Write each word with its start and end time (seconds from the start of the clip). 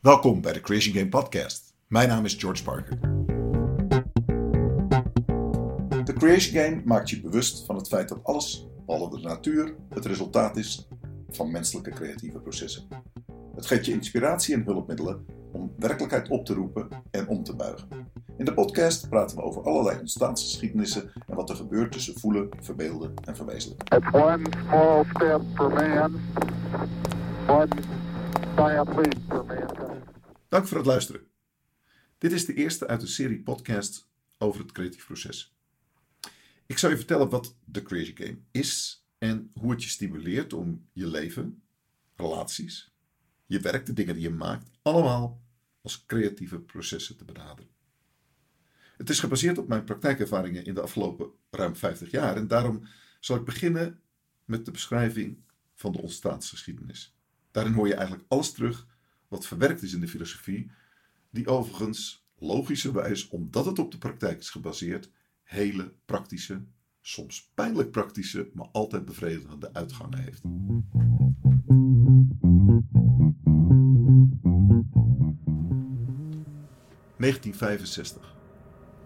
Welkom 0.00 0.40
bij 0.40 0.52
de 0.52 0.60
Creation 0.60 0.94
Game 0.94 1.08
Podcast. 1.08 1.74
Mijn 1.86 2.08
naam 2.08 2.24
is 2.24 2.34
George 2.34 2.62
Parker. 2.62 3.00
De 6.04 6.12
Creation 6.18 6.62
Game 6.62 6.82
maakt 6.84 7.10
je 7.10 7.20
bewust 7.20 7.66
van 7.66 7.76
het 7.76 7.88
feit 7.88 8.08
dat 8.08 8.18
alles, 8.22 8.68
behalve 8.86 9.16
de 9.16 9.22
natuur, 9.22 9.74
het 9.88 10.06
resultaat 10.06 10.56
is 10.56 10.88
van 11.30 11.50
menselijke 11.50 11.90
creatieve 11.90 12.38
processen. 12.38 12.88
Het 13.54 13.66
geeft 13.66 13.86
je 13.86 13.92
inspiratie 13.92 14.54
en 14.54 14.62
hulpmiddelen 14.64 15.26
om 15.52 15.72
werkelijkheid 15.78 16.28
op 16.28 16.44
te 16.44 16.54
roepen 16.54 16.88
en 17.10 17.28
om 17.28 17.44
te 17.44 17.56
buigen. 17.56 17.88
In 18.36 18.44
de 18.44 18.54
podcast 18.54 19.08
praten 19.08 19.36
we 19.36 19.42
over 19.42 19.62
allerlei 19.62 19.98
ontstaansgeschiedenissen 19.98 21.12
en 21.26 21.34
wat 21.34 21.50
er 21.50 21.56
gebeurt 21.56 21.92
tussen 21.92 22.18
voelen, 22.18 22.48
verbeelden 22.60 23.14
en 23.24 23.36
verwezenlijken. 23.36 23.98
It's 23.98 24.14
one 24.14 24.42
small 24.66 25.04
step 25.14 25.40
for 25.54 25.72
man, 25.72 26.20
one 27.48 27.68
giant 28.56 28.88
leap. 28.96 29.39
Dank 30.50 30.66
voor 30.66 30.76
het 30.76 30.86
luisteren. 30.86 31.26
Dit 32.18 32.32
is 32.32 32.44
de 32.44 32.54
eerste 32.54 32.86
uit 32.86 33.02
een 33.02 33.08
serie 33.08 33.42
podcasts 33.42 34.08
over 34.38 34.60
het 34.60 34.72
creatief 34.72 35.06
proces. 35.06 35.56
Ik 36.66 36.78
zal 36.78 36.90
je 36.90 36.96
vertellen 36.96 37.28
wat 37.28 37.56
de 37.64 37.82
Creative 37.82 38.24
Game 38.24 38.38
is 38.50 39.04
en 39.18 39.50
hoe 39.54 39.70
het 39.70 39.82
je 39.82 39.88
stimuleert 39.88 40.52
om 40.52 40.88
je 40.92 41.06
leven, 41.06 41.62
relaties, 42.16 42.94
je 43.46 43.60
werk, 43.60 43.86
de 43.86 43.92
dingen 43.92 44.14
die 44.14 44.22
je 44.22 44.30
maakt, 44.30 44.70
allemaal 44.82 45.42
als 45.80 46.06
creatieve 46.06 46.60
processen 46.60 47.16
te 47.16 47.24
benaderen. 47.24 47.70
Het 48.96 49.10
is 49.10 49.20
gebaseerd 49.20 49.58
op 49.58 49.68
mijn 49.68 49.84
praktijkervaringen 49.84 50.64
in 50.64 50.74
de 50.74 50.82
afgelopen 50.82 51.30
ruim 51.50 51.76
50 51.76 52.10
jaar 52.10 52.36
en 52.36 52.48
daarom 52.48 52.86
zal 53.20 53.36
ik 53.36 53.44
beginnen 53.44 54.00
met 54.44 54.64
de 54.64 54.70
beschrijving 54.70 55.42
van 55.74 55.92
de 55.92 56.00
ontstaansgeschiedenis. 56.00 57.16
Daarin 57.50 57.72
hoor 57.72 57.86
je 57.86 57.94
eigenlijk 57.94 58.24
alles 58.28 58.52
terug 58.52 58.88
wat 59.30 59.46
verwerkt 59.46 59.82
is 59.82 59.92
in 59.92 60.00
de 60.00 60.08
filosofie, 60.08 60.70
die 61.30 61.46
overigens 61.46 62.28
logischerwijs, 62.38 63.28
omdat 63.28 63.64
het 63.64 63.78
op 63.78 63.90
de 63.90 63.98
praktijk 63.98 64.38
is 64.38 64.50
gebaseerd, 64.50 65.10
hele 65.42 65.94
praktische, 66.04 66.64
soms 67.00 67.50
pijnlijk 67.54 67.90
praktische, 67.90 68.50
maar 68.54 68.68
altijd 68.72 69.04
bevredigende 69.04 69.72
uitgangen 69.72 70.18
heeft. 70.18 70.42
...1965, 77.20 78.20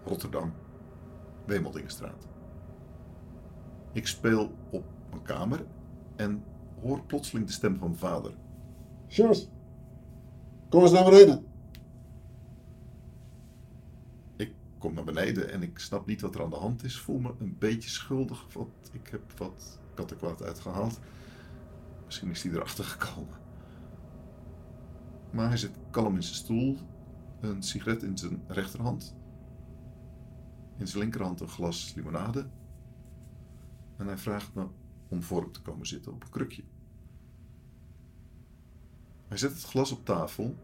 Rotterdam, 0.05 0.53
Wemeldingenstraat. 1.45 2.27
Ik 3.93 4.07
speel 4.07 4.57
op 4.71 4.85
mijn 5.09 5.21
kamer 5.21 5.65
en 6.15 6.43
hoor 6.81 7.05
plotseling 7.05 7.47
de 7.47 7.53
stem 7.53 7.77
van 7.77 7.87
mijn 7.87 7.99
vader. 7.99 8.35
Sjors, 9.07 9.47
kom 10.69 10.81
eens 10.81 10.91
naar 10.91 11.03
beneden. 11.03 11.45
Ik 14.35 14.53
kom 14.77 14.93
naar 14.93 15.03
beneden 15.03 15.51
en 15.51 15.61
ik 15.61 15.79
snap 15.79 16.05
niet 16.05 16.21
wat 16.21 16.35
er 16.35 16.43
aan 16.43 16.49
de 16.49 16.55
hand 16.55 16.83
is. 16.83 16.99
Voel 16.99 17.19
me 17.19 17.33
een 17.39 17.55
beetje 17.59 17.89
schuldig, 17.89 18.53
want 18.53 18.69
ik 18.91 19.07
heb 19.07 19.37
wat 19.37 19.79
kattenkwaad 19.93 20.43
uitgehaald. 20.43 20.99
Misschien 22.05 22.29
is 22.29 22.43
hij 22.43 22.51
erachter 22.51 22.83
gekomen. 22.83 23.43
Maar 25.31 25.47
hij 25.47 25.57
zit 25.57 25.77
kalm 25.91 26.15
in 26.15 26.23
zijn 26.23 26.35
stoel, 26.35 26.77
een 27.39 27.63
sigaret 27.63 28.03
in 28.03 28.17
zijn 28.17 28.43
rechterhand. 28.47 29.15
In 30.77 30.87
zijn 30.87 30.99
linkerhand 30.99 31.39
een 31.39 31.47
glas 31.47 31.93
limonade. 31.95 32.47
En 33.97 34.07
hij 34.07 34.17
vraagt 34.17 34.53
me 34.53 34.67
om 35.07 35.23
voor 35.23 35.41
hem 35.41 35.51
te 35.51 35.61
komen 35.61 35.87
zitten 35.87 36.13
op 36.13 36.23
een 36.23 36.29
krukje. 36.29 36.63
Hij 39.27 39.37
zet 39.37 39.51
het 39.51 39.63
glas 39.63 39.91
op 39.91 40.05
tafel 40.05 40.55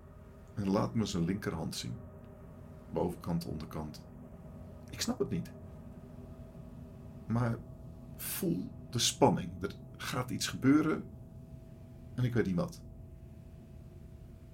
en 0.54 0.70
laat 0.70 0.94
me 0.94 1.06
zijn 1.06 1.26
linkerhand 1.26 1.76
zien. 1.76 1.94
Bovenkant, 2.94 3.46
onderkant. 3.46 4.02
Ik 4.90 5.02
snap 5.02 5.20
het 5.20 5.30
niet. 5.30 5.52
Maar 7.28 7.58
voel 8.18 8.70
de 8.90 9.00
spanning. 9.00 9.50
Er 9.62 9.76
gaat 9.98 10.30
iets 10.30 10.48
gebeuren 10.48 11.04
en 12.14 12.24
ik 12.24 12.34
weet 12.34 12.46
niet 12.46 12.56
wat. 12.56 12.82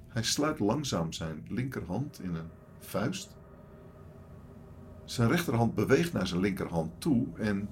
Hij 0.08 0.24
sluit 0.24 0.60
langzaam 0.60 1.14
zijn 1.14 1.46
linkerhand 1.48 2.20
in 2.20 2.36
een 2.36 2.50
vuist. 2.80 3.36
Zijn 5.06 5.30
rechterhand 5.30 5.76
beweegt 5.76 6.14
naar 6.14 6.28
zijn 6.28 6.42
linkerhand 6.42 7.02
toe 7.02 7.28
en 7.38 7.70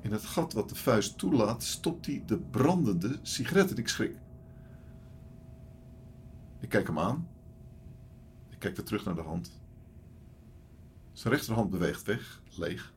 in 0.00 0.12
het 0.12 0.24
gat 0.24 0.52
wat 0.52 0.68
de 0.68 0.74
vuist 0.74 1.18
toelaat 1.18 1.62
stopt 1.62 2.06
hij 2.06 2.22
de 2.26 2.38
brandende 2.38 3.18
sigaret 3.22 3.70
en 3.70 3.76
ik 3.76 3.88
schrik. 3.88 4.16
Ik 6.60 6.68
kijk 6.68 6.86
hem 6.86 6.98
aan. 6.98 7.28
Ik 8.48 8.58
kijk 8.58 8.76
weer 8.76 8.84
terug 8.84 9.04
naar 9.04 9.14
de 9.14 9.20
hand. 9.20 9.60
Zijn 11.12 11.34
rechterhand 11.34 11.70
beweegt 11.70 12.02
weg, 12.02 12.42
leeg. 12.50 12.92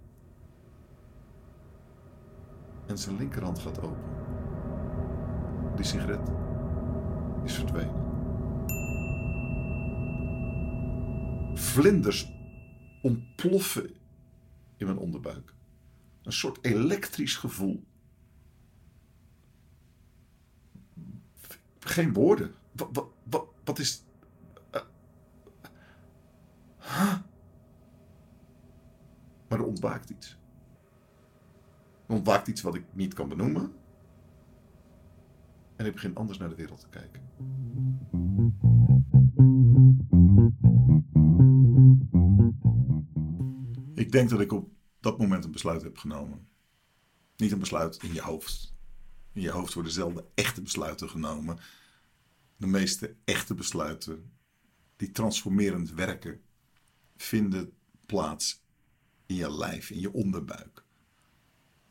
En 2.85 2.97
zijn 2.97 3.17
linkerhand 3.17 3.59
gaat 3.59 3.81
open. 3.81 4.03
Die 5.75 5.85
sigaret 5.85 6.29
is 7.43 7.53
verdwenen. 7.53 8.01
Vlinders 11.53 12.31
ontploffen 13.01 13.95
in 14.77 14.85
mijn 14.85 14.97
onderbuik. 14.97 15.53
Een 16.23 16.33
soort 16.33 16.65
elektrisch 16.65 17.35
gevoel. 17.35 17.83
Geen 21.79 22.13
woorden. 22.13 22.53
Wat, 22.71 23.12
wat, 23.63 23.79
is. 23.79 24.03
eh, 24.69 24.81
huh? 26.79 27.15
Maar 29.47 29.59
er 29.59 29.65
ontwaakt 29.65 30.09
iets. 30.09 30.37
Er 32.07 32.15
ontwaakt 32.15 32.47
iets 32.47 32.61
wat 32.61 32.75
ik 32.75 32.83
niet 32.91 33.13
kan 33.13 33.29
benoemen. 33.29 33.73
En 35.75 35.85
ik 35.85 35.93
begin 35.93 36.15
anders 36.15 36.37
naar 36.37 36.49
de 36.49 36.55
wereld 36.55 36.79
te 36.79 36.89
kijken. 36.89 37.21
Ik 43.95 44.11
denk 44.11 44.29
dat 44.29 44.39
ik 44.39 44.51
op 44.51 44.69
dat 44.99 45.17
moment 45.17 45.45
een 45.45 45.51
besluit 45.51 45.81
heb 45.81 45.97
genomen. 45.97 46.47
Niet 47.37 47.51
een 47.51 47.59
besluit 47.59 48.03
in 48.03 48.13
je 48.13 48.21
hoofd. 48.21 48.73
In 49.31 49.41
je 49.41 49.49
hoofd 49.51 49.73
worden 49.73 49.91
zelden 49.91 50.25
echte 50.33 50.61
besluiten 50.61 51.09
genomen. 51.09 51.57
De 52.57 52.67
meeste 52.67 53.15
echte 53.23 53.53
besluiten 53.53 54.31
die 54.95 55.11
transformerend 55.11 55.91
werken, 55.91 56.41
vinden 57.15 57.73
plaats 58.05 58.63
in 59.25 59.35
je 59.35 59.57
lijf, 59.57 59.89
in 59.89 59.99
je 59.99 60.13
onderbuik. 60.13 60.85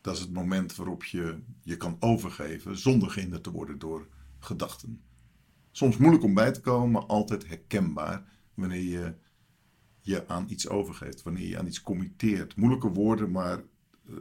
Dat 0.01 0.15
is 0.15 0.21
het 0.21 0.33
moment 0.33 0.77
waarop 0.77 1.05
je 1.05 1.43
je 1.63 1.77
kan 1.77 1.97
overgeven 2.01 2.79
zonder 2.79 3.11
gehinderd 3.11 3.43
te 3.43 3.51
worden 3.51 3.79
door 3.79 4.09
gedachten. 4.39 5.03
Soms 5.71 5.97
moeilijk 5.97 6.25
om 6.25 6.35
bij 6.35 6.53
te 6.53 6.61
komen, 6.61 6.91
maar 6.91 7.07
altijd 7.07 7.49
herkenbaar 7.49 8.33
wanneer 8.55 8.83
je 8.83 9.15
je 10.01 10.29
aan 10.29 10.49
iets 10.49 10.69
overgeeft, 10.69 11.23
wanneer 11.23 11.49
je 11.49 11.59
aan 11.59 11.67
iets 11.67 11.83
committeert. 11.83 12.57
Moeilijke 12.57 12.89
woorden, 12.89 13.31
maar 13.31 13.59
eh, 13.59 14.15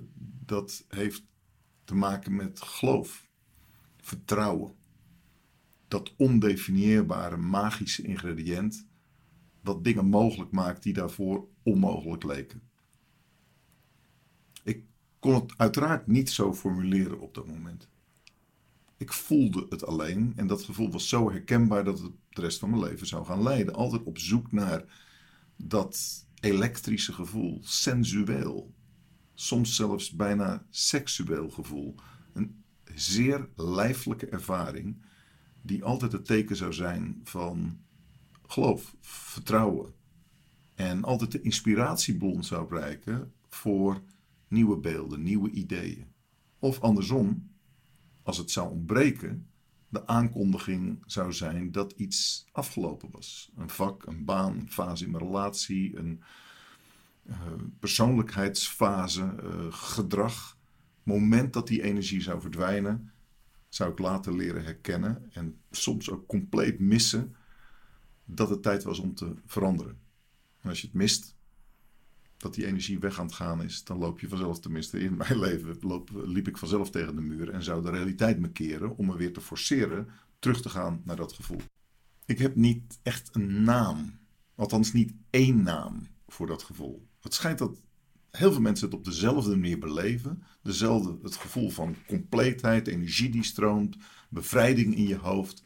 dat 0.46 0.85
heeft 0.88 1.23
te 1.84 1.96
maken 1.96 2.35
met 2.35 2.62
geloof, 2.62 3.29
vertrouwen. 3.97 4.75
Dat 5.91 6.13
ondefinieerbare 6.18 7.38
magische 7.38 8.02
ingrediënt 8.02 8.88
wat 9.62 9.84
dingen 9.84 10.06
mogelijk 10.06 10.52
maakt 10.52 10.84
die 10.84 10.94
daarvoor 10.94 11.47
onmogelijk 11.63 12.24
leken. 12.24 12.62
Ik 14.63 14.84
kon 15.19 15.34
het 15.34 15.53
uiteraard 15.57 16.07
niet 16.07 16.29
zo 16.29 16.53
formuleren 16.53 17.19
op 17.19 17.34
dat 17.34 17.47
moment. 17.47 17.90
Ik 18.97 19.13
voelde 19.13 19.66
het 19.69 19.85
alleen 19.85 20.34
en 20.35 20.47
dat 20.47 20.63
gevoel 20.63 20.91
was 20.91 21.09
zo 21.09 21.31
herkenbaar 21.31 21.84
dat 21.84 22.00
het 22.00 22.12
de 22.29 22.41
rest 22.41 22.59
van 22.59 22.69
mijn 22.69 22.81
leven 22.81 23.08
zou 23.08 23.26
gaan 23.26 23.44
leiden. 23.44 23.73
Altijd 23.73 24.03
op 24.03 24.17
zoek 24.17 24.52
naar 24.52 24.84
dat 25.55 26.26
elektrische 26.40 27.14
gevoel, 27.14 27.59
sensueel, 27.64 28.73
soms 29.34 29.76
zelfs 29.76 30.11
bijna 30.11 30.66
seksueel 30.70 31.49
gevoel. 31.49 31.96
Een 32.34 32.64
zeer 32.94 33.49
lijfelijke 33.55 34.26
ervaring 34.26 35.09
die 35.61 35.84
altijd 35.84 36.11
het 36.11 36.25
teken 36.25 36.55
zou 36.55 36.73
zijn 36.73 37.22
van 37.23 37.79
geloof, 38.47 38.96
vertrouwen. 38.99 39.93
En 40.75 41.03
altijd 41.03 41.31
de 41.31 41.41
inspiratiebron 41.41 42.43
zou 42.43 42.67
bereiken 42.67 43.34
voor 43.49 44.02
nieuwe 44.47 44.78
beelden, 44.78 45.23
nieuwe 45.23 45.49
ideeën. 45.49 46.05
Of 46.59 46.81
andersom, 46.81 47.49
als 48.23 48.37
het 48.37 48.52
zou 48.52 48.72
ontbreken, 48.72 49.47
de 49.90 50.08
aankondiging 50.08 51.03
zou 51.05 51.34
zijn 51.34 51.72
dat 51.72 51.91
iets 51.91 52.46
afgelopen 52.52 53.09
was. 53.11 53.52
Een 53.55 53.69
vak, 53.69 54.05
een 54.05 54.25
baan, 54.25 54.59
een 54.59 54.72
fase 54.72 55.05
in 55.05 55.11
mijn 55.11 55.23
relatie, 55.23 55.97
een 55.97 56.23
uh, 57.29 57.35
persoonlijkheidsfase, 57.79 59.35
uh, 59.43 59.66
gedrag. 59.69 60.58
Moment 61.03 61.53
dat 61.53 61.67
die 61.67 61.84
energie 61.84 62.22
zou 62.22 62.41
verdwijnen, 62.41 63.11
zou 63.73 63.91
ik 63.91 64.00
later 64.00 64.35
leren 64.35 64.64
herkennen 64.64 65.29
en 65.34 65.59
soms 65.70 66.09
ook 66.09 66.28
compleet 66.28 66.79
missen 66.79 67.35
dat 68.26 68.50
het 68.50 68.64
tijd 68.64 68.84
was 68.84 69.00
om 69.00 69.16
te 69.16 69.34
veranderen. 69.46 70.00
En 70.62 70.70
als 70.70 70.82
je 70.82 70.88
het 70.88 70.96
mist, 70.96 71.35
dat 72.38 72.53
die 72.53 72.66
energie 72.66 73.00
weg 73.00 73.20
aan 73.20 73.26
het 73.26 73.35
gaan 73.35 73.64
is, 73.64 73.84
dan 73.84 73.97
loop 73.97 74.20
je 74.20 74.28
vanzelf, 74.28 74.59
tenminste 74.59 75.00
in 75.00 75.18
mijn 75.18 75.40
leven, 75.46 75.78
loop, 75.79 76.09
liep 76.14 76.47
ik 76.47 76.58
vanzelf 76.58 76.90
tegen 76.90 77.16
de 77.16 77.22
muur 77.22 77.50
en 77.50 77.64
zou 77.64 77.82
de 77.82 77.90
realiteit 77.90 78.40
me 78.40 78.52
keren 78.52 78.97
om 78.97 79.06
me 79.06 79.18
weer 79.18 79.34
te 79.34 79.41
forceren 79.41 80.08
terug 80.40 80.62
te 80.62 80.70
gaan 80.70 81.02
naar 81.06 81.16
dat 81.16 81.34
gevoel. 81.34 81.62
Ik 82.26 82.40
heb 82.40 82.56
niet 82.56 83.00
echt 83.03 83.29
een 83.35 83.64
naam, 83.64 84.20
althans 84.56 84.94
niet 84.94 85.14
één 85.29 85.64
naam 85.64 86.08
voor 86.28 86.47
dat 86.47 86.64
gevoel. 86.64 87.08
Het 87.22 87.34
schijnt 87.34 87.58
dat 87.58 87.82
heel 88.32 88.52
veel 88.52 88.62
mensen 88.62 88.86
het 88.86 88.96
op 88.96 89.06
dezelfde 89.06 89.50
manier 89.50 89.80
beleven. 89.80 90.44
Dezelfde, 90.64 91.18
het 91.24 91.36
gevoel 91.36 91.70
van 91.70 91.96
compleetheid, 92.08 92.88
energie 92.88 93.30
die 93.30 93.44
stroomt, 93.44 93.98
bevrijding 94.30 94.96
in 94.96 95.08
je 95.08 95.18
hoofd. 95.18 95.64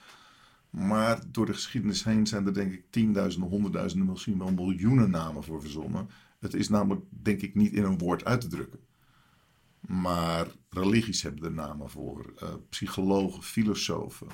Maar 0.70 1.22
door 1.32 1.46
de 1.46 1.54
geschiedenis 1.54 2.04
heen 2.04 2.28
zijn 2.28 2.46
er 2.46 2.54
denk 2.54 2.74
ik 2.74 2.84
tienduizenden, 2.90 3.50
honderdduizenden, 3.50 4.08
misschien 4.08 4.38
wel 4.38 4.52
miljoenen 4.52 5.10
namen 5.10 5.44
voor 5.44 5.62
verzonnen. 5.62 6.10
Het 6.40 6.54
is 6.54 6.70
namelijk 6.70 7.06
denk 7.10 7.42
ik 7.42 7.56
niet 7.56 7.74
in 7.74 7.84
een 7.84 7.98
woord 7.98 8.26
uit 8.26 8.42
te 8.42 8.48
drukken. 8.48 8.80
Maar 9.88 10.48
religies 10.70 11.22
hebben 11.22 11.44
er 11.44 11.52
namen 11.52 11.90
voor, 11.90 12.34
uh, 12.44 12.50
psychologen, 12.70 13.44
filosofen, 13.44 14.28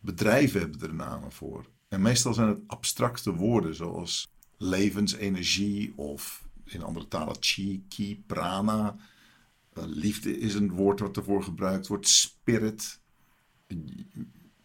bedrijven 0.00 0.60
hebben 0.60 0.80
er 0.80 0.94
namen 0.94 1.32
voor. 1.32 1.66
En 1.88 2.02
meestal 2.02 2.34
zijn 2.34 2.48
het 2.48 2.60
abstracte 2.66 3.34
woorden 3.34 3.74
zoals 3.74 4.28
levensenergie 4.56 5.92
of 5.96 6.43
in 6.64 6.82
andere 6.82 7.08
talen 7.08 7.36
chi, 7.40 7.84
ki, 7.88 8.22
prana. 8.26 8.96
Uh, 9.78 9.84
liefde 9.86 10.38
is 10.38 10.54
een 10.54 10.70
woord 10.70 11.00
wat 11.00 11.16
ervoor 11.16 11.42
gebruikt 11.42 11.86
wordt, 11.86 12.08
spirit 12.08 13.00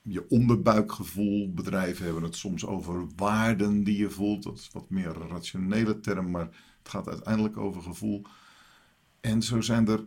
je 0.02 0.30
onderbuikgevoel. 0.30 1.54
Bedrijven 1.54 2.06
hebben 2.06 2.24
het 2.24 2.36
soms 2.36 2.66
over 2.66 3.08
waarden 3.16 3.84
die 3.84 3.98
je 3.98 4.10
voelt. 4.10 4.44
Dat 4.44 4.58
is 4.58 4.70
wat 4.72 4.90
meer 4.90 5.22
een 5.22 5.28
rationele 5.28 6.00
term, 6.00 6.32
maar 6.32 6.46
het 6.80 6.90
gaat 6.90 7.08
uiteindelijk 7.08 7.58
over 7.58 7.82
gevoel. 7.82 8.22
En 9.22 9.42
zo 9.42 9.62
zijn 9.62 9.88
er 9.88 10.06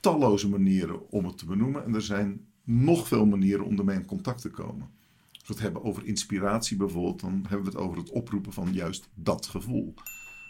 talloze 0.00 0.48
manieren 0.48 1.10
om 1.10 1.24
het 1.24 1.38
te 1.38 1.46
benoemen. 1.46 1.84
En 1.84 1.94
er 1.94 2.02
zijn 2.02 2.46
nog 2.64 3.08
veel 3.08 3.26
manieren 3.26 3.64
om 3.64 3.78
ermee 3.78 3.96
in 3.96 4.06
contact 4.06 4.40
te 4.40 4.50
komen. 4.50 4.90
Als 5.32 5.46
we 5.46 5.52
het 5.52 5.62
hebben 5.62 5.84
over 5.84 6.06
inspiratie 6.06 6.76
bijvoorbeeld, 6.76 7.20
dan 7.20 7.32
hebben 7.48 7.64
we 7.64 7.78
het 7.78 7.80
over 7.80 7.98
het 7.98 8.10
oproepen 8.10 8.52
van 8.52 8.72
juist 8.72 9.08
dat 9.14 9.46
gevoel. 9.46 9.94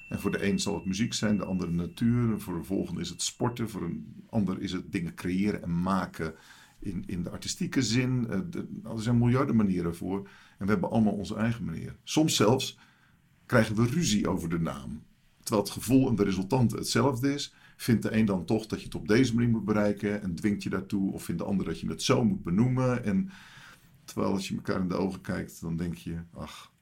En 0.08 0.20
voor 0.20 0.30
de 0.30 0.46
een 0.46 0.58
zal 0.58 0.74
het 0.74 0.84
muziek 0.84 1.12
zijn, 1.12 1.36
de 1.36 1.44
andere 1.44 1.70
natuur. 1.70 2.40
Voor 2.40 2.58
de 2.58 2.64
volgende 2.64 3.00
is 3.00 3.08
het 3.08 3.22
sporten, 3.22 3.70
voor 3.70 3.82
een 3.82 4.24
ander 4.28 4.60
is 4.60 4.72
het 4.72 4.92
dingen 4.92 5.14
creëren 5.14 5.62
en 5.62 5.82
maken 5.82 6.34
in, 6.78 7.02
in 7.06 7.22
de 7.22 7.30
artistieke 7.30 7.82
zin. 7.82 8.26
Eh, 8.28 8.38
er 8.92 9.02
zijn 9.02 9.18
miljarden 9.18 9.56
manieren 9.56 9.96
voor. 9.96 10.28
En 10.58 10.66
we 10.66 10.72
hebben 10.72 10.90
allemaal 10.90 11.12
onze 11.12 11.34
eigen 11.34 11.64
manier. 11.64 11.96
Soms 12.02 12.36
zelfs 12.36 12.78
krijgen 13.46 13.76
we 13.76 13.86
ruzie 13.86 14.28
over 14.28 14.48
de 14.48 14.60
naam. 14.60 15.02
Terwijl 15.42 15.64
het 15.64 15.74
gevoel 15.74 16.08
en 16.08 16.14
de 16.14 16.24
resultante 16.24 16.76
hetzelfde 16.76 17.34
is, 17.34 17.54
vindt 17.76 18.02
de 18.02 18.16
een 18.16 18.24
dan 18.24 18.44
toch 18.44 18.66
dat 18.66 18.78
je 18.78 18.84
het 18.84 18.94
op 18.94 19.08
deze 19.08 19.34
manier 19.34 19.50
moet 19.50 19.64
bereiken 19.64 20.22
en 20.22 20.34
dwingt 20.34 20.62
je 20.62 20.70
daartoe. 20.70 21.12
Of 21.12 21.24
vindt 21.24 21.40
de 21.40 21.46
ander 21.46 21.66
dat 21.66 21.80
je 21.80 21.88
het 21.88 22.02
zo 22.02 22.24
moet 22.24 22.42
benoemen. 22.42 23.04
En 23.04 23.30
terwijl 24.04 24.32
als 24.32 24.48
je 24.48 24.54
elkaar 24.54 24.80
in 24.80 24.88
de 24.88 24.96
ogen 24.96 25.20
kijkt, 25.20 25.60
dan 25.60 25.76
denk 25.76 25.94
je, 25.94 26.16
ach, 26.32 26.72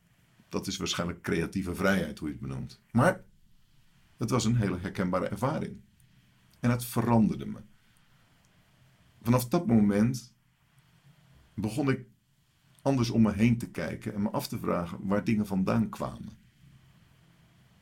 dat 0.52 0.66
is 0.66 0.76
waarschijnlijk 0.76 1.22
creatieve 1.22 1.74
vrijheid 1.74 2.18
hoe 2.18 2.28
je 2.28 2.34
het 2.34 2.42
benoemt. 2.42 2.80
Maar 2.90 3.24
het 4.16 4.30
was 4.30 4.44
een 4.44 4.56
hele 4.56 4.78
herkenbare 4.78 5.28
ervaring. 5.28 5.80
En 6.60 6.70
het 6.70 6.84
veranderde 6.84 7.46
me 7.46 7.60
vanaf 9.22 9.48
dat 9.48 9.66
moment 9.66 10.34
begon 11.54 11.90
ik 11.90 12.06
anders 12.82 13.10
om 13.10 13.22
me 13.22 13.32
heen 13.32 13.58
te 13.58 13.70
kijken 13.70 14.14
en 14.14 14.22
me 14.22 14.30
af 14.30 14.48
te 14.48 14.58
vragen 14.58 15.06
waar 15.06 15.24
dingen 15.24 15.46
vandaan 15.46 15.88
kwamen. 15.88 16.38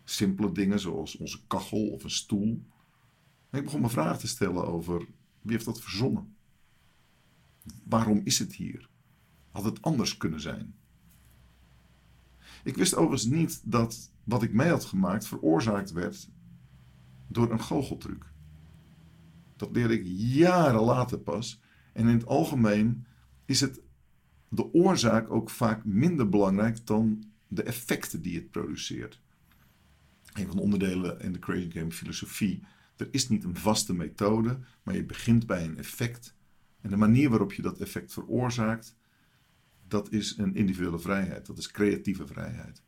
Simpele 0.05 0.53
dingen 0.53 0.81
zoals 0.81 1.17
onze 1.17 1.47
kachel 1.47 1.89
of 1.89 2.05
een 2.05 2.11
stoel. 2.11 2.65
En 3.51 3.59
ik 3.59 3.65
begon 3.65 3.81
me 3.81 3.89
vragen 3.89 4.19
te 4.19 4.29
stellen 4.29 4.67
over 4.67 4.99
wie 5.41 5.53
heeft 5.53 5.65
dat 5.65 5.81
verzonnen? 5.81 6.37
Waarom 7.85 8.21
is 8.25 8.39
het 8.39 8.55
hier? 8.55 8.89
Had 9.51 9.65
het 9.65 9.83
anders 9.83 10.17
kunnen 10.17 10.41
zijn? 10.41 10.80
Ik 12.65 12.77
wist 12.77 12.95
overigens 12.95 13.31
niet 13.31 13.61
dat 13.65 14.13
wat 14.25 14.43
ik 14.43 14.53
mee 14.53 14.69
had 14.69 14.85
gemaakt 14.85 15.27
veroorzaakt 15.27 15.93
werd 15.93 16.31
door 17.29 17.51
een 17.51 17.61
goocheltruc. 17.61 18.33
Dat 19.57 19.71
leerde 19.73 19.95
ik 19.95 20.03
jaren 20.07 20.81
later 20.81 21.19
pas. 21.19 21.61
En 21.93 22.09
in 22.09 22.15
het 22.15 22.27
algemeen 22.27 23.07
is 23.45 23.61
het 23.61 23.81
de 24.49 24.73
oorzaak 24.73 25.31
ook 25.31 25.51
vaak 25.51 25.85
minder 25.85 26.29
belangrijk 26.29 26.87
dan 26.87 27.25
de 27.49 27.63
effecten 27.63 28.23
die 28.23 28.37
het 28.37 28.51
produceert. 28.51 29.21
Een 30.33 30.47
van 30.47 30.57
de 30.57 30.63
onderdelen 30.63 31.21
in 31.21 31.33
de 31.33 31.39
Crazy 31.39 31.71
Game 31.71 31.91
filosofie. 31.91 32.63
Er 32.97 33.09
is 33.11 33.29
niet 33.29 33.45
een 33.45 33.57
vaste 33.57 33.95
methode, 33.95 34.59
maar 34.83 34.95
je 34.95 35.05
begint 35.05 35.47
bij 35.47 35.65
een 35.65 35.79
effect. 35.79 36.35
En 36.81 36.91
de 36.91 36.97
manier 36.97 37.29
waarop 37.29 37.53
je 37.53 37.63
dat 37.63 37.79
effect 37.79 38.13
veroorzaakt, 38.13 38.97
dat 39.91 40.13
is 40.13 40.39
een 40.39 40.55
individuele 40.55 40.99
vrijheid. 40.99 41.47
Dat 41.47 41.59
is 41.59 41.71
creatieve 41.71 42.27
vrijheid. 42.27 42.83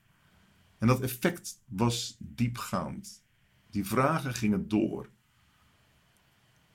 En 0.79 0.87
dat 0.87 1.01
effect 1.01 1.63
was 1.67 2.17
diepgaand. 2.19 3.25
Die 3.71 3.87
vragen 3.87 4.35
gingen 4.35 4.69
door. 4.69 5.11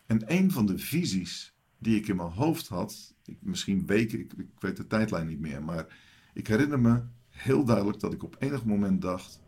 En 0.06 0.34
een 0.34 0.52
van 0.52 0.66
de 0.66 0.78
visies 0.78 1.56
die 1.78 1.96
ik 1.96 2.08
in 2.08 2.16
mijn 2.16 2.32
hoofd 2.32 2.68
had, 2.68 3.16
ik, 3.26 3.38
misschien 3.42 3.86
weken, 3.86 4.20
ik, 4.20 4.34
ik 4.34 4.50
weet 4.60 4.78
de 4.78 4.88
tijdlijn 4.88 5.28
niet 5.28 5.40
meer, 5.40 5.64
maar 5.64 5.98
ik 6.34 6.48
herinner 6.48 6.80
me 6.80 7.04
heel 7.30 7.64
duidelijk 7.64 8.00
dat 8.00 8.14
ik 8.14 8.24
op 8.24 8.36
enig 8.40 8.66
moment 8.66 9.02
dacht: 9.02 9.42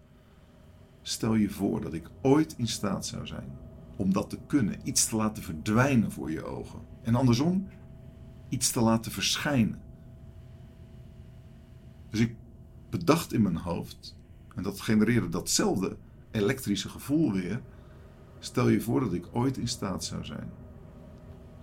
stel 1.02 1.36
je 1.36 1.50
voor 1.50 1.82
dat 1.82 1.94
ik 1.94 2.10
ooit 2.22 2.58
in 2.58 2.68
staat 2.68 3.06
zou 3.06 3.28
zijn 3.28 3.58
om 3.96 4.14
dat 4.14 4.30
te 4.30 4.40
kunnen, 4.48 4.80
iets 4.84 5.08
te 5.08 5.16
laten 5.16 5.44
verdwijnen 5.44 6.12
voor 6.12 6.32
je 6.32 6.44
ogen. 6.44 6.80
En 7.02 7.16
andersom, 7.16 7.68
iets 8.50 8.72
te 8.72 8.82
laten 8.82 9.12
verschijnen. 9.12 9.89
Dus 12.10 12.20
ik 12.20 12.36
bedacht 12.90 13.34
in 13.34 13.42
mijn 13.42 13.58
hoofd, 13.58 14.16
en 14.56 14.64
dat 14.64 14.82
genereerde 14.82 15.30
datzelfde 15.30 15.98
elektrische 16.32 16.90
gevoel 16.90 17.32
weer 17.32 17.62
Stel 18.40 18.70
je 18.70 18.82
voor 18.82 19.00
dat 19.00 19.14
ik 19.14 19.28
ooit 19.32 19.58
in 19.58 19.68
staat 19.68 20.04
zou 20.04 20.26
zijn 20.26 20.52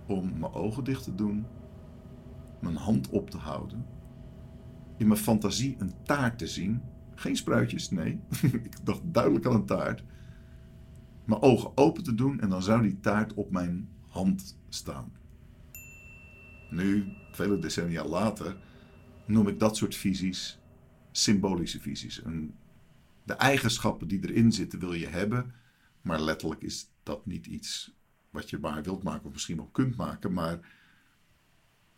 om 0.06 0.38
mijn 0.38 0.52
ogen 0.52 0.84
dicht 0.84 1.04
te 1.04 1.14
doen, 1.14 1.46
mijn 2.60 2.76
hand 2.76 3.08
op 3.08 3.30
te 3.30 3.36
houden, 3.36 3.86
in 4.96 5.06
mijn 5.06 5.20
fantasie 5.20 5.76
een 5.78 5.92
taart 6.02 6.38
te 6.38 6.46
zien. 6.46 6.82
Geen 7.14 7.36
spruitjes, 7.36 7.90
nee. 7.90 8.20
ik 8.68 8.86
dacht 8.86 9.00
duidelijk 9.04 9.46
aan 9.46 9.54
een 9.54 9.66
taart. 9.66 10.04
Mijn 11.24 11.42
ogen 11.42 11.70
open 11.74 12.02
te 12.02 12.14
doen 12.14 12.40
en 12.40 12.48
dan 12.48 12.62
zou 12.62 12.82
die 12.82 13.00
taart 13.00 13.34
op 13.34 13.50
mijn 13.50 13.88
hand 14.06 14.58
staan. 14.68 15.12
Nu, 16.70 17.12
vele 17.30 17.58
decennia 17.58 18.04
later, 18.04 18.56
noem 19.26 19.48
ik 19.48 19.58
dat 19.58 19.76
soort 19.76 19.94
visies 19.94 20.58
symbolische 21.12 21.80
visies. 21.80 22.22
De 23.24 23.32
eigenschappen 23.32 24.08
die 24.08 24.28
erin 24.28 24.52
zitten 24.52 24.78
wil 24.78 24.92
je 24.92 25.06
hebben 25.06 25.54
maar 26.06 26.20
letterlijk 26.20 26.62
is 26.62 26.90
dat 27.02 27.26
niet 27.26 27.46
iets 27.46 27.94
wat 28.30 28.50
je 28.50 28.60
waar 28.60 28.82
wilt 28.82 29.02
maken 29.02 29.26
of 29.26 29.32
misschien 29.32 29.56
wel 29.56 29.68
kunt 29.68 29.96
maken. 29.96 30.32
Maar 30.32 30.74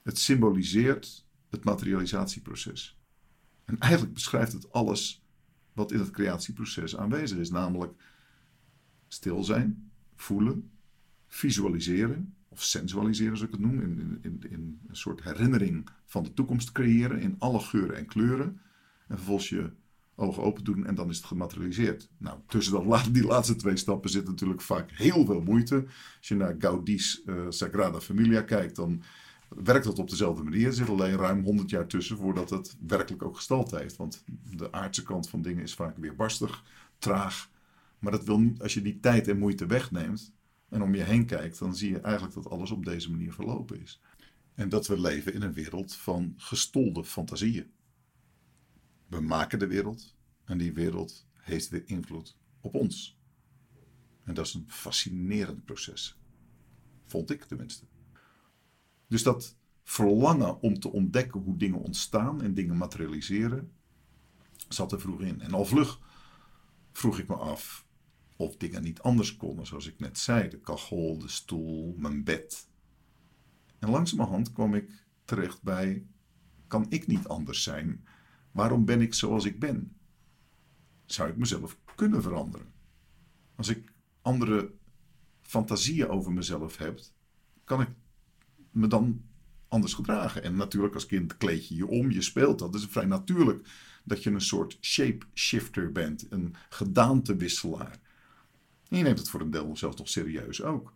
het 0.02 0.18
symboliseert 0.18 1.26
het 1.50 1.64
materialisatieproces. 1.64 2.99
En 3.64 3.78
eigenlijk 3.78 4.14
beschrijft 4.14 4.52
het 4.52 4.73
alles 4.73 5.25
wat 5.73 5.92
in 5.92 5.99
het 5.99 6.11
creatieproces 6.11 6.97
aanwezig 6.97 7.38
is. 7.38 7.50
Namelijk 7.50 8.02
stil 9.08 9.44
zijn, 9.44 9.90
voelen, 10.14 10.70
visualiseren 11.26 12.37
of 12.59 12.65
sensualiseren, 12.65 13.37
zoals 13.37 13.53
ik 13.53 13.61
het 13.61 13.71
noem. 13.71 13.81
In, 13.81 14.19
in, 14.23 14.43
in 14.50 14.81
een 14.88 14.97
soort 14.97 15.23
herinnering 15.23 15.88
van 16.05 16.23
de 16.23 16.35
toekomst 16.35 16.73
creëren 16.73 17.21
in 17.21 17.35
alle 17.38 17.61
geuren 17.61 17.97
en 17.97 18.07
kleuren. 18.07 18.61
En 19.09 19.17
vervolgens 19.17 19.49
je 19.49 19.71
ogen 20.15 20.43
open 20.43 20.65
doen 20.65 20.87
en 20.87 20.95
dan 20.95 21.11
is 21.11 21.17
het 21.17 21.27
gematerialiseerd. 21.27 22.11
Nou, 22.19 22.38
tussen 22.47 22.88
dat, 22.88 23.09
die 23.12 23.25
laatste 23.25 23.57
twee 23.57 23.77
stappen 23.77 24.11
zit 24.11 24.27
natuurlijk 24.27 24.61
vaak 24.61 24.91
heel 24.91 25.25
veel 25.25 25.41
moeite. 25.41 25.85
Als 26.19 26.29
je 26.29 26.35
naar 26.35 26.55
Gaudi's 26.59 27.23
uh, 27.27 27.47
Sagrada 27.49 28.00
Familia 28.00 28.43
kijkt, 28.43 28.77
dan 28.77 29.03
werkt 29.49 29.85
dat 29.85 29.99
op 29.99 30.11
dezelfde 30.11 30.43
manier. 30.43 30.67
Er 30.67 30.73
zit 30.73 30.88
alleen 30.88 31.17
ruim 31.17 31.43
100 31.45 31.71
jaar 31.71 31.87
tussen 31.87 32.17
voordat 32.17 32.50
het 32.50 32.77
werkelijk 32.87 33.23
ook 33.23 33.37
gestalte 33.37 33.79
heeft. 33.79 33.97
Want 33.97 34.25
de 34.57 34.73
aardse 34.73 35.03
kant 35.03 35.29
van 35.29 35.43
dingen 35.43 35.62
is 35.62 35.75
vaak 35.75 35.97
weer 35.99 36.17
barstig, 36.17 36.65
traag. 36.99 37.50
Maar 37.99 38.12
dat 38.12 38.25
wil 38.25 38.41
niet, 38.41 38.62
als 38.62 38.75
je 38.75 38.83
die 38.83 39.00
tijd 39.00 39.29
en 39.29 39.38
moeite 39.38 39.67
wegneemt 39.67 40.37
en 40.68 40.82
om 40.82 40.94
je 40.94 41.02
heen 41.02 41.26
kijkt, 41.26 41.58
dan 41.58 41.76
zie 41.76 41.90
je 41.90 42.00
eigenlijk 42.00 42.34
dat 42.34 42.50
alles 42.50 42.70
op 42.70 42.84
deze 42.84 43.10
manier 43.10 43.32
verlopen 43.32 43.80
is. 43.80 44.00
En 44.54 44.68
dat 44.68 44.87
we 44.87 45.00
leven 45.00 45.32
in 45.32 45.42
een 45.42 45.52
wereld 45.52 45.94
van 45.94 46.34
gestolde 46.37 47.04
fantasieën. 47.04 47.70
We 49.06 49.20
maken 49.20 49.58
de 49.58 49.66
wereld 49.66 50.16
en 50.44 50.58
die 50.58 50.72
wereld 50.72 51.26
heeft 51.34 51.68
weer 51.68 51.82
invloed 51.87 52.37
op 52.60 52.75
ons. 52.75 53.18
En 54.25 54.34
dat 54.34 54.46
is 54.46 54.54
een 54.54 54.70
fascinerend 54.70 55.64
proces. 55.64 56.18
Vond 57.06 57.30
ik 57.30 57.44
tenminste. 57.44 57.87
Dus 59.06 59.22
dat 59.22 59.56
verlangen 59.82 60.60
om 60.60 60.80
te 60.80 60.92
ontdekken 60.92 61.40
hoe 61.40 61.56
dingen 61.56 61.80
ontstaan 61.80 62.42
en 62.42 62.54
dingen 62.54 62.76
materialiseren, 62.76 63.72
zat 64.68 64.92
er 64.92 65.00
vroeg 65.00 65.20
in. 65.20 65.40
En 65.40 65.52
al 65.52 65.64
vlug 65.64 66.00
vroeg 66.92 67.18
ik 67.18 67.28
me 67.28 67.34
af 67.37 67.87
of 68.38 68.57
dingen 68.57 68.83
niet 68.83 69.00
anders 69.00 69.37
konden, 69.37 69.66
zoals 69.66 69.87
ik 69.87 69.99
net 69.99 70.18
zei. 70.18 70.49
De 70.49 70.61
kachel, 70.61 71.18
de 71.18 71.28
stoel, 71.28 71.95
mijn 71.97 72.25
bed. 72.25 72.68
En 73.78 73.90
langzamerhand 73.90 74.52
kwam 74.52 74.75
ik 74.75 74.90
terecht 75.25 75.62
bij: 75.62 76.07
kan 76.66 76.87
ik 76.88 77.07
niet 77.07 77.28
anders 77.28 77.62
zijn? 77.62 78.07
Waarom 78.52 78.85
ben 78.85 79.00
ik 79.00 79.14
zoals 79.14 79.45
ik 79.45 79.59
ben? 79.59 79.97
Zou 81.04 81.30
ik 81.30 81.37
mezelf 81.37 81.78
kunnen 81.95 82.23
veranderen? 82.23 82.73
Als 83.54 83.68
ik 83.68 83.92
andere 84.23 84.73
fantasieën 85.42 86.09
over 86.09 86.33
mezelf 86.33 86.76
heb, 86.76 87.00
kan 87.64 87.80
ik 87.80 87.88
me 88.71 88.87
dan 88.87 89.23
anders 89.68 89.95
gedragen. 89.95 90.42
En 90.42 90.57
natuurlijk 90.57 90.95
als 90.95 91.07
kind 91.07 91.37
kleed 91.37 91.68
je 91.68 91.75
je 91.75 91.87
om, 91.87 92.11
je 92.11 92.23
speelt 92.23 92.59
dat. 92.59 92.75
Is 92.75 92.85
vrij 92.85 93.04
natuurlijk 93.04 93.68
dat 94.04 94.23
je 94.23 94.30
een 94.30 94.40
soort 94.40 94.78
shapeshifter 94.80 95.92
bent, 95.92 96.26
een 96.30 96.54
gedaantewisselaar. 96.68 98.00
En 98.88 98.97
je 98.97 99.02
neemt 99.02 99.18
het 99.18 99.28
voor 99.28 99.40
een 99.40 99.50
deel 99.50 99.76
zelfs 99.76 99.97
nog 99.97 100.09
serieus 100.09 100.62
ook. 100.62 100.92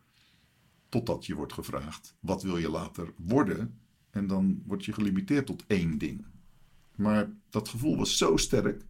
Totdat 0.89 1.27
je 1.27 1.35
wordt 1.35 1.53
gevraagd, 1.53 2.17
wat 2.21 2.43
wil 2.43 2.57
je 2.57 2.71
later 2.71 3.13
worden? 3.17 3.81
En 4.11 4.27
dan 4.27 4.63
word 4.67 4.85
je 4.85 4.93
gelimiteerd 4.93 5.47
tot 5.47 5.65
één 5.67 5.99
ding. 5.99 6.25
Maar 6.97 7.31
dat 7.51 7.69
gevoel 7.69 7.97
was 7.97 8.17
zo 8.17 8.37
sterk 8.37 8.85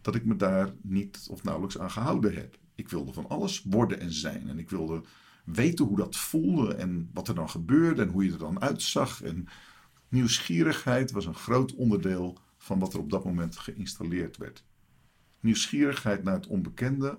dat 0.00 0.14
ik 0.14 0.24
me 0.24 0.36
daar 0.36 0.74
niet 0.82 1.26
of 1.30 1.42
nauwelijks 1.42 1.78
aan 1.78 1.90
gehouden 1.90 2.34
heb. 2.34 2.58
Ik 2.74 2.88
wilde 2.88 3.12
van 3.12 3.28
alles 3.28 3.62
worden 3.62 4.00
en 4.00 4.12
zijn. 4.12 4.48
En 4.48 4.58
ik 4.58 4.70
wilde 4.70 5.02
weten 5.44 5.84
hoe 5.84 5.96
dat 5.96 6.16
voelde 6.16 6.74
en 6.74 7.10
wat 7.12 7.28
er 7.28 7.34
dan 7.34 7.50
gebeurde 7.50 8.02
en 8.02 8.08
hoe 8.08 8.24
je 8.24 8.32
er 8.32 8.38
dan 8.38 8.60
uitzag. 8.60 9.22
En 9.22 9.48
nieuwsgierigheid 10.08 11.10
was 11.10 11.26
een 11.26 11.34
groot 11.34 11.74
onderdeel 11.74 12.38
van 12.56 12.78
wat 12.78 12.92
er 12.92 13.00
op 13.00 13.10
dat 13.10 13.24
moment 13.24 13.58
geïnstalleerd 13.58 14.36
werd. 14.36 14.64
Nieuwsgierigheid 15.40 16.22
naar 16.22 16.34
het 16.34 16.46
onbekende 16.46 17.18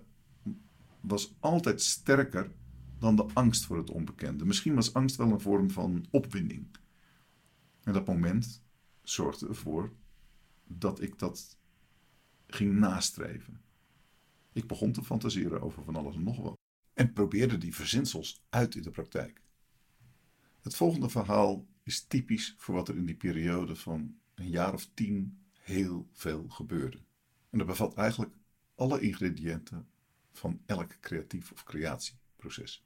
was 1.01 1.35
altijd 1.39 1.81
sterker 1.81 2.51
dan 2.99 3.15
de 3.15 3.25
angst 3.33 3.65
voor 3.65 3.77
het 3.77 3.89
onbekende. 3.89 4.45
Misschien 4.45 4.75
was 4.75 4.93
angst 4.93 5.15
wel 5.15 5.31
een 5.31 5.39
vorm 5.39 5.69
van 5.69 6.05
opwinding. 6.09 6.67
En 7.83 7.93
dat 7.93 8.07
moment 8.07 8.63
zorgde 9.03 9.47
ervoor 9.47 9.93
dat 10.67 11.01
ik 11.01 11.19
dat 11.19 11.57
ging 12.47 12.73
nastreven. 12.73 13.61
Ik 14.53 14.67
begon 14.67 14.91
te 14.91 15.03
fantaseren 15.03 15.61
over 15.61 15.83
van 15.83 15.95
alles 15.95 16.15
en 16.15 16.23
nog 16.23 16.41
wat. 16.41 16.57
En 16.93 17.13
probeerde 17.13 17.57
die 17.57 17.75
verzinsels 17.75 18.43
uit 18.49 18.75
in 18.75 18.81
de 18.81 18.91
praktijk. 18.91 19.41
Het 20.61 20.75
volgende 20.75 21.09
verhaal 21.09 21.67
is 21.83 22.05
typisch 22.05 22.55
voor 22.57 22.75
wat 22.75 22.87
er 22.87 22.97
in 22.97 23.05
die 23.05 23.15
periode 23.15 23.75
van 23.75 24.15
een 24.35 24.49
jaar 24.49 24.73
of 24.73 24.89
tien 24.93 25.39
heel 25.51 26.09
veel 26.11 26.49
gebeurde. 26.49 26.97
En 27.49 27.57
dat 27.57 27.67
bevat 27.67 27.93
eigenlijk 27.93 28.33
alle 28.75 28.99
ingrediënten 28.99 29.87
van 30.33 30.61
elk 30.65 30.99
creatief 30.99 31.51
of 31.51 31.63
creatieproces. 31.63 32.83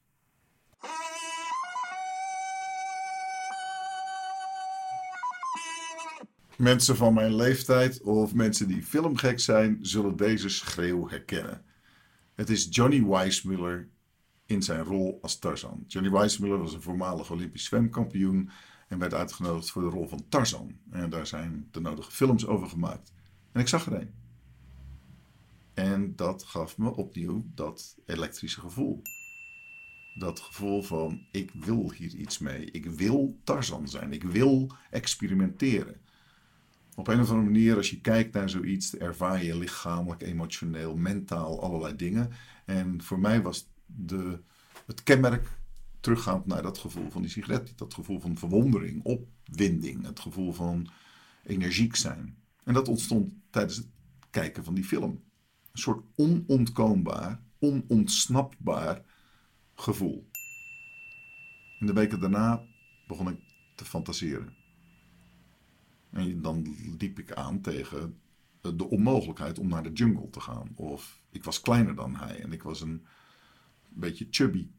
Mensen 6.57 6.95
van 6.95 7.13
mijn 7.13 7.35
leeftijd 7.35 8.01
of 8.01 8.33
mensen 8.33 8.67
die 8.67 8.83
filmgek 8.83 9.39
zijn, 9.39 9.77
zullen 9.81 10.15
deze 10.15 10.49
schreeuw 10.49 11.09
herkennen. 11.09 11.65
Het 12.33 12.49
is 12.49 12.67
Johnny 12.69 13.05
Weissmuller 13.05 13.89
in 14.45 14.61
zijn 14.61 14.83
rol 14.83 15.19
als 15.21 15.39
Tarzan. 15.39 15.83
Johnny 15.87 16.11
Weissmuller 16.11 16.57
was 16.57 16.73
een 16.73 16.81
voormalig 16.81 17.31
Olympisch 17.31 17.65
zwemkampioen 17.65 18.49
en 18.87 18.99
werd 18.99 19.13
uitgenodigd 19.13 19.71
voor 19.71 19.81
de 19.81 19.87
rol 19.87 20.07
van 20.07 20.25
Tarzan. 20.29 20.77
En 20.89 21.09
daar 21.09 21.27
zijn 21.27 21.67
de 21.71 21.79
nodige 21.79 22.11
films 22.11 22.45
over 22.45 22.69
gemaakt. 22.69 23.13
En 23.51 23.61
ik 23.61 23.67
zag 23.67 23.85
er 23.85 23.93
een. 23.93 24.24
En 25.75 26.15
dat 26.15 26.43
gaf 26.43 26.77
me 26.77 26.95
opnieuw 26.95 27.45
dat 27.53 27.97
elektrische 28.05 28.59
gevoel. 28.59 29.01
Dat 30.19 30.39
gevoel 30.39 30.81
van 30.81 31.25
ik 31.31 31.51
wil 31.53 31.91
hier 31.91 32.15
iets 32.15 32.37
mee. 32.37 32.71
Ik 32.71 32.85
wil 32.85 33.39
Tarzan 33.43 33.87
zijn. 33.87 34.13
Ik 34.13 34.23
wil 34.23 34.71
experimenteren. 34.89 36.01
Op 36.95 37.07
een 37.07 37.19
of 37.19 37.29
andere 37.29 37.49
manier, 37.49 37.75
als 37.75 37.89
je 37.89 38.01
kijkt 38.01 38.33
naar 38.33 38.49
zoiets, 38.49 38.97
ervaar 38.97 39.43
je 39.43 39.57
lichamelijk, 39.57 40.21
emotioneel, 40.21 40.95
mentaal 40.95 41.61
allerlei 41.61 41.95
dingen. 41.95 42.31
En 42.65 43.03
voor 43.03 43.19
mij 43.19 43.41
was 43.41 43.69
de, 43.85 44.39
het 44.85 45.03
kenmerk 45.03 45.47
teruggaand 45.99 46.45
naar 46.45 46.61
dat 46.61 46.77
gevoel 46.77 47.09
van 47.09 47.21
die 47.21 47.31
sigaret. 47.31 47.73
Dat 47.75 47.93
gevoel 47.93 48.19
van 48.19 48.37
verwondering, 48.37 49.03
opwinding, 49.03 50.05
het 50.05 50.19
gevoel 50.19 50.53
van 50.53 50.87
energiek 51.43 51.95
zijn. 51.95 52.37
En 52.63 52.73
dat 52.73 52.87
ontstond 52.87 53.33
tijdens 53.49 53.75
het 53.75 53.87
kijken 54.29 54.63
van 54.63 54.73
die 54.73 54.83
film. 54.83 55.23
Een 55.75 55.81
soort 55.81 56.03
onontkoombaar, 56.15 57.41
onontsnapbaar 57.59 59.05
gevoel. 59.73 60.29
In 61.79 61.85
de 61.85 61.93
weken 61.93 62.19
daarna 62.19 62.63
begon 63.07 63.29
ik 63.29 63.39
te 63.75 63.85
fantaseren. 63.85 64.55
En 66.09 66.41
dan 66.41 66.75
liep 66.99 67.19
ik 67.19 67.33
aan 67.33 67.61
tegen 67.61 68.19
de 68.61 68.89
onmogelijkheid 68.89 69.59
om 69.59 69.67
naar 69.67 69.83
de 69.83 69.91
jungle 69.91 70.29
te 70.29 70.39
gaan. 70.39 70.71
Of 70.75 71.21
ik 71.29 71.43
was 71.43 71.61
kleiner 71.61 71.95
dan 71.95 72.15
hij 72.15 72.41
en 72.41 72.51
ik 72.51 72.63
was 72.63 72.81
een 72.81 73.05
beetje 73.89 74.27
chubby. 74.29 74.69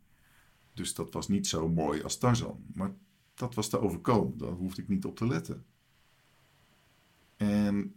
Dus 0.74 0.94
dat 0.94 1.12
was 1.12 1.28
niet 1.28 1.46
zo 1.46 1.68
mooi 1.68 2.02
als 2.02 2.18
Tarzan. 2.18 2.64
Maar 2.74 2.94
dat 3.34 3.54
was 3.54 3.68
te 3.68 3.80
overkomen. 3.80 4.38
Daar 4.38 4.50
hoefde 4.50 4.82
ik 4.82 4.88
niet 4.88 5.04
op 5.04 5.16
te 5.16 5.26
letten. 5.26 5.64
En 7.36 7.94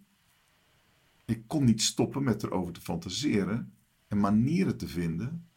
ik 1.30 1.48
kon 1.48 1.64
niet 1.64 1.82
stoppen 1.82 2.24
met 2.24 2.44
erover 2.44 2.74
te 2.74 2.82
fantaseren 2.82 3.74
en 4.08 4.20
manieren 4.20 4.78
te 4.78 4.88
vinden 4.88 5.50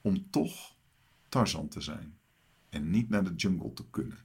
om 0.00 0.30
toch 0.30 0.76
Tarzan 1.28 1.68
te 1.68 1.80
zijn 1.80 2.18
en 2.68 2.90
niet 2.90 3.08
naar 3.08 3.24
de 3.24 3.34
jungle 3.34 3.72
te 3.72 3.90
kunnen. 3.90 4.18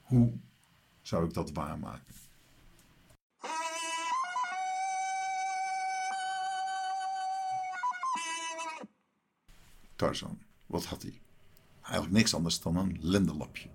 Hoe 0.00 0.32
zou 1.02 1.26
ik 1.26 1.34
dat 1.34 1.52
waarmaken? 1.52 2.14
Tarzan, 9.96 10.38
wat 10.66 10.84
had 10.84 11.02
hij? 11.02 11.20
Eigenlijk 11.82 12.14
niks 12.14 12.34
anders 12.34 12.60
dan 12.60 12.76
een 12.76 12.96
lendenlapje. 13.00 13.68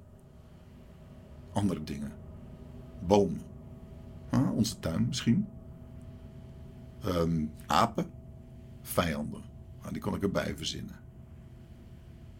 Andere 1.54 1.84
dingen. 1.84 2.18
Bomen. 3.08 3.51
Onze 4.32 4.80
tuin 4.80 5.06
misschien. 5.08 5.48
Um, 7.06 7.52
apen. 7.66 8.12
Vijanden. 8.82 9.42
Nou, 9.80 9.94
die 9.94 10.02
kon 10.02 10.16
ik 10.16 10.22
erbij 10.22 10.58
verzinnen. 10.58 11.00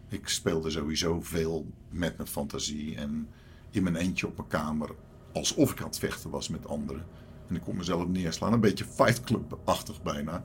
Ik 0.08 0.28
speelde 0.28 0.70
sowieso 0.70 1.20
veel 1.20 1.66
met 1.88 2.16
mijn 2.16 2.28
fantasie 2.28 2.96
en 2.96 3.28
in 3.70 3.82
mijn 3.82 3.96
eentje 3.96 4.26
op 4.26 4.36
mijn 4.36 4.48
kamer. 4.48 4.94
Alsof 5.32 5.72
ik 5.72 5.80
aan 5.80 5.86
het 5.86 5.98
vechten 5.98 6.30
was 6.30 6.48
met 6.48 6.66
anderen. 6.66 7.04
En 7.48 7.54
ik 7.54 7.60
kon 7.60 7.76
mezelf 7.76 8.08
neerslaan. 8.08 8.52
Een 8.52 8.60
beetje 8.60 8.84
Fight 8.84 9.20
Club-achtig 9.20 10.02
bijna. 10.02 10.44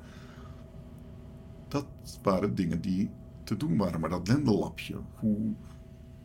Dat 1.67 1.85
waren 2.21 2.55
dingen 2.55 2.81
die 2.81 3.09
te 3.43 3.57
doen 3.57 3.77
waren. 3.77 3.99
Maar 3.99 4.09
dat 4.09 4.27
lendenlapje, 4.27 4.95
hoe 5.13 5.53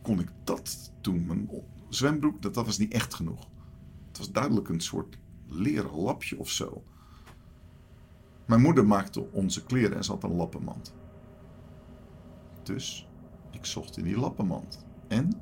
kon 0.01 0.19
ik 0.19 0.29
dat 0.43 0.91
doen? 1.01 1.25
Mijn 1.25 1.49
zwembroek, 1.89 2.41
dat, 2.41 2.53
dat 2.53 2.65
was 2.65 2.77
niet 2.77 2.93
echt 2.93 3.13
genoeg. 3.13 3.47
Het 4.13 4.21
was 4.21 4.31
duidelijk 4.31 4.69
een 4.69 4.81
soort 4.81 5.17
leren 5.47 5.95
lapje 5.95 6.39
of 6.39 6.49
zo. 6.49 6.83
Mijn 8.45 8.61
moeder 8.61 8.87
maakte 8.87 9.31
onze 9.31 9.63
kleren 9.63 9.97
en 9.97 10.03
ze 10.03 10.11
had 10.11 10.23
een 10.23 10.35
lappenmand. 10.35 10.93
Dus 12.63 13.07
ik 13.51 13.65
zocht 13.65 13.97
in 13.97 14.03
die 14.03 14.17
lappenmand. 14.17 14.85
En, 15.07 15.41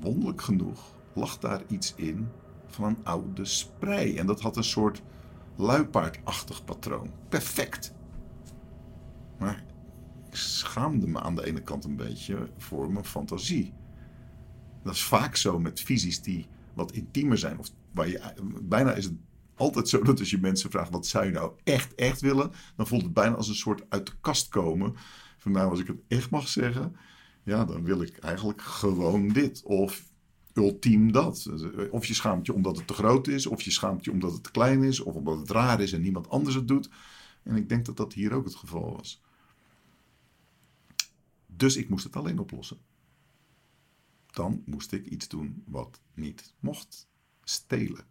wonderlijk 0.00 0.40
genoeg, 0.40 0.94
lag 1.14 1.38
daar 1.38 1.62
iets 1.68 1.94
in 1.94 2.28
van 2.66 2.84
een 2.84 3.04
oude 3.04 3.44
sprei. 3.44 4.16
En 4.16 4.26
dat 4.26 4.40
had 4.40 4.56
een 4.56 4.64
soort 4.64 5.02
luipaardachtig 5.56 6.64
patroon. 6.64 7.10
Perfect. 7.28 7.94
Maar 9.38 9.64
ik 10.28 10.36
schaamde 10.36 11.06
me 11.06 11.20
aan 11.20 11.34
de 11.34 11.46
ene 11.46 11.62
kant 11.62 11.84
een 11.84 11.96
beetje 11.96 12.50
voor 12.56 12.92
mijn 12.92 13.04
fantasie. 13.04 13.72
Dat 14.82 14.94
is 14.94 15.04
vaak 15.04 15.36
zo 15.36 15.58
met 15.58 15.80
visies 15.80 16.22
die 16.22 16.46
wat 16.74 16.92
intiemer 16.92 17.38
zijn. 17.38 17.58
Of 17.58 17.70
waar 17.90 18.08
je, 18.08 18.20
bijna 18.62 18.92
is 18.92 19.04
het 19.04 19.14
altijd 19.54 19.88
zo 19.88 20.02
dat 20.02 20.18
als 20.18 20.30
je 20.30 20.38
mensen 20.38 20.70
vraagt 20.70 20.90
wat 20.90 21.06
zou 21.06 21.24
je 21.24 21.30
nou 21.30 21.52
echt, 21.64 21.94
echt 21.94 22.20
willen, 22.20 22.50
dan 22.76 22.86
voelt 22.86 23.02
het 23.02 23.14
bijna 23.14 23.34
als 23.34 23.48
een 23.48 23.54
soort 23.54 23.82
uit 23.88 24.06
de 24.06 24.12
kast 24.20 24.48
komen. 24.48 24.94
Van 25.38 25.52
nou, 25.52 25.70
als 25.70 25.80
ik 25.80 25.86
het 25.86 26.00
echt 26.08 26.30
mag 26.30 26.48
zeggen, 26.48 26.96
ja, 27.42 27.64
dan 27.64 27.84
wil 27.84 28.02
ik 28.02 28.18
eigenlijk 28.18 28.62
gewoon 28.62 29.28
dit. 29.28 29.62
Of 29.62 30.12
ultiem 30.52 31.12
dat. 31.12 31.50
Of 31.90 32.06
je 32.06 32.14
schaamt 32.14 32.46
je 32.46 32.54
omdat 32.54 32.76
het 32.76 32.86
te 32.86 32.94
groot 32.94 33.28
is, 33.28 33.46
of 33.46 33.62
je 33.62 33.70
schaamt 33.70 34.04
je 34.04 34.10
omdat 34.10 34.32
het 34.32 34.42
te 34.42 34.50
klein 34.50 34.82
is, 34.82 35.00
of 35.00 35.14
omdat 35.14 35.38
het 35.38 35.50
raar 35.50 35.80
is 35.80 35.92
en 35.92 36.00
niemand 36.00 36.28
anders 36.28 36.54
het 36.54 36.68
doet. 36.68 36.90
En 37.42 37.56
ik 37.56 37.68
denk 37.68 37.86
dat 37.86 37.96
dat 37.96 38.12
hier 38.12 38.32
ook 38.32 38.44
het 38.44 38.54
geval 38.54 38.96
was. 38.96 39.22
Dus 41.46 41.76
ik 41.76 41.88
moest 41.88 42.04
het 42.04 42.16
alleen 42.16 42.38
oplossen. 42.38 42.78
Dan 44.34 44.62
moest 44.66 44.92
ik 44.92 45.06
iets 45.06 45.28
doen 45.28 45.62
wat 45.66 46.00
niet 46.14 46.54
mocht. 46.60 47.08
Stelen. 47.44 48.06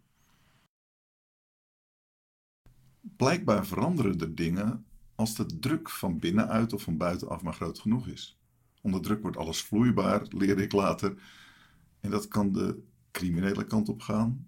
blijkbaar 3.15 3.65
veranderen 3.65 4.17
de 4.17 4.33
dingen 4.33 4.85
als 5.15 5.35
de 5.35 5.59
druk 5.59 5.89
van 5.89 6.19
binnenuit 6.19 6.73
of 6.73 6.81
van 6.81 6.97
buitenaf 6.97 7.41
maar 7.41 7.53
groot 7.53 7.79
genoeg 7.79 8.07
is. 8.07 8.37
Onder 8.81 9.01
druk 9.01 9.21
wordt 9.21 9.37
alles 9.37 9.61
vloeibaar, 9.61 10.25
leerde 10.29 10.63
ik 10.63 10.71
later. 10.71 11.21
En 11.99 12.09
dat 12.09 12.27
kan 12.27 12.51
de 12.51 12.83
criminele 13.11 13.65
kant 13.65 13.89
op 13.89 14.01
gaan. 14.01 14.47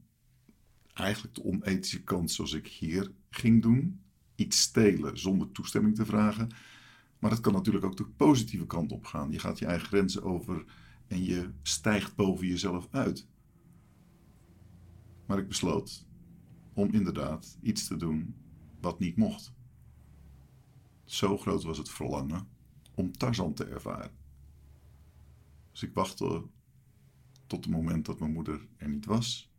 Eigenlijk 0.94 1.36
de 1.36 1.44
onethische 1.44 2.03
kant 2.03 2.32
zoals 2.32 2.53
ik 2.53 2.67
hier 2.67 3.12
ging 3.29 3.62
doen. 3.62 4.00
Iets 4.36 4.62
stelen 4.62 5.20
zonder 5.20 5.51
toestemming 5.51 5.96
te 5.96 6.05
vragen. 6.05 6.50
Maar 7.20 7.29
dat 7.29 7.39
kan 7.39 7.53
natuurlijk 7.53 7.86
ook 7.86 7.98
de 7.98 8.05
positieve 8.05 8.65
kant 8.65 8.91
op 8.91 9.05
gaan. 9.05 9.32
Je 9.32 9.39
gaat 9.39 9.60
je 9.60 9.65
eigen 9.65 9.88
grenzen 9.88 10.24
over 10.24 10.65
en 11.07 11.24
je 11.24 11.51
stijgt 11.62 12.15
boven 12.15 12.47
jezelf 12.47 12.88
uit. 12.91 13.27
Maar 15.25 15.38
ik 15.38 15.47
besloot 15.47 16.07
om 16.74 16.91
inderdaad 16.91 17.57
iets 17.62 17.88
te 17.88 17.97
doen 17.97 18.35
wat 18.79 19.00
niet 19.00 19.15
mocht. 19.15 19.53
Zo 21.05 21.38
groot 21.38 21.63
was 21.63 21.77
het 21.77 21.89
verlangen 21.89 22.47
om 22.95 23.12
Tarzan 23.12 23.53
te 23.53 23.65
ervaren. 23.65 24.12
Dus 25.71 25.83
ik 25.83 25.93
wachtte 25.93 26.43
tot 27.47 27.65
het 27.65 27.74
moment 27.74 28.05
dat 28.05 28.19
mijn 28.19 28.33
moeder 28.33 28.67
er 28.77 28.89
niet 28.89 29.05
was, 29.05 29.51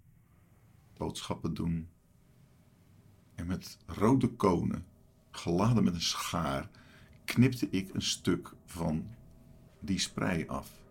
boodschappen 0.97 1.55
doen 1.55 1.89
en 3.35 3.47
met 3.47 3.79
rode 3.87 4.29
konen, 4.29 4.87
geladen 5.31 5.85
met 5.85 5.95
een 5.95 6.01
schaar, 6.01 6.71
knipte 7.25 7.71
ik 7.71 7.95
een 7.95 8.03
stuk 8.03 8.55
van 8.65 9.07
die 9.81 9.99
sprei 9.99 10.47
af. 10.47 10.86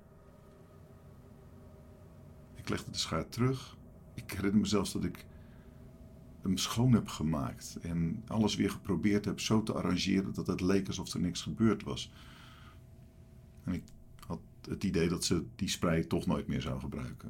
Ik 2.65 2.71
legde 2.71 2.91
de 2.91 2.97
schaar 2.97 3.29
terug. 3.29 3.77
Ik 4.13 4.31
herinner 4.31 4.59
me 4.59 4.65
zelfs 4.65 4.91
dat 4.91 5.03
ik 5.03 5.25
hem 6.41 6.57
schoon 6.57 6.93
heb 6.93 7.07
gemaakt 7.07 7.77
en 7.81 8.23
alles 8.27 8.55
weer 8.55 8.71
geprobeerd 8.71 9.25
heb 9.25 9.39
zo 9.39 9.63
te 9.63 9.73
arrangeren 9.73 10.33
dat 10.33 10.47
het 10.47 10.61
leek 10.61 10.87
alsof 10.87 11.13
er 11.13 11.19
niks 11.19 11.41
gebeurd 11.41 11.83
was. 11.83 12.11
En 13.63 13.73
ik 13.73 13.83
had 14.27 14.39
het 14.61 14.83
idee 14.83 15.09
dat 15.09 15.23
ze 15.23 15.45
die 15.55 15.67
sprei 15.67 16.07
toch 16.07 16.25
nooit 16.25 16.47
meer 16.47 16.61
zou 16.61 16.79
gebruiken. 16.79 17.29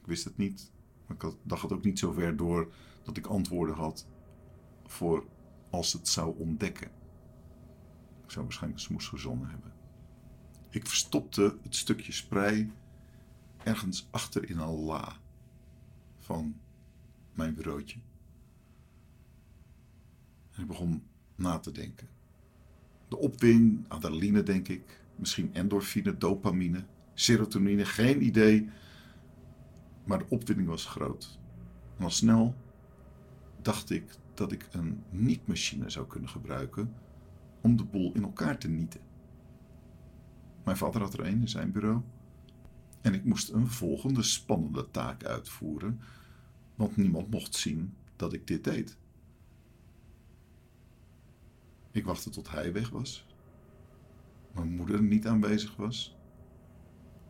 Ik 0.00 0.06
wist 0.06 0.24
het 0.24 0.36
niet, 0.36 0.72
maar 1.06 1.16
ik 1.16 1.22
had, 1.22 1.36
dacht 1.42 1.62
het 1.62 1.72
ook 1.72 1.84
niet 1.84 1.98
zo 1.98 2.12
ver 2.12 2.36
door 2.36 2.72
dat 3.02 3.16
ik 3.16 3.26
antwoorden 3.26 3.74
had 3.74 4.06
voor 4.86 5.24
als 5.70 5.92
het 5.92 6.08
zou 6.08 6.38
ontdekken. 6.38 6.90
Ik 8.24 8.30
zou 8.30 8.44
waarschijnlijk 8.44 8.82
smoes 8.82 9.08
gezonnen 9.08 9.48
hebben. 9.48 9.72
Ik 10.68 10.86
verstopte 10.86 11.58
het 11.62 11.76
stukje 11.76 12.12
sprei 12.12 12.72
ergens 13.64 14.08
achter 14.10 14.50
in 14.50 14.58
een 14.58 14.68
la 14.68 15.16
van 16.18 16.54
mijn 17.34 17.54
bureautje. 17.54 17.98
En 20.50 20.62
ik 20.62 20.66
begon 20.66 21.02
na 21.34 21.58
te 21.58 21.72
denken. 21.72 22.08
De 23.08 23.16
opwing, 23.16 23.84
adrenaline 23.88 24.42
denk 24.42 24.68
ik, 24.68 25.00
misschien 25.16 25.54
endorfine, 25.54 26.18
dopamine, 26.18 26.84
serotonine, 27.14 27.84
geen 27.84 28.24
idee. 28.24 28.68
Maar 30.04 30.18
de 30.18 30.26
opwinding 30.28 30.68
was 30.68 30.86
groot. 30.86 31.38
En 31.96 32.04
al 32.04 32.10
snel 32.10 32.54
dacht 33.62 33.90
ik 33.90 34.04
dat 34.34 34.52
ik 34.52 34.68
een 34.70 35.02
niet-machine 35.10 35.90
zou 35.90 36.06
kunnen 36.06 36.28
gebruiken 36.28 36.94
om 37.60 37.76
de 37.76 37.84
boel 37.84 38.12
in 38.12 38.22
elkaar 38.22 38.58
te 38.58 38.68
nieten. 38.68 39.00
Mijn 40.64 40.76
vader 40.76 41.00
had 41.00 41.12
er 41.12 41.26
een 41.26 41.40
in 41.40 41.48
zijn 41.48 41.72
bureau. 41.72 42.02
En 43.00 43.14
ik 43.14 43.24
moest 43.24 43.50
een 43.50 43.66
volgende 43.66 44.22
spannende 44.22 44.90
taak 44.90 45.24
uitvoeren, 45.24 46.00
want 46.74 46.96
niemand 46.96 47.30
mocht 47.30 47.54
zien 47.54 47.94
dat 48.16 48.32
ik 48.32 48.46
dit 48.46 48.64
deed. 48.64 48.98
Ik 51.90 52.04
wachtte 52.04 52.30
tot 52.30 52.50
hij 52.50 52.72
weg 52.72 52.88
was. 52.88 53.26
Mijn 54.52 54.74
moeder 54.74 55.02
niet 55.02 55.26
aanwezig 55.26 55.76
was. 55.76 56.16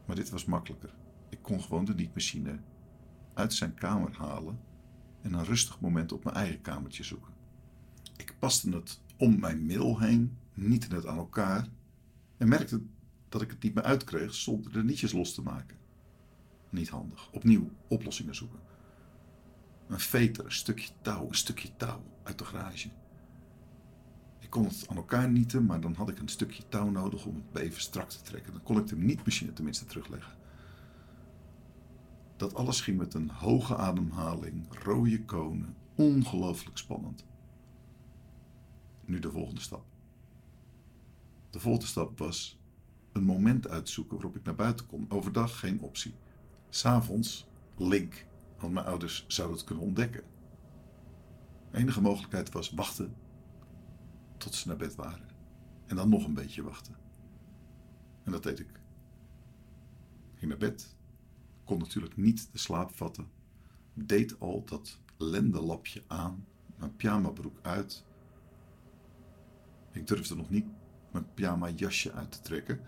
Maar 0.07 0.17
dit 0.17 0.31
was 0.31 0.45
makkelijker. 0.45 0.95
Ik 1.29 1.39
kon 1.43 1.63
gewoon 1.63 1.85
de 1.85 1.95
niet-machine 1.95 2.61
uit 3.35 3.55
zijn 3.55 3.75
kamer 3.75 4.17
halen 4.17 4.61
en 5.21 5.33
een 5.33 5.45
rustig 5.45 5.81
moment 5.81 6.13
op 6.13 6.25
mijn 6.25 6.37
eigen 6.37 6.61
kamertje 6.61 7.05
zoeken. 7.05 7.33
Ik 8.17 8.35
paste 8.39 8.71
het 8.71 9.01
om 9.17 9.41
mijn 9.41 9.67
middel 9.67 10.01
heen, 10.01 10.37
niet 10.55 10.93
het 10.93 11.07
aan 11.07 11.17
elkaar 11.17 11.69
en 12.37 12.49
merkte 12.49 12.83
dat 13.31 13.43
ik 13.43 13.51
het 13.51 13.63
niet 13.63 13.75
meer 13.75 13.85
uitkreeg 13.85 14.35
zonder 14.35 14.73
de 14.73 14.85
nietjes 14.85 15.13
los 15.13 15.35
te 15.35 15.43
maken. 15.43 15.77
Niet 16.71 16.89
handig. 16.89 17.31
Opnieuw 17.33 17.71
oplossingen 17.89 18.35
zoeken. 18.35 18.61
Een 19.89 20.01
veter, 20.01 20.45
een 20.45 20.53
stukje 20.53 20.91
touw, 21.01 21.29
een 21.29 21.35
stukje 21.35 21.77
touw 21.77 22.03
uit 22.23 22.39
de 22.39 22.45
garage. 22.45 22.91
Ik 24.39 24.51
kon 24.51 24.65
het 24.65 24.87
aan 24.89 24.97
elkaar 24.97 25.31
nieten, 25.31 25.67
maar 25.67 25.81
dan 25.81 25.95
had 25.95 26.09
ik 26.09 26.19
een 26.19 26.29
stukje 26.29 26.69
touw 26.69 26.91
nodig 26.91 27.25
om 27.25 27.45
het 27.53 27.63
even 27.63 27.81
strak 27.81 28.11
te 28.11 28.23
trekken. 28.23 28.53
Dan 28.53 28.63
kon 28.63 28.79
ik 28.79 28.87
de 28.87 28.97
niet-machine 28.97 29.53
tenminste 29.53 29.85
terugleggen. 29.85 30.33
Dat 32.37 32.55
alles 32.55 32.81
ging 32.81 32.99
met 32.99 33.15
een 33.15 33.31
hoge 33.31 33.77
ademhaling, 33.77 34.67
rode 34.83 35.25
konen, 35.25 35.77
ongelooflijk 35.95 36.79
spannend. 36.79 37.25
Nu 39.05 39.19
de 39.19 39.31
volgende 39.31 39.61
stap. 39.61 39.85
De 41.51 41.61
volgende 41.61 41.87
stap 41.87 42.19
was 42.19 42.60
een 43.13 43.25
moment 43.25 43.69
uitzoeken 43.69 44.15
waarop 44.15 44.37
ik 44.37 44.45
naar 44.45 44.55
buiten 44.55 44.87
kon. 44.87 45.07
Overdag 45.09 45.59
geen 45.59 45.81
optie. 45.81 46.15
S'avonds 46.69 47.47
link, 47.77 48.27
want 48.59 48.73
mijn 48.73 48.87
ouders 48.87 49.25
zouden 49.29 49.57
het 49.57 49.67
kunnen 49.67 49.85
ontdekken. 49.85 50.23
De 51.71 51.79
enige 51.79 52.01
mogelijkheid 52.01 52.53
was 52.53 52.71
wachten 52.71 53.15
tot 54.37 54.55
ze 54.55 54.69
naar 54.69 54.77
bed 54.77 54.95
waren. 54.95 55.29
En 55.87 55.97
dan 55.97 56.09
nog 56.09 56.25
een 56.25 56.35
beetje 56.35 56.63
wachten. 56.63 56.97
En 58.25 58.33
dat 58.33 58.43
deed 58.43 58.61
ik. 58.61 58.81
Ging 60.35 60.51
naar 60.51 60.61
bed, 60.61 60.97
kon 61.65 61.79
natuurlijk 61.79 62.17
niet 62.17 62.49
de 62.53 62.59
slaap 62.59 62.95
vatten, 62.95 63.29
deed 63.95 64.41
al 64.41 64.65
dat 64.65 64.99
lendenlapje 65.17 66.03
aan, 66.07 66.47
mijn 66.77 66.97
pyjamabroek 66.97 67.59
uit. 67.63 68.05
Ik 69.93 70.07
durfde 70.07 70.37
nog 70.37 70.51
niet 70.51 70.67
mijn 71.11 71.35
pyjama 71.35 71.69
jasje 71.69 72.13
uit 72.13 72.33
te 72.33 72.41
trekken, 72.41 72.81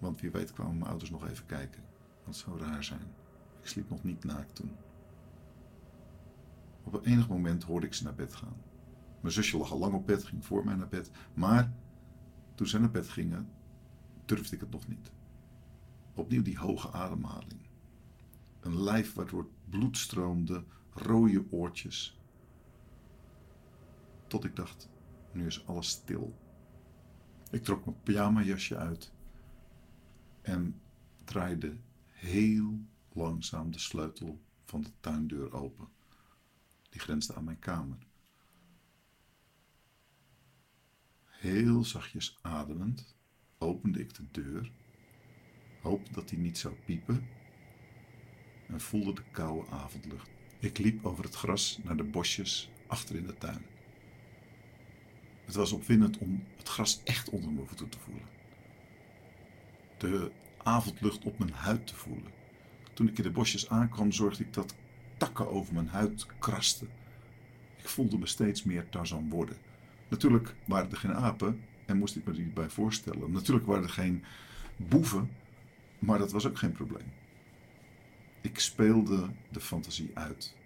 want 0.00 0.20
wie 0.20 0.30
weet 0.30 0.52
kwamen 0.52 0.78
mijn 0.78 0.90
ouders 0.90 1.10
nog 1.10 1.28
even 1.28 1.46
kijken. 1.46 1.82
Dat 2.24 2.36
zou 2.36 2.58
raar 2.58 2.84
zijn. 2.84 3.14
Ik 3.60 3.66
sliep 3.66 3.90
nog 3.90 4.02
niet 4.02 4.24
naakt 4.24 4.54
toen. 4.54 4.76
Op 6.82 7.06
enig 7.06 7.28
moment 7.28 7.62
hoorde 7.62 7.86
ik 7.86 7.94
ze 7.94 8.04
naar 8.04 8.14
bed 8.14 8.34
gaan. 8.34 8.56
Mijn 9.20 9.34
zusje 9.34 9.56
lag 9.56 9.72
al 9.72 9.78
lang 9.78 9.94
op 9.94 10.06
bed, 10.06 10.24
ging 10.24 10.44
voor 10.44 10.64
mij 10.64 10.74
naar 10.74 10.88
bed. 10.88 11.10
Maar 11.34 11.72
toen 12.54 12.66
ze 12.66 12.78
naar 12.78 12.90
bed 12.90 13.08
gingen, 13.08 13.50
durfde 14.24 14.54
ik 14.54 14.60
het 14.60 14.70
nog 14.70 14.88
niet. 14.88 15.12
Opnieuw 16.14 16.42
die 16.42 16.58
hoge 16.58 16.92
ademhaling. 16.92 17.68
Een 18.60 18.82
lijf 18.82 19.14
waardoor 19.14 19.48
bloed 19.70 19.98
stroomde, 19.98 20.64
rode 20.90 21.44
oortjes. 21.50 22.20
Tot 24.26 24.44
ik 24.44 24.56
dacht, 24.56 24.88
nu 25.32 25.46
is 25.46 25.66
alles 25.66 25.88
stil. 25.88 26.34
Ik 27.50 27.64
trok 27.64 27.84
mijn 27.84 28.02
pyjamajasje 28.02 28.76
uit 28.76 29.12
en 30.50 30.80
draaide 31.24 31.76
heel 32.08 32.80
langzaam 33.12 33.70
de 33.70 33.78
sleutel 33.78 34.40
van 34.64 34.82
de 34.82 34.90
tuindeur 35.00 35.52
open. 35.52 35.88
Die 36.90 37.00
grensde 37.00 37.34
aan 37.34 37.44
mijn 37.44 37.58
kamer. 37.58 37.98
Heel 41.24 41.84
zachtjes 41.84 42.38
ademend 42.42 43.16
opende 43.58 44.00
ik 44.00 44.14
de 44.14 44.30
deur, 44.30 44.72
hoopte 45.82 46.12
dat 46.12 46.30
hij 46.30 46.38
niet 46.38 46.58
zou 46.58 46.74
piepen 46.74 47.28
en 48.68 48.80
voelde 48.80 49.12
de 49.12 49.24
koude 49.30 49.70
avondlucht. 49.70 50.30
Ik 50.58 50.78
liep 50.78 51.04
over 51.04 51.24
het 51.24 51.34
gras 51.34 51.78
naar 51.82 51.96
de 51.96 52.04
bosjes 52.04 52.70
achter 52.86 53.16
in 53.16 53.26
de 53.26 53.38
tuin. 53.38 53.62
Het 55.44 55.54
was 55.54 55.72
opwindend 55.72 56.18
om 56.18 56.44
het 56.56 56.68
gras 56.68 57.02
echt 57.04 57.28
onder 57.28 57.52
mijn 57.52 57.66
voeten 57.66 57.88
te 57.88 57.98
voelen. 57.98 58.39
De 60.00 60.30
avondlucht 60.62 61.24
op 61.24 61.38
mijn 61.38 61.52
huid 61.52 61.86
te 61.86 61.94
voelen. 61.94 62.32
Toen 62.92 63.08
ik 63.08 63.18
in 63.18 63.22
de 63.22 63.30
bosjes 63.30 63.68
aankwam, 63.68 64.12
zorgde 64.12 64.44
ik 64.44 64.52
dat 64.52 64.74
takken 65.16 65.50
over 65.50 65.74
mijn 65.74 65.88
huid 65.88 66.26
krasten. 66.38 66.88
Ik 67.76 67.88
voelde 67.88 68.18
me 68.18 68.26
steeds 68.26 68.64
meer 68.64 68.88
Tarzan 68.88 69.28
worden. 69.28 69.56
Natuurlijk 70.08 70.54
waren 70.66 70.90
er 70.90 70.96
geen 70.96 71.14
apen 71.14 71.60
en 71.86 71.98
moest 71.98 72.16
ik 72.16 72.24
me 72.24 72.32
die 72.32 72.46
bij 72.46 72.70
voorstellen. 72.70 73.30
Natuurlijk 73.30 73.66
waren 73.66 73.82
er 73.82 73.90
geen 73.90 74.24
boeven, 74.76 75.30
maar 75.98 76.18
dat 76.18 76.32
was 76.32 76.46
ook 76.46 76.58
geen 76.58 76.72
probleem. 76.72 77.12
Ik 78.40 78.58
speelde 78.58 79.30
de 79.50 79.60
fantasie 79.60 80.10
uit. 80.14 80.56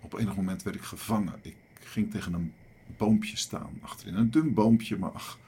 Op 0.00 0.14
enig 0.14 0.36
moment 0.36 0.62
werd 0.62 0.76
ik 0.76 0.82
gevangen. 0.82 1.38
Ik 1.42 1.56
ging 1.80 2.10
tegen 2.10 2.32
een 2.32 2.52
boompje 2.96 3.36
staan 3.36 3.78
achterin. 3.80 4.14
Een 4.14 4.30
dun 4.30 4.54
boompje, 4.54 4.98
maar 4.98 5.10
ach, 5.10 5.38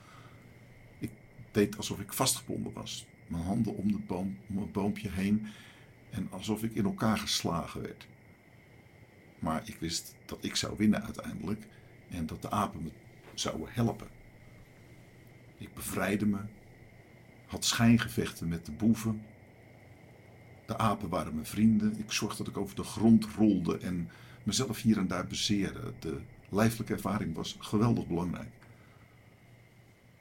ik 0.98 1.10
deed 1.50 1.76
alsof 1.76 2.00
ik 2.00 2.12
vastgebonden 2.12 2.72
was. 2.72 3.06
Mijn 3.26 3.42
handen 3.42 3.76
om, 3.76 3.92
de 3.92 4.14
om 4.48 4.58
het 4.58 4.72
boompje 4.72 5.10
heen 5.10 5.46
en 6.10 6.28
alsof 6.30 6.62
ik 6.62 6.74
in 6.74 6.84
elkaar 6.84 7.18
geslagen 7.18 7.82
werd. 7.82 8.06
Maar 9.38 9.62
ik 9.64 9.76
wist 9.76 10.14
dat 10.24 10.44
ik 10.44 10.56
zou 10.56 10.74
winnen 10.76 11.02
uiteindelijk 11.02 11.66
En 12.10 12.26
dat 12.26 12.42
de 12.42 12.50
apen 12.50 12.82
me 12.82 12.90
zouden 13.34 13.68
helpen. 13.70 14.08
Ik 15.58 15.74
bevrijdde 15.74 16.26
me, 16.26 16.38
had 17.46 17.64
schijngevechten 17.64 18.48
met 18.48 18.66
de 18.66 18.72
boeven. 18.72 19.22
De 20.66 20.78
apen 20.78 21.08
waren 21.08 21.34
mijn 21.34 21.46
vrienden. 21.46 21.98
Ik 21.98 22.12
zorgde 22.12 22.44
dat 22.44 22.52
ik 22.52 22.60
over 22.60 22.76
de 22.76 22.82
grond 22.82 23.24
rolde 23.24 23.78
en 23.78 24.08
mezelf 24.42 24.82
hier 24.82 24.98
en 24.98 25.06
daar 25.06 25.26
bezeerde. 25.26 25.92
De 25.98 26.20
lijfelijke 26.48 26.92
ervaring 26.92 27.34
was 27.34 27.56
geweldig 27.58 28.06
belangrijk. 28.06 28.63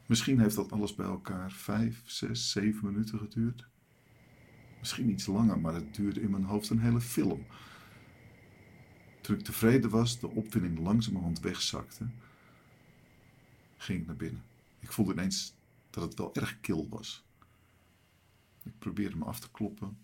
Misschien 0.06 0.40
heeft 0.40 0.56
dat 0.56 0.72
alles 0.72 0.96
bij 0.96 1.06
elkaar 1.06 1.52
vijf, 1.52 2.02
zes, 2.06 2.52
zeven 2.52 2.86
minuten 2.86 3.20
geduurd. 3.20 3.68
Misschien 4.80 5.10
iets 5.10 5.26
langer, 5.26 5.60
maar 5.60 5.74
het 5.74 5.96
duurde 5.96 6.22
in 6.22 6.32
mijn 6.32 6.44
hoofd 6.44 6.70
een 6.70 6.80
hele 6.80 7.02
film. 7.02 7.46
Toen 9.22 9.38
ik 9.38 9.44
tevreden 9.44 9.90
was, 9.90 10.20
de 10.20 10.30
opwinding 10.30 10.80
langzamerhand 10.80 11.40
wegzakte, 11.40 12.08
ging 13.78 14.00
ik 14.00 14.08
naar 14.08 14.16
binnen. 14.16 14.44
Ik 14.80 14.92
voelde 14.92 15.12
ineens 15.12 15.56
dat 15.90 16.04
het 16.04 16.18
wel 16.18 16.36
erg 16.36 16.60
kil 16.60 16.90
was. 16.90 17.26
Ik 18.64 18.80
probeerde 18.80 19.16
me 19.16 19.26
af 19.26 19.40
te 19.40 19.52
kloppen, 19.52 19.98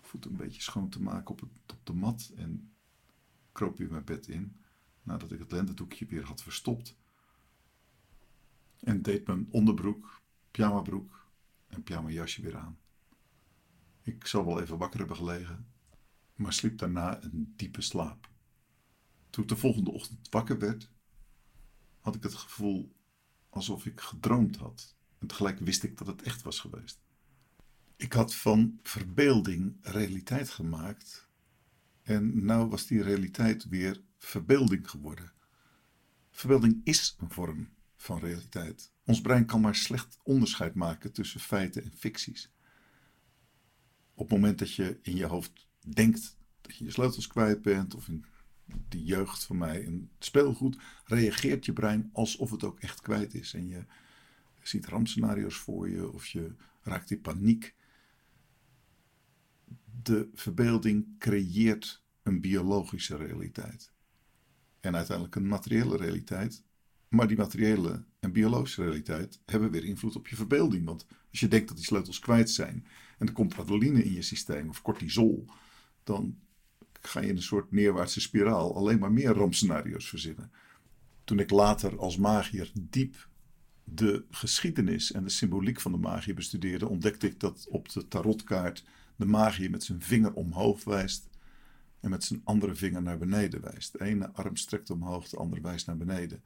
voeten 0.00 0.30
een 0.30 0.36
beetje 0.36 0.62
schoon 0.62 0.88
te 0.88 1.02
maken 1.02 1.30
op, 1.30 1.40
het, 1.40 1.50
op 1.72 1.86
de 1.86 1.92
mat 1.92 2.32
en 2.36 2.72
kroop 3.52 3.78
weer 3.78 3.90
mijn 3.90 4.04
bed 4.04 4.28
in 4.28 4.56
nadat 5.02 5.32
ik 5.32 5.38
het 5.38 5.52
lendendoekje 5.52 6.06
weer 6.06 6.24
had 6.24 6.42
verstopt. 6.42 6.96
En 8.82 9.02
deed 9.02 9.26
mijn 9.26 9.46
onderbroek, 9.50 10.22
pyjamabroek 10.50 11.26
en 11.66 11.82
pyjamajasje 11.82 12.42
weer 12.42 12.56
aan. 12.56 12.78
Ik 14.02 14.26
zou 14.26 14.46
wel 14.46 14.60
even 14.60 14.78
wakker 14.78 14.98
hebben 14.98 15.16
gelegen, 15.16 15.66
maar 16.34 16.52
sliep 16.52 16.78
daarna 16.78 17.22
een 17.22 17.52
diepe 17.56 17.80
slaap. 17.80 18.30
Toen 19.30 19.42
ik 19.42 19.48
de 19.48 19.56
volgende 19.56 19.90
ochtend 19.90 20.28
wakker 20.30 20.58
werd, 20.58 20.90
had 22.00 22.14
ik 22.14 22.22
het 22.22 22.34
gevoel 22.34 22.92
alsof 23.48 23.86
ik 23.86 24.00
gedroomd 24.00 24.56
had. 24.56 24.96
En 25.18 25.26
tegelijk 25.26 25.58
wist 25.58 25.82
ik 25.82 25.98
dat 25.98 26.06
het 26.06 26.22
echt 26.22 26.42
was 26.42 26.60
geweest. 26.60 27.00
Ik 27.96 28.12
had 28.12 28.34
van 28.34 28.78
verbeelding 28.82 29.76
realiteit 29.80 30.50
gemaakt. 30.50 31.28
En 32.02 32.44
nou 32.44 32.68
was 32.68 32.86
die 32.86 33.02
realiteit 33.02 33.68
weer 33.68 34.02
verbeelding 34.18 34.90
geworden. 34.90 35.32
Verbeelding 36.30 36.80
is 36.84 37.16
een 37.18 37.30
vorm 37.30 37.68
van 38.02 38.18
realiteit. 38.18 38.92
Ons 39.04 39.20
brein 39.20 39.46
kan 39.46 39.60
maar 39.60 39.74
slecht 39.74 40.18
onderscheid 40.22 40.74
maken 40.74 41.12
tussen 41.12 41.40
feiten 41.40 41.82
en 41.82 41.92
ficties. 41.96 42.52
Op 44.14 44.30
het 44.30 44.38
moment 44.38 44.58
dat 44.58 44.74
je 44.74 44.98
in 45.02 45.16
je 45.16 45.26
hoofd 45.26 45.66
denkt 45.80 46.36
dat 46.60 46.76
je 46.76 46.84
je 46.84 46.90
sleutels 46.90 47.26
kwijt 47.26 47.62
bent, 47.62 47.94
of 47.94 48.08
in 48.08 48.24
de 48.88 49.04
jeugd 49.04 49.44
van 49.44 49.58
mij 49.58 49.80
in 49.80 50.10
speelgoed, 50.18 50.78
reageert 51.04 51.64
je 51.64 51.72
brein 51.72 52.10
alsof 52.12 52.50
het 52.50 52.64
ook 52.64 52.80
echt 52.80 53.00
kwijt 53.00 53.34
is. 53.34 53.54
En 53.54 53.68
je 53.68 53.84
ziet 54.62 54.86
rampscenario's 54.86 55.56
voor 55.56 55.88
je, 55.88 56.12
of 56.12 56.26
je 56.26 56.54
raakt 56.80 57.10
in 57.10 57.20
paniek. 57.20 57.74
De 60.02 60.30
verbeelding 60.34 61.18
creëert 61.18 62.02
een 62.22 62.40
biologische 62.40 63.16
realiteit. 63.16 63.92
En 64.80 64.96
uiteindelijk 64.96 65.36
een 65.36 65.48
materiële 65.48 65.96
realiteit. 65.96 66.64
Maar 67.12 67.28
die 67.28 67.36
materiële 67.36 68.04
en 68.20 68.32
biologische 68.32 68.82
realiteit 68.82 69.40
hebben 69.46 69.70
weer 69.70 69.84
invloed 69.84 70.16
op 70.16 70.28
je 70.28 70.36
verbeelding. 70.36 70.84
Want 70.84 71.06
als 71.30 71.40
je 71.40 71.48
denkt 71.48 71.68
dat 71.68 71.76
die 71.76 71.86
sleutels 71.86 72.18
kwijt 72.18 72.50
zijn 72.50 72.86
en 73.18 73.26
er 73.26 73.32
komt 73.32 73.58
adrenaline 73.58 74.04
in 74.04 74.12
je 74.12 74.22
systeem 74.22 74.68
of 74.68 74.82
cortisol, 74.82 75.46
dan 76.04 76.38
ga 77.00 77.20
je 77.20 77.28
in 77.28 77.36
een 77.36 77.42
soort 77.42 77.72
neerwaartse 77.72 78.20
spiraal 78.20 78.76
alleen 78.76 78.98
maar 78.98 79.12
meer 79.12 79.32
rampscenario's 79.32 80.08
verzinnen. 80.08 80.50
Toen 81.24 81.38
ik 81.38 81.50
later 81.50 81.98
als 81.98 82.16
magier 82.16 82.70
diep 82.80 83.28
de 83.84 84.24
geschiedenis 84.30 85.12
en 85.12 85.22
de 85.24 85.30
symboliek 85.30 85.80
van 85.80 85.92
de 85.92 85.98
magie 85.98 86.34
bestudeerde, 86.34 86.88
ontdekte 86.88 87.26
ik 87.26 87.40
dat 87.40 87.66
op 87.68 87.88
de 87.88 88.08
tarotkaart 88.08 88.84
de 89.16 89.26
magier 89.26 89.70
met 89.70 89.84
zijn 89.84 90.02
vinger 90.02 90.32
omhoog 90.32 90.84
wijst 90.84 91.28
en 92.00 92.10
met 92.10 92.24
zijn 92.24 92.40
andere 92.44 92.74
vinger 92.74 93.02
naar 93.02 93.18
beneden 93.18 93.60
wijst. 93.60 93.92
De 93.92 94.04
ene 94.04 94.30
arm 94.30 94.56
strekt 94.56 94.90
omhoog, 94.90 95.28
de 95.28 95.36
andere 95.36 95.60
wijst 95.60 95.86
naar 95.86 95.96
beneden. 95.96 96.42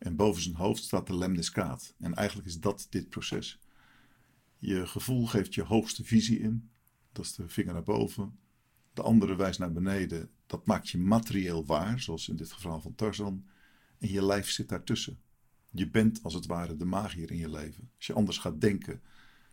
En 0.00 0.16
boven 0.16 0.42
zijn 0.42 0.54
hoofd 0.54 0.82
staat 0.82 1.06
de 1.06 1.16
lemniscaat. 1.16 1.94
En 1.98 2.14
eigenlijk 2.14 2.48
is 2.48 2.60
dat 2.60 2.86
dit 2.90 3.08
proces. 3.08 3.58
Je 4.58 4.86
gevoel 4.86 5.26
geeft 5.26 5.54
je 5.54 5.62
hoogste 5.62 6.04
visie 6.04 6.38
in. 6.38 6.70
Dat 7.12 7.24
is 7.24 7.34
de 7.34 7.48
vinger 7.48 7.72
naar 7.72 7.82
boven. 7.82 8.38
De 8.92 9.02
andere 9.02 9.36
wijst 9.36 9.58
naar 9.58 9.72
beneden. 9.72 10.30
Dat 10.46 10.66
maakt 10.66 10.88
je 10.88 10.98
materieel 10.98 11.66
waar, 11.66 12.00
zoals 12.00 12.28
in 12.28 12.36
dit 12.36 12.52
geval 12.52 12.80
van 12.80 12.94
Tarzan. 12.94 13.44
En 13.98 14.08
je 14.08 14.24
lijf 14.24 14.50
zit 14.50 14.68
daartussen. 14.68 15.18
Je 15.70 15.90
bent 15.90 16.22
als 16.22 16.34
het 16.34 16.46
ware 16.46 16.76
de 16.76 16.84
magier 16.84 17.30
in 17.30 17.38
je 17.38 17.50
leven. 17.50 17.90
Als 17.96 18.06
je 18.06 18.12
anders 18.12 18.38
gaat 18.38 18.60
denken, 18.60 19.02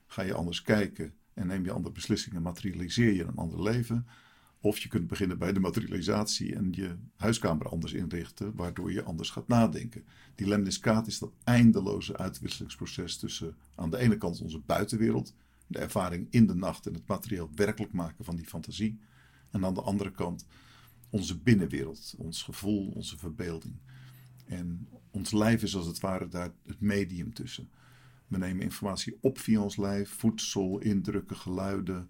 ga 0.05 0.21
je 0.21 0.33
anders 0.33 0.61
kijken 0.61 1.13
en 1.33 1.47
neem 1.47 1.63
je 1.63 1.71
andere 1.71 1.93
beslissingen, 1.93 2.41
materialiseer 2.41 3.13
je 3.13 3.23
een 3.23 3.35
ander 3.35 3.61
leven. 3.61 4.07
Of 4.67 4.77
je 4.77 4.89
kunt 4.89 5.07
beginnen 5.07 5.37
bij 5.37 5.53
de 5.53 5.59
materialisatie 5.59 6.55
en 6.55 6.67
je 6.71 6.95
huiskamer 7.15 7.69
anders 7.69 7.93
inrichten, 7.93 8.55
waardoor 8.55 8.91
je 8.91 9.03
anders 9.03 9.29
gaat 9.29 9.47
nadenken. 9.47 10.05
Die 10.35 10.47
lemniscaat 10.47 11.07
is 11.07 11.19
dat 11.19 11.31
eindeloze 11.43 12.17
uitwisselingsproces 12.17 13.17
tussen 13.17 13.55
aan 13.75 13.89
de 13.89 13.97
ene 13.97 14.17
kant 14.17 14.41
onze 14.41 14.59
buitenwereld, 14.59 15.33
de 15.67 15.79
ervaring 15.79 16.27
in 16.29 16.47
de 16.47 16.55
nacht 16.55 16.87
en 16.87 16.93
het 16.93 17.07
materieel 17.07 17.49
werkelijk 17.55 17.93
maken 17.93 18.25
van 18.25 18.35
die 18.35 18.45
fantasie. 18.45 18.99
En 19.51 19.65
aan 19.65 19.73
de 19.73 19.81
andere 19.81 20.11
kant 20.11 20.45
onze 21.09 21.37
binnenwereld, 21.37 22.15
ons 22.17 22.43
gevoel, 22.43 22.91
onze 22.95 23.17
verbeelding. 23.17 23.75
En 24.45 24.87
ons 25.11 25.31
lijf 25.31 25.63
is 25.63 25.75
als 25.75 25.85
het 25.85 25.99
ware 25.99 26.27
daar 26.27 26.51
het 26.65 26.81
medium 26.81 27.33
tussen. 27.33 27.69
We 28.27 28.37
nemen 28.37 28.63
informatie 28.63 29.17
op 29.21 29.37
via 29.37 29.61
ons 29.61 29.77
lijf, 29.77 30.09
voedsel, 30.09 30.79
indrukken, 30.79 31.35
geluiden, 31.37 32.09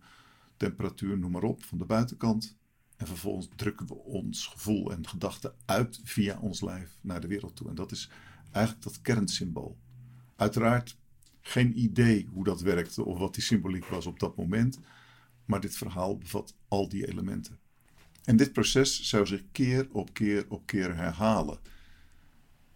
temperatuur, 0.58 1.18
noem 1.18 1.32
maar 1.32 1.44
op, 1.44 1.64
van 1.64 1.78
de 1.78 1.86
buitenkant. 1.86 2.58
En 2.98 3.08
vervolgens 3.08 3.50
drukken 3.56 3.88
we 3.88 3.94
ons 3.94 4.48
gevoel 4.48 4.92
en 4.92 5.08
gedachten 5.08 5.54
uit 5.66 6.00
via 6.04 6.40
ons 6.40 6.62
lijf 6.62 6.98
naar 7.02 7.22
de 7.22 7.28
wereld 7.28 7.56
toe. 7.56 7.70
En 7.70 7.76
dat 7.76 7.92
is 7.92 8.10
eigenlijk 8.52 8.86
dat 8.86 9.02
kernsymbool. 9.02 9.78
Uiteraard 10.36 10.98
geen 11.42 11.80
idee 11.80 12.28
hoe 12.34 12.44
dat 12.44 12.62
werkte 12.62 13.06
of 13.06 13.18
wat 13.18 13.34
die 13.34 13.44
symboliek 13.44 13.86
was 13.86 14.06
op 14.06 14.20
dat 14.20 14.36
moment. 14.36 14.80
Maar 15.46 15.62
dit 15.62 15.78
verhaal 15.78 16.18
bevat 16.18 16.56
al 16.68 16.90
die 16.90 17.08
elementen. 17.08 17.60
En 18.24 18.38
dit 18.38 18.54
proces 18.54 19.02
zou 19.02 19.26
zich 19.26 19.44
keer 19.52 19.88
op 19.92 20.14
keer 20.14 20.46
op 20.50 20.66
keer 20.66 20.96
herhalen. 20.96 21.60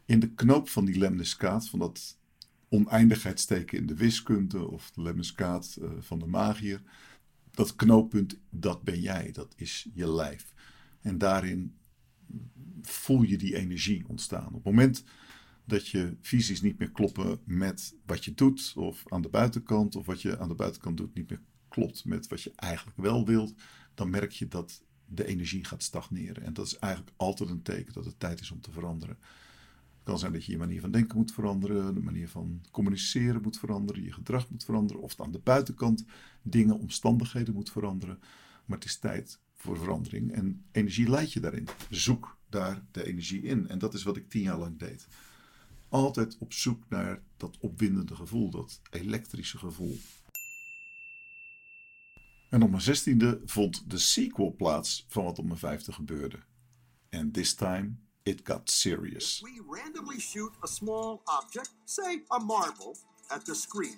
In 0.06 0.20
de 0.20 0.34
knoop 0.34 0.70
van 0.70 0.86
die 0.86 0.98
lemniscaat, 0.98 1.70
van 1.70 1.80
dat 1.80 2.18
oneindigheidsteken 2.70 3.78
in 3.78 3.86
de 3.86 3.96
wiskunde 3.96 4.68
of 4.68 4.92
de 4.92 5.02
lemniscaat 5.02 5.78
uh, 5.82 5.90
van 6.00 6.20
de 6.20 6.26
magier, 6.26 6.82
dat 7.52 7.76
knooppunt, 7.76 8.40
dat 8.50 8.84
ben 8.84 9.02
jij, 9.02 9.32
dat 9.32 9.54
is 9.56 9.88
je 9.94 10.12
lijf. 10.12 10.54
En 11.02 11.18
daarin 11.18 11.76
voel 12.82 13.22
je 13.22 13.38
die 13.38 13.56
energie 13.56 14.04
ontstaan. 14.08 14.48
Op 14.48 14.54
het 14.54 14.64
moment 14.64 15.04
dat 15.66 15.88
je 15.88 16.16
visies 16.22 16.62
niet 16.62 16.80
meer 16.80 16.92
kloppen 16.92 17.40
met 17.44 17.96
wat 18.06 18.26
je 18.26 18.34
doet, 18.34 18.74
of 18.76 19.04
aan 19.08 19.22
de 19.22 19.30
buitenkant, 19.30 19.96
of 19.96 20.06
wat 20.06 20.22
je 20.22 20.40
aan 20.40 20.48
de 20.48 20.56
buitenkant 20.56 20.98
doet 20.98 21.14
niet 21.14 21.30
meer 21.30 21.42
klopt 21.68 22.06
met 22.06 22.28
wat 22.28 22.42
je 22.42 22.52
eigenlijk 22.56 22.98
wel 22.98 23.26
wilt, 23.26 23.54
dan 23.94 24.10
merk 24.10 24.32
je 24.32 24.48
dat 24.48 24.84
de 25.06 25.26
energie 25.26 25.66
gaat 25.66 25.84
stagneren. 25.84 26.44
En 26.44 26.54
dat 26.54 26.66
is 26.66 26.78
eigenlijk 26.78 27.14
altijd 27.18 27.50
een 27.50 27.62
teken 27.62 27.94
dat 27.94 28.06
het 28.06 28.20
tijd 28.20 28.40
is 28.40 28.52
om 28.52 28.62
te 28.62 28.72
veranderen. 28.72 29.18
Het 30.02 30.10
kan 30.10 30.20
zijn 30.20 30.34
dat 30.34 30.46
je 30.46 30.52
je 30.52 30.58
manier 30.58 30.82
van 30.82 30.92
denken 30.92 31.18
moet 31.18 31.34
veranderen, 31.34 31.94
de 31.94 32.02
manier 32.02 32.30
van 32.30 32.62
communiceren 32.72 33.42
moet 33.42 33.60
veranderen, 33.60 34.04
je 34.04 34.14
gedrag 34.14 34.50
moet 34.50 34.64
veranderen, 34.64 35.02
of 35.02 35.22
aan 35.22 35.32
de 35.32 35.40
buitenkant 35.40 36.06
dingen, 36.42 36.80
omstandigheden 36.80 37.54
moet 37.54 37.72
veranderen. 37.72 38.20
Maar 38.66 38.78
het 38.78 38.88
is 38.88 38.98
tijd 38.98 39.40
voor 39.56 39.78
verandering 39.78 40.32
en 40.32 40.66
energie 40.72 41.10
leidt 41.10 41.34
je 41.34 41.40
daarin. 41.40 41.68
Zoek 41.90 42.38
daar 42.50 42.84
de 42.92 43.06
energie 43.06 43.42
in. 43.42 43.68
En 43.68 43.80
dat 43.80 43.94
is 43.94 44.04
wat 44.04 44.18
ik 44.18 44.30
tien 44.30 44.42
jaar 44.42 44.58
lang 44.58 44.80
deed. 44.80 45.08
Altijd 45.90 46.38
op 46.38 46.54
zoek 46.54 46.84
naar 46.90 47.22
dat 47.38 47.58
opwindende 47.60 48.16
gevoel, 48.16 48.50
dat 48.50 48.82
elektrische 48.90 49.58
gevoel. 49.58 49.98
En 52.50 52.64
op 52.64 52.70
mijn 52.70 52.82
zestiende 52.82 53.42
vond 53.46 53.90
de 53.90 53.98
sequel 53.98 54.54
plaats 54.58 55.06
van 55.08 55.24
wat 55.24 55.40
op 55.40 55.46
mijn 55.46 55.60
vijfde 55.60 55.92
gebeurde. 55.92 56.40
And 57.10 57.34
this 57.34 57.54
time 57.54 57.96
it 58.26 58.44
got 58.44 58.70
serious. 58.70 59.42
We 59.44 59.60
randomly 59.68 60.20
shoot 60.20 60.52
a 60.64 60.68
small 60.68 61.22
object, 61.28 61.70
say 61.86 62.22
a 62.32 62.40
marble, 62.40 62.98
at 63.32 63.46
the 63.46 63.56
screen. 63.56 63.96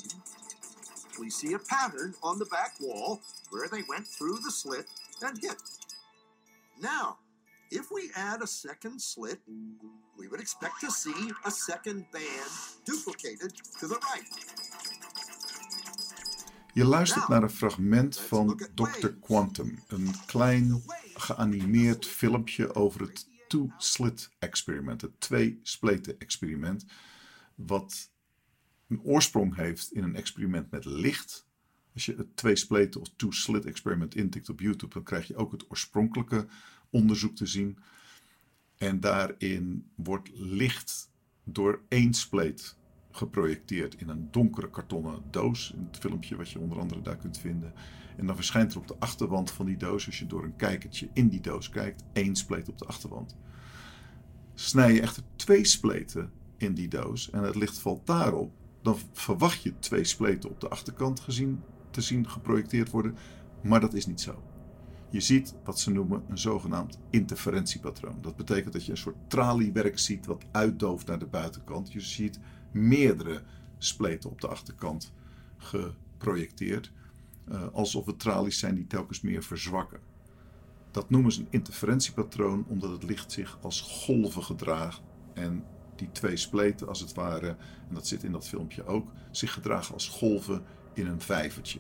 We 1.20 1.30
see 1.30 1.54
a 1.54 1.60
pattern 1.60 2.16
on 2.24 2.40
the 2.40 2.46
back 2.46 2.76
wall 2.80 3.22
where 3.52 3.68
they 3.68 3.84
went 3.88 4.08
through 4.08 4.38
the 4.44 4.52
slit 4.52 4.86
and 5.22 5.38
hit. 5.40 5.62
Now, 6.82 7.18
if 7.72 7.92
we 7.92 8.10
add 8.16 8.42
a 8.42 8.48
second 8.48 9.02
slit, 9.02 9.40
we 10.18 10.28
would 10.28 10.40
expect 10.40 10.80
to 10.82 10.92
see 10.92 11.32
a 11.46 11.52
second 11.52 12.06
band 12.12 12.52
duplicated 12.86 13.54
to 13.80 13.88
the 13.88 14.00
right. 14.14 14.28
Je 16.74 16.86
luistert 16.86 17.28
naar 17.28 17.44
een 17.44 17.50
fragment 17.50 18.20
van 18.20 18.68
Dr. 18.76 19.08
Quantum, 19.22 19.84
een 19.88 20.14
klein 20.26 20.84
geanimeerd 21.14 22.08
filmpje 22.08 22.76
over 22.76 23.02
het 23.02 23.28
two-slit 23.54 24.30
experiment, 24.40 25.02
het 25.02 25.20
twee-spleten 25.20 26.20
experiment, 26.20 26.86
wat 27.56 28.12
een 28.88 29.02
oorsprong 29.02 29.56
heeft 29.56 29.92
in 29.92 30.04
een 30.04 30.16
experiment 30.16 30.72
met 30.72 30.86
licht. 30.86 31.48
Als 31.94 32.06
je 32.06 32.16
het 32.16 32.38
twee-spleten 32.38 33.02
of 33.02 33.10
two-slit 33.16 33.66
experiment 33.66 34.16
intikt 34.16 34.50
op 34.50 34.60
YouTube, 34.60 34.94
dan 34.94 35.04
krijg 35.04 35.28
je 35.28 35.36
ook 35.36 35.52
het 35.52 35.70
oorspronkelijke 35.70 36.48
onderzoek 36.90 37.36
te 37.36 37.46
zien. 37.46 37.78
En 38.78 39.00
daarin 39.00 39.92
wordt 39.96 40.30
licht 40.34 41.12
door 41.44 41.82
één 41.88 42.14
spleet 42.14 42.78
geprojecteerd 43.12 43.96
in 43.96 44.10
een 44.10 44.32
donkere 44.32 44.70
kartonnen 44.70 45.24
doos. 45.32 45.72
In 45.72 45.88
het 45.92 45.98
filmpje 45.98 46.36
wat 46.36 46.50
je 46.50 46.60
onder 46.60 46.80
andere 46.80 47.02
daar 47.02 47.18
kunt 47.18 47.38
vinden. 47.38 47.74
En 48.18 48.26
dan 48.26 48.36
verschijnt 48.36 48.72
er 48.72 48.80
op 48.80 48.88
de 48.88 48.96
achterwand 49.00 49.52
van 49.52 49.66
die 49.66 49.78
doos, 49.78 50.06
als 50.06 50.20
je 50.20 50.28
door 50.28 50.44
een 50.44 50.56
kijkertje 50.56 51.10
in 51.14 51.28
die 51.28 51.42
doos 51.42 51.70
kijkt, 51.70 52.04
één 52.14 52.36
spleet 52.36 52.70
op 52.70 52.78
de 52.78 52.86
achterwand. 52.86 53.38
Snij 54.54 54.94
je 54.94 55.02
echter 55.02 55.24
twee 55.36 55.66
spleten 55.66 56.32
in 56.58 56.74
die 56.74 56.88
doos 56.88 57.30
en 57.30 57.44
het 57.44 57.56
licht 57.56 57.78
valt 57.78 58.06
daarop, 58.06 58.52
dan 58.82 58.98
verwacht 59.12 59.64
je 59.64 59.80
twee 59.80 60.04
spleten 60.04 60.50
op 60.50 60.60
de 60.60 60.70
achterkant 60.70 61.20
gezien, 61.20 61.62
te 61.90 62.02
zien 62.02 62.30
geprojecteerd 62.30 62.90
worden, 62.90 63.16
maar 63.62 63.80
dat 63.80 63.94
is 63.94 64.06
niet 64.06 64.22
zo. 64.22 64.44
Je 65.14 65.20
ziet 65.20 65.56
wat 65.64 65.80
ze 65.80 65.92
noemen 65.92 66.24
een 66.30 66.38
zogenaamd 66.38 67.00
interferentiepatroon. 67.10 68.18
Dat 68.22 68.36
betekent 68.36 68.74
dat 68.74 68.86
je 68.86 68.92
een 68.92 68.98
soort 68.98 69.30
traliewerk 69.30 70.00
ziet 70.00 70.26
wat 70.26 70.46
uitdooft 70.52 71.08
naar 71.08 71.20
de 71.20 71.26
buitenkant. 71.26 71.92
Je 71.92 72.00
ziet 72.00 72.40
meerdere 72.72 73.42
spleten 73.78 74.30
op 74.30 74.42
de 74.42 74.48
achterkant 74.48 75.14
geprojecteerd. 75.58 76.92
Uh, 77.52 77.68
alsof 77.74 78.06
het 78.06 78.20
tralies 78.20 78.60
zijn 78.60 78.76
die 78.76 78.88
telkens 78.88 79.22
meer 79.22 79.44
verzwakken. 79.44 80.00
Dat 80.92 81.10
noemen 81.10 81.32
ze 81.32 81.40
een 81.40 81.48
interferentiepatroon 81.50 82.66
omdat 82.68 82.92
het 82.92 83.04
licht 83.04 83.32
zich 83.32 83.58
als 83.62 83.82
golven 83.82 84.44
gedraagt. 84.44 85.02
En 85.34 85.64
die 85.96 86.12
twee 86.12 86.38
spleten 86.38 86.88
als 86.88 87.00
het 87.00 87.14
ware, 87.14 87.48
en 87.88 87.94
dat 87.94 88.08
zit 88.08 88.24
in 88.24 88.32
dat 88.32 88.48
filmpje 88.48 88.86
ook, 88.86 89.12
zich 89.32 89.54
gedragen 89.54 89.94
als 89.94 90.08
golven 90.08 90.64
in 90.94 91.08
een 91.08 91.22
vijvertje. 91.22 91.80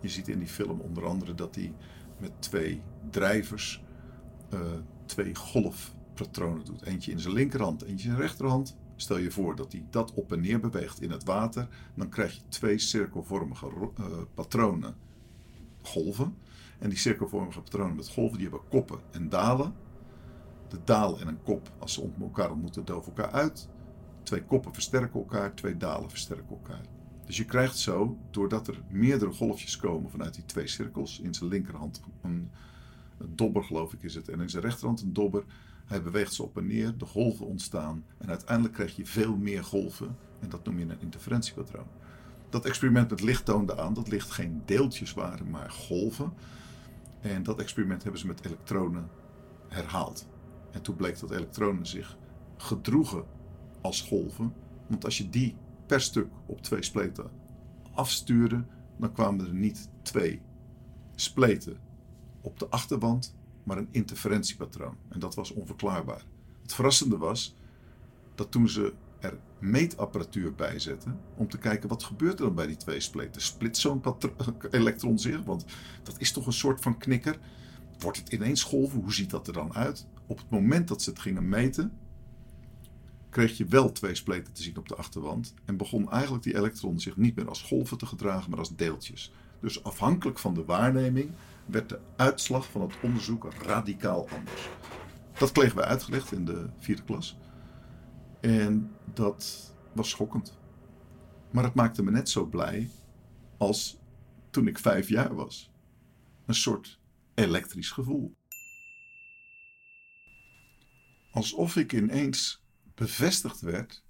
Je 0.00 0.08
ziet 0.08 0.28
in 0.28 0.38
die 0.38 0.48
film 0.48 0.80
onder 0.80 1.06
andere 1.06 1.34
dat 1.34 1.54
die 1.54 1.74
met 2.18 2.32
twee 2.38 2.82
drijvers 3.10 3.82
uh, 4.54 4.60
twee 5.06 5.34
golfpatronen 5.34 6.64
doet. 6.64 6.82
Eentje 6.82 7.12
in 7.12 7.20
zijn 7.20 7.34
linkerhand, 7.34 7.82
eentje 7.82 8.08
in 8.08 8.14
zijn 8.14 8.26
rechterhand. 8.26 8.76
Stel 9.00 9.18
je 9.18 9.30
voor 9.30 9.56
dat 9.56 9.72
hij 9.72 9.86
dat 9.90 10.14
op 10.14 10.32
en 10.32 10.40
neer 10.40 10.60
beweegt 10.60 11.00
in 11.00 11.10
het 11.10 11.24
water, 11.24 11.68
dan 11.94 12.08
krijg 12.08 12.34
je 12.34 12.40
twee 12.48 12.78
cirkelvormige 12.78 13.66
uh, 13.66 14.06
patronen, 14.34 14.94
golven. 15.82 16.36
En 16.78 16.88
die 16.88 16.98
cirkelvormige 16.98 17.60
patronen 17.60 17.96
met 17.96 18.08
golven, 18.08 18.38
die 18.38 18.48
hebben 18.48 18.68
koppen 18.68 18.98
en 19.10 19.28
dalen. 19.28 19.74
De 20.68 20.78
daal 20.84 21.20
en 21.20 21.28
een 21.28 21.42
kop, 21.42 21.70
als 21.78 21.92
ze 21.92 22.10
elkaar 22.20 22.50
ontmoeten, 22.50 22.84
doven 22.84 23.12
elkaar 23.16 23.32
uit. 23.32 23.68
Twee 24.22 24.44
koppen 24.44 24.72
versterken 24.72 25.20
elkaar, 25.20 25.54
twee 25.54 25.76
dalen 25.76 26.10
versterken 26.10 26.48
elkaar. 26.48 26.84
Dus 27.26 27.36
je 27.36 27.44
krijgt 27.44 27.78
zo, 27.78 28.18
doordat 28.30 28.68
er 28.68 28.82
meerdere 28.88 29.32
golfjes 29.32 29.76
komen 29.76 30.10
vanuit 30.10 30.34
die 30.34 30.44
twee 30.44 30.66
cirkels, 30.66 31.20
in 31.20 31.34
zijn 31.34 31.50
linkerhand 31.50 32.00
een, 32.22 32.50
een 33.18 33.36
dobber 33.36 33.64
geloof 33.64 33.92
ik 33.92 34.02
is 34.02 34.14
het, 34.14 34.28
en 34.28 34.40
in 34.40 34.50
zijn 34.50 34.62
rechterhand 34.62 35.00
een 35.00 35.12
dobber, 35.12 35.44
hij 35.88 36.02
beweegt 36.02 36.32
ze 36.32 36.42
op 36.42 36.56
en 36.56 36.66
neer, 36.66 36.98
de 36.98 37.04
golven 37.04 37.46
ontstaan 37.46 38.04
en 38.18 38.28
uiteindelijk 38.28 38.74
krijg 38.74 38.96
je 38.96 39.06
veel 39.06 39.36
meer 39.36 39.64
golven 39.64 40.16
en 40.40 40.48
dat 40.48 40.64
noem 40.64 40.78
je 40.78 40.84
een 40.84 41.00
interferentiepatroon. 41.00 41.86
Dat 42.48 42.64
experiment 42.64 43.10
met 43.10 43.22
licht 43.22 43.44
toonde 43.44 43.80
aan 43.80 43.94
dat 43.94 44.08
licht 44.08 44.30
geen 44.30 44.62
deeltjes 44.64 45.14
waren, 45.14 45.50
maar 45.50 45.70
golven. 45.70 46.32
En 47.20 47.42
dat 47.42 47.60
experiment 47.60 48.02
hebben 48.02 48.20
ze 48.20 48.26
met 48.26 48.44
elektronen 48.44 49.08
herhaald. 49.68 50.26
En 50.70 50.82
toen 50.82 50.96
bleek 50.96 51.20
dat 51.20 51.30
elektronen 51.30 51.86
zich 51.86 52.16
gedroegen 52.56 53.24
als 53.80 54.00
golven. 54.02 54.52
Want 54.86 55.04
als 55.04 55.18
je 55.18 55.30
die 55.30 55.56
per 55.86 56.00
stuk 56.00 56.28
op 56.46 56.62
twee 56.62 56.82
spleten 56.82 57.30
afstuurde, 57.92 58.64
dan 58.96 59.12
kwamen 59.12 59.46
er 59.46 59.54
niet 59.54 59.88
twee 60.02 60.40
spleten 61.14 61.76
op 62.40 62.58
de 62.58 62.68
achterwand, 62.68 63.34
maar 63.68 63.78
een 63.78 63.88
interferentiepatroon. 63.90 64.96
En 65.08 65.20
dat 65.20 65.34
was 65.34 65.50
onverklaarbaar. 65.50 66.24
Het 66.62 66.74
verrassende 66.74 67.16
was 67.16 67.54
dat 68.34 68.50
toen 68.50 68.68
ze 68.68 68.92
er 69.18 69.38
meetapparatuur 69.58 70.54
bij 70.54 70.78
zetten 70.78 71.20
om 71.36 71.48
te 71.48 71.58
kijken 71.58 71.88
wat 71.88 72.02
gebeurt 72.02 72.38
er 72.38 72.44
dan 72.44 72.54
bij 72.54 72.66
die 72.66 72.76
twee 72.76 73.00
spleten. 73.00 73.42
Split 73.42 73.76
zo'n 73.76 74.02
elektron 74.70 75.18
zich? 75.18 75.42
Want 75.42 75.64
dat 76.02 76.14
is 76.18 76.32
toch 76.32 76.46
een 76.46 76.52
soort 76.52 76.80
van 76.80 76.98
knikker. 76.98 77.38
Wordt 77.98 78.18
het 78.18 78.32
ineens 78.32 78.62
golven? 78.62 79.00
Hoe 79.00 79.12
ziet 79.12 79.30
dat 79.30 79.46
er 79.46 79.52
dan 79.52 79.74
uit? 79.74 80.06
Op 80.26 80.38
het 80.38 80.50
moment 80.50 80.88
dat 80.88 81.02
ze 81.02 81.10
het 81.10 81.18
gingen 81.18 81.48
meten, 81.48 81.92
kreeg 83.30 83.56
je 83.56 83.64
wel 83.64 83.92
twee 83.92 84.14
spleten 84.14 84.52
te 84.52 84.62
zien 84.62 84.76
op 84.76 84.88
de 84.88 84.94
achterwand 84.94 85.54
en 85.64 85.76
begon 85.76 86.10
eigenlijk 86.10 86.42
die 86.42 86.56
elektron 86.56 87.00
zich 87.00 87.16
niet 87.16 87.36
meer 87.36 87.48
als 87.48 87.62
golven 87.62 87.98
te 87.98 88.06
gedragen, 88.06 88.50
maar 88.50 88.58
als 88.58 88.76
deeltjes. 88.76 89.32
Dus 89.60 89.84
afhankelijk 89.84 90.38
van 90.38 90.54
de 90.54 90.64
waarneming 90.64 91.30
werd 91.68 91.88
de 91.88 92.00
uitslag 92.16 92.70
van 92.70 92.80
het 92.80 92.94
onderzoek 93.02 93.52
radicaal 93.52 94.28
anders. 94.28 94.68
Dat 95.38 95.52
kregen 95.52 95.76
we 95.76 95.84
uitgelegd 95.84 96.32
in 96.32 96.44
de 96.44 96.70
vierde 96.78 97.04
klas. 97.04 97.38
En 98.40 98.96
dat 99.14 99.74
was 99.92 100.08
schokkend. 100.08 100.58
Maar 101.50 101.64
het 101.64 101.74
maakte 101.74 102.02
me 102.02 102.10
net 102.10 102.28
zo 102.28 102.46
blij 102.46 102.90
als 103.56 103.98
toen 104.50 104.66
ik 104.66 104.78
vijf 104.78 105.08
jaar 105.08 105.34
was. 105.34 105.70
Een 106.46 106.54
soort 106.54 107.00
elektrisch 107.34 107.90
gevoel. 107.90 108.36
Alsof 111.30 111.76
ik 111.76 111.92
ineens 111.92 112.64
bevestigd 112.94 113.60
werd 113.60 114.04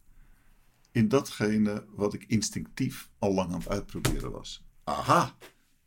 in 0.92 1.08
datgene 1.08 1.86
wat 1.88 2.14
ik 2.14 2.24
instinctief 2.24 3.10
al 3.18 3.34
lang 3.34 3.52
aan 3.52 3.58
het 3.58 3.68
uitproberen 3.68 4.30
was. 4.30 4.64
Aha, 4.84 5.36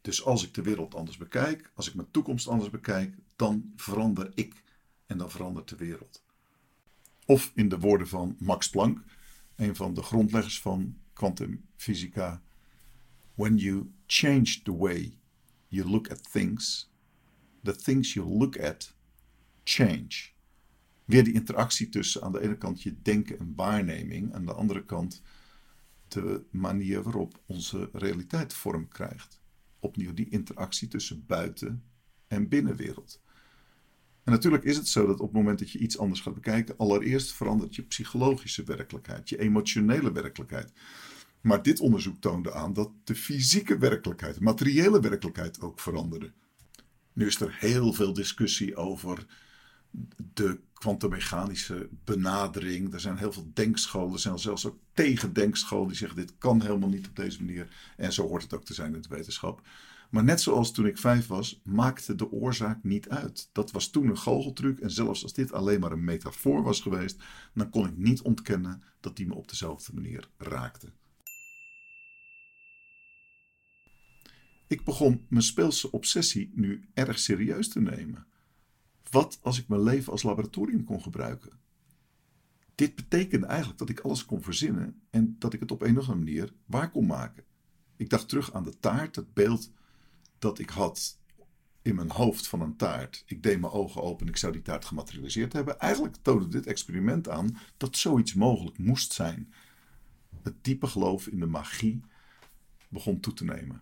dus 0.02 0.26
als 0.26 0.46
ik 0.46 0.54
de 0.54 0.62
wereld 0.62 0.96
anders 0.96 1.18
bekijk, 1.18 1.72
als 1.76 1.88
ik 1.88 1.94
mijn 1.94 2.12
toekomst 2.12 2.48
anders 2.48 2.70
bekijk, 2.70 3.16
dan 3.36 3.72
verander 3.76 4.32
ik 4.36 4.64
en 5.06 5.18
dan 5.18 5.32
verandert 5.32 5.70
de 5.70 5.76
wereld. 5.76 6.24
Of 7.26 7.52
in 7.56 7.70
de 7.70 7.80
woorden 7.80 8.08
van 8.08 8.36
Max 8.40 8.70
Planck, 8.70 9.04
een 9.56 9.76
van 9.76 9.94
de 9.94 10.02
grondleggers 10.02 10.62
van 10.62 10.98
kwantumfysica: 11.14 12.42
When 13.36 13.58
you 13.58 13.92
change 14.08 14.62
the 14.64 14.76
way 14.76 15.18
you 15.68 15.90
look 15.90 16.10
at 16.10 16.32
things, 16.32 16.92
the 17.64 17.76
things 17.76 18.14
you 18.14 18.38
look 18.38 18.60
at 18.60 18.94
change. 19.64 20.30
Weer 21.06 21.24
die 21.24 21.34
interactie 21.34 21.90
tussen 21.90 22.22
aan 22.22 22.32
de 22.32 22.42
ene 22.42 22.58
kant 22.58 22.82
je 22.82 23.02
denken 23.02 23.40
en 23.40 23.54
waarneming, 23.56 24.34
aan 24.34 24.46
de 24.46 24.54
andere 24.54 24.86
kant 24.86 25.22
de 26.08 26.46
manier 26.52 27.04
waarop 27.04 27.42
onze 27.46 27.90
realiteit 27.94 28.54
vorm 28.54 28.88
krijgt. 28.88 29.41
Opnieuw 29.82 30.14
die 30.14 30.30
interactie 30.30 30.88
tussen 30.88 31.26
buiten 31.26 31.84
en 32.28 32.48
binnenwereld. 32.48 33.22
En 34.24 34.32
natuurlijk 34.32 34.64
is 34.64 34.78
het 34.78 34.88
zo 34.88 35.06
dat 35.06 35.20
op 35.20 35.28
het 35.28 35.36
moment 35.36 35.60
dat 35.60 35.72
je 35.72 35.80
iets 35.80 35.98
anders 35.98 36.22
gaat 36.22 36.34
bekijken, 36.34 36.78
allereerst 36.78 37.34
verandert 37.34 37.76
je 37.76 37.84
psychologische 37.84 38.64
werkelijkheid, 38.64 39.30
je 39.30 39.40
emotionele 39.40 40.12
werkelijkheid. 40.12 40.72
Maar 41.42 41.64
dit 41.64 41.80
onderzoek 41.80 42.22
toonde 42.22 42.54
aan 42.54 42.74
dat 42.74 42.92
de 43.04 43.16
fysieke 43.16 43.78
werkelijkheid, 43.78 44.36
de 44.36 44.42
materiële 44.42 45.00
werkelijkheid 45.00 45.62
ook 45.62 45.80
veranderde. 45.80 46.32
Nu 47.14 47.26
is 47.26 47.40
er 47.40 47.58
heel 47.60 47.94
veel 47.94 48.14
discussie 48.14 48.76
over 48.76 49.26
de 50.34 50.60
kwantummechanische 50.82 51.90
benadering. 52.04 52.94
Er 52.94 53.00
zijn 53.00 53.18
heel 53.18 53.32
veel 53.32 53.52
denkscholen, 53.54 54.14
er 54.14 54.20
zijn 54.20 54.40
zelfs 54.40 54.66
ook 54.66 54.78
tegendenkscholen 54.94 55.88
die 55.88 55.98
zeggen 55.98 56.18
dit 56.18 56.38
kan 56.38 56.62
helemaal 56.62 56.90
niet 56.90 57.08
op 57.08 57.16
deze 57.16 57.44
manier. 57.44 57.94
En 57.98 58.14
zo 58.14 58.28
hoort 58.28 58.42
het 58.42 58.54
ook 58.54 58.66
te 58.66 58.74
zijn 58.74 58.96
in 58.96 59.02
de 59.02 59.08
wetenschap. 59.10 59.62
Maar 60.10 60.24
net 60.24 60.42
zoals 60.42 60.72
toen 60.72 60.86
ik 60.86 60.98
vijf 60.98 61.28
was, 61.28 61.62
maakte 61.64 62.16
de 62.16 62.32
oorzaak 62.32 62.84
niet 62.84 63.10
uit. 63.10 63.50
Dat 63.52 63.72
was 63.72 63.90
toen 63.90 64.08
een 64.08 64.18
goocheltruc 64.18 64.80
en 64.80 64.92
zelfs 64.92 65.24
als 65.24 65.34
dit 65.34 65.52
alleen 65.52 65.80
maar 65.80 65.92
een 65.92 66.04
metafoor 66.04 66.64
was 66.64 66.82
geweest, 66.82 67.24
dan 67.54 67.70
kon 67.70 67.88
ik 67.88 67.98
niet 67.98 68.22
ontkennen 68.22 68.84
dat 69.00 69.16
die 69.16 69.28
me 69.28 69.36
op 69.36 69.50
dezelfde 69.50 69.94
manier 69.94 70.30
raakte. 70.38 70.88
Ik 74.68 74.84
begon 74.84 75.26
mijn 75.30 75.44
speelse 75.44 75.92
obsessie 75.92 76.52
nu 76.56 76.90
erg 76.94 77.20
serieus 77.20 77.70
te 77.70 77.82
nemen. 77.82 78.26
Wat 79.12 79.40
als 79.42 79.60
ik 79.60 79.68
mijn 79.68 79.84
leven 79.84 80.12
als 80.12 80.24
laboratorium 80.24 80.84
kon 80.84 81.02
gebruiken? 81.02 81.60
Dit 82.76 82.96
betekende 82.96 83.46
eigenlijk 83.46 83.80
dat 83.80 83.90
ik 83.90 84.00
alles 84.00 84.26
kon 84.26 84.42
verzinnen 84.42 85.02
en 85.10 85.36
dat 85.40 85.54
ik 85.54 85.60
het 85.60 85.72
op 85.72 85.82
een 85.82 85.98
of 85.98 86.10
andere 86.10 86.26
manier 86.26 86.54
waar 86.66 86.92
kon 86.92 87.06
maken. 87.06 87.44
Ik 87.98 88.10
dacht 88.10 88.30
terug 88.30 88.54
aan 88.54 88.64
de 88.64 88.80
taart, 88.80 89.16
het 89.16 89.34
beeld 89.34 89.72
dat 90.40 90.60
ik 90.60 90.70
had 90.70 91.20
in 91.82 91.96
mijn 91.96 92.12
hoofd 92.12 92.48
van 92.48 92.62
een 92.62 92.76
taart. 92.76 93.24
Ik 93.26 93.44
deed 93.44 93.60
mijn 93.60 93.74
ogen 93.74 94.02
open 94.02 94.26
en 94.26 94.32
ik 94.32 94.38
zou 94.38 94.54
die 94.54 94.62
taart 94.62 94.86
gematerialiseerd 94.86 95.54
hebben. 95.54 95.80
Eigenlijk 95.80 96.16
toonde 96.22 96.48
dit 96.48 96.68
experiment 96.68 97.30
aan 97.30 97.58
dat 97.78 97.98
zoiets 97.98 98.34
mogelijk 98.34 98.78
moest 98.78 99.14
zijn. 99.14 99.54
Het 100.42 100.64
diepe 100.64 100.88
geloof 100.88 101.28
in 101.28 101.40
de 101.40 101.46
magie 101.46 102.02
begon 102.90 103.20
toe 103.20 103.34
te 103.34 103.44
nemen. 103.44 103.82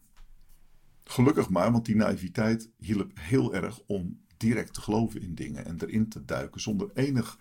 Gelukkig 1.03 1.49
maar, 1.49 1.71
want 1.71 1.85
die 1.85 1.95
naïviteit 1.95 2.69
hielp 2.77 3.11
heel 3.13 3.53
erg 3.55 3.79
om 3.85 4.19
direct 4.39 4.73
te 4.73 4.81
geloven 4.81 5.21
in 5.21 5.35
dingen 5.35 5.65
en 5.65 5.81
erin 5.81 6.09
te 6.09 6.25
duiken 6.25 6.61
zonder 6.61 6.89
enig, 6.93 7.39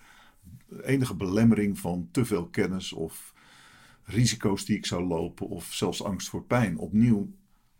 enige 0.83 1.15
belemmering 1.15 1.79
van 1.79 2.09
te 2.11 2.25
veel 2.25 2.49
kennis 2.49 2.93
of 2.93 3.35
risico's 4.03 4.65
die 4.65 4.77
ik 4.77 4.87
zou 4.87 5.05
lopen 5.05 5.49
of 5.49 5.73
zelfs 5.73 6.03
angst 6.03 6.29
voor 6.29 6.45
pijn. 6.45 6.79
Opnieuw 6.79 7.33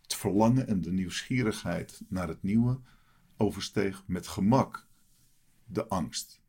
het 0.03 0.15
verlangen 0.15 0.67
en 0.67 0.81
de 0.81 0.93
nieuwsgierigheid 0.93 2.01
naar 2.09 2.29
het 2.29 2.43
nieuwe 2.43 2.79
oversteeg 3.37 4.03
met 4.07 4.27
gemak 4.27 4.87
de 5.65 5.89
angst. 5.89 6.41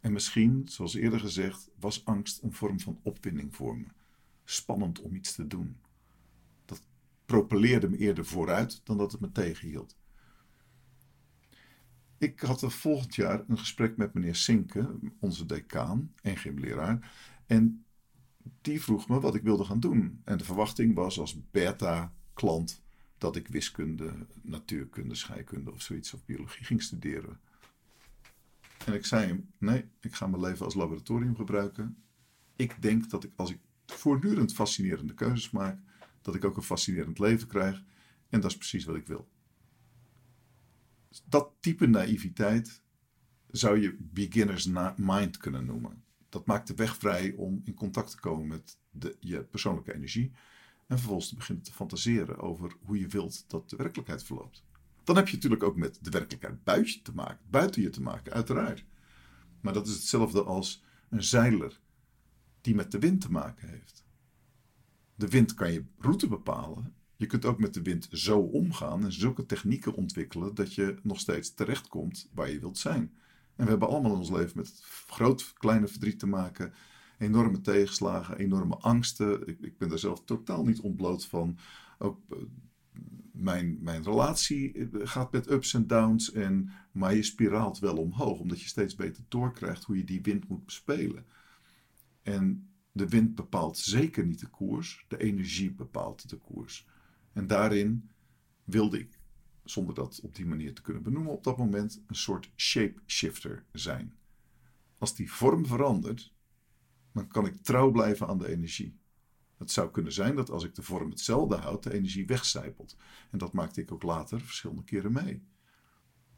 En 0.00 0.12
misschien, 0.12 0.68
zoals 0.68 0.94
eerder 0.94 1.20
gezegd, 1.20 1.70
was 1.80 2.04
angst 2.04 2.42
een 2.42 2.52
vorm 2.52 2.80
van 2.80 3.00
opwinding 3.02 3.54
voor 3.54 3.78
me. 3.78 3.86
Spannend 4.44 5.00
om 5.00 5.14
iets 5.14 5.34
te 5.34 5.46
doen. 5.46 5.76
Dat 6.64 6.82
propelleerde 7.26 7.88
me 7.88 7.96
eerder 7.96 8.24
vooruit 8.24 8.80
dan 8.84 8.98
dat 8.98 9.12
het 9.12 9.20
me 9.20 9.32
tegenhield. 9.32 9.96
Ik 12.20 12.40
had 12.40 12.62
er 12.62 12.70
volgend 12.70 13.14
jaar 13.14 13.44
een 13.48 13.58
gesprek 13.58 13.96
met 13.96 14.14
meneer 14.14 14.34
Sinke, 14.34 14.98
onze 15.20 15.46
decaan 15.46 16.14
en 16.22 16.36
gymleraar. 16.36 17.12
En 17.46 17.84
die 18.60 18.82
vroeg 18.82 19.08
me 19.08 19.20
wat 19.20 19.34
ik 19.34 19.42
wilde 19.42 19.64
gaan 19.64 19.80
doen. 19.80 20.20
En 20.24 20.38
de 20.38 20.44
verwachting 20.44 20.94
was 20.94 21.18
als 21.18 21.50
beta-klant 21.50 22.82
dat 23.18 23.36
ik 23.36 23.48
wiskunde, 23.48 24.26
natuurkunde, 24.42 25.14
scheikunde 25.14 25.72
of 25.72 25.82
zoiets 25.82 26.14
of 26.14 26.24
biologie 26.24 26.64
ging 26.64 26.82
studeren. 26.82 27.40
En 28.86 28.94
ik 28.94 29.04
zei 29.04 29.26
hem: 29.26 29.50
nee, 29.58 29.84
ik 30.00 30.14
ga 30.14 30.26
mijn 30.26 30.42
leven 30.42 30.64
als 30.64 30.74
laboratorium 30.74 31.36
gebruiken. 31.36 32.02
Ik 32.56 32.82
denk 32.82 33.10
dat 33.10 33.24
ik 33.24 33.32
als 33.36 33.50
ik 33.50 33.58
voortdurend 33.86 34.54
fascinerende 34.54 35.14
keuzes 35.14 35.50
maak, 35.50 35.80
dat 36.20 36.34
ik 36.34 36.44
ook 36.44 36.56
een 36.56 36.62
fascinerend 36.62 37.18
leven 37.18 37.48
krijg. 37.48 37.82
En 38.28 38.40
dat 38.40 38.50
is 38.50 38.56
precies 38.56 38.84
wat 38.84 38.96
ik 38.96 39.06
wil. 39.06 39.28
Dat 41.24 41.52
type 41.60 41.86
naïviteit 41.86 42.82
zou 43.50 43.80
je 43.80 43.96
beginner's 44.00 44.70
mind 44.96 45.36
kunnen 45.36 45.64
noemen. 45.64 46.04
Dat 46.28 46.46
maakt 46.46 46.66
de 46.66 46.74
weg 46.74 46.96
vrij 46.96 47.34
om 47.34 47.60
in 47.64 47.74
contact 47.74 48.10
te 48.10 48.20
komen 48.20 48.46
met 48.46 48.78
de, 48.90 49.16
je 49.20 49.44
persoonlijke 49.44 49.94
energie. 49.94 50.32
En 50.86 50.96
vervolgens 50.98 51.28
te 51.28 51.34
beginnen 51.34 51.64
te 51.64 51.72
fantaseren 51.72 52.38
over 52.38 52.76
hoe 52.80 52.98
je 52.98 53.06
wilt 53.06 53.44
dat 53.46 53.70
de 53.70 53.76
werkelijkheid 53.76 54.22
verloopt. 54.22 54.64
Dan 55.04 55.16
heb 55.16 55.28
je 55.28 55.34
natuurlijk 55.34 55.62
ook 55.62 55.76
met 55.76 55.98
de 56.00 56.10
werkelijkheid 56.10 56.64
buiten 56.64 57.02
te 57.02 57.14
maken, 57.14 57.46
buiten 57.50 57.82
je 57.82 57.90
te 57.90 58.02
maken, 58.02 58.32
uiteraard. 58.32 58.84
Maar 59.60 59.72
dat 59.72 59.86
is 59.86 59.94
hetzelfde 59.94 60.42
als 60.42 60.84
een 61.08 61.22
zeiler 61.22 61.80
die 62.60 62.74
met 62.74 62.92
de 62.92 62.98
wind 62.98 63.20
te 63.20 63.30
maken 63.30 63.68
heeft. 63.68 64.04
De 65.14 65.28
wind 65.28 65.54
kan 65.54 65.72
je 65.72 65.84
route 65.98 66.28
bepalen. 66.28 66.94
Je 67.20 67.26
kunt 67.26 67.44
ook 67.44 67.58
met 67.58 67.74
de 67.74 67.82
wind 67.82 68.08
zo 68.12 68.38
omgaan 68.38 69.04
en 69.04 69.12
zulke 69.12 69.46
technieken 69.46 69.94
ontwikkelen 69.94 70.54
dat 70.54 70.74
je 70.74 70.96
nog 71.02 71.20
steeds 71.20 71.54
terechtkomt 71.54 72.30
waar 72.34 72.50
je 72.50 72.58
wilt 72.60 72.78
zijn. 72.78 73.12
En 73.56 73.64
we 73.64 73.70
hebben 73.70 73.88
allemaal 73.88 74.12
in 74.12 74.18
ons 74.18 74.30
leven 74.30 74.56
met 74.56 74.80
groot, 75.06 75.52
kleine 75.52 75.88
verdriet 75.88 76.18
te 76.18 76.26
maken. 76.26 76.72
Enorme 77.18 77.60
tegenslagen, 77.60 78.38
enorme 78.38 78.76
angsten. 78.76 79.48
Ik, 79.48 79.60
ik 79.60 79.78
ben 79.78 79.88
daar 79.88 79.98
zelf 79.98 80.24
totaal 80.24 80.64
niet 80.64 80.80
ontbloot 80.80 81.26
van. 81.26 81.58
Ook 81.98 82.20
eh, 82.30 82.38
mijn, 83.32 83.78
mijn 83.80 84.02
relatie 84.02 84.72
eh, 84.72 84.86
gaat 84.92 85.32
met 85.32 85.50
ups 85.50 85.74
en 85.74 85.86
downs. 85.86 86.32
En, 86.32 86.70
maar 86.92 87.14
je 87.14 87.22
spiraalt 87.22 87.78
wel 87.78 87.96
omhoog, 87.96 88.38
omdat 88.38 88.60
je 88.60 88.68
steeds 88.68 88.94
beter 88.94 89.22
doorkrijgt 89.28 89.84
hoe 89.84 89.96
je 89.96 90.04
die 90.04 90.22
wind 90.22 90.48
moet 90.48 90.64
bespelen. 90.64 91.24
En 92.22 92.68
de 92.92 93.08
wind 93.08 93.34
bepaalt 93.34 93.78
zeker 93.78 94.26
niet 94.26 94.40
de 94.40 94.50
koers, 94.50 95.04
de 95.08 95.18
energie 95.18 95.72
bepaalt 95.72 96.28
de 96.28 96.36
koers. 96.36 96.88
En 97.32 97.46
daarin 97.46 98.10
wilde 98.64 98.98
ik 98.98 99.18
zonder 99.64 99.94
dat 99.94 100.20
op 100.22 100.34
die 100.34 100.46
manier 100.46 100.74
te 100.74 100.82
kunnen 100.82 101.02
benoemen, 101.02 101.32
op 101.32 101.44
dat 101.44 101.58
moment 101.58 102.02
een 102.06 102.16
soort 102.16 102.50
shapeshifter 102.56 103.64
zijn. 103.72 104.14
Als 104.98 105.14
die 105.14 105.32
vorm 105.32 105.66
verandert, 105.66 106.34
dan 107.12 107.28
kan 107.28 107.46
ik 107.46 107.62
trouw 107.62 107.90
blijven 107.90 108.26
aan 108.26 108.38
de 108.38 108.48
energie. 108.48 108.98
Het 109.56 109.70
zou 109.70 109.90
kunnen 109.90 110.12
zijn 110.12 110.36
dat 110.36 110.50
als 110.50 110.64
ik 110.64 110.74
de 110.74 110.82
vorm 110.82 111.10
hetzelfde 111.10 111.56
houd, 111.56 111.82
de 111.82 111.92
energie 111.92 112.26
wegcijpelt. 112.26 112.96
En 113.30 113.38
dat 113.38 113.52
maakte 113.52 113.80
ik 113.80 113.92
ook 113.92 114.02
later 114.02 114.40
verschillende 114.40 114.84
keren 114.84 115.12
mee. 115.12 115.42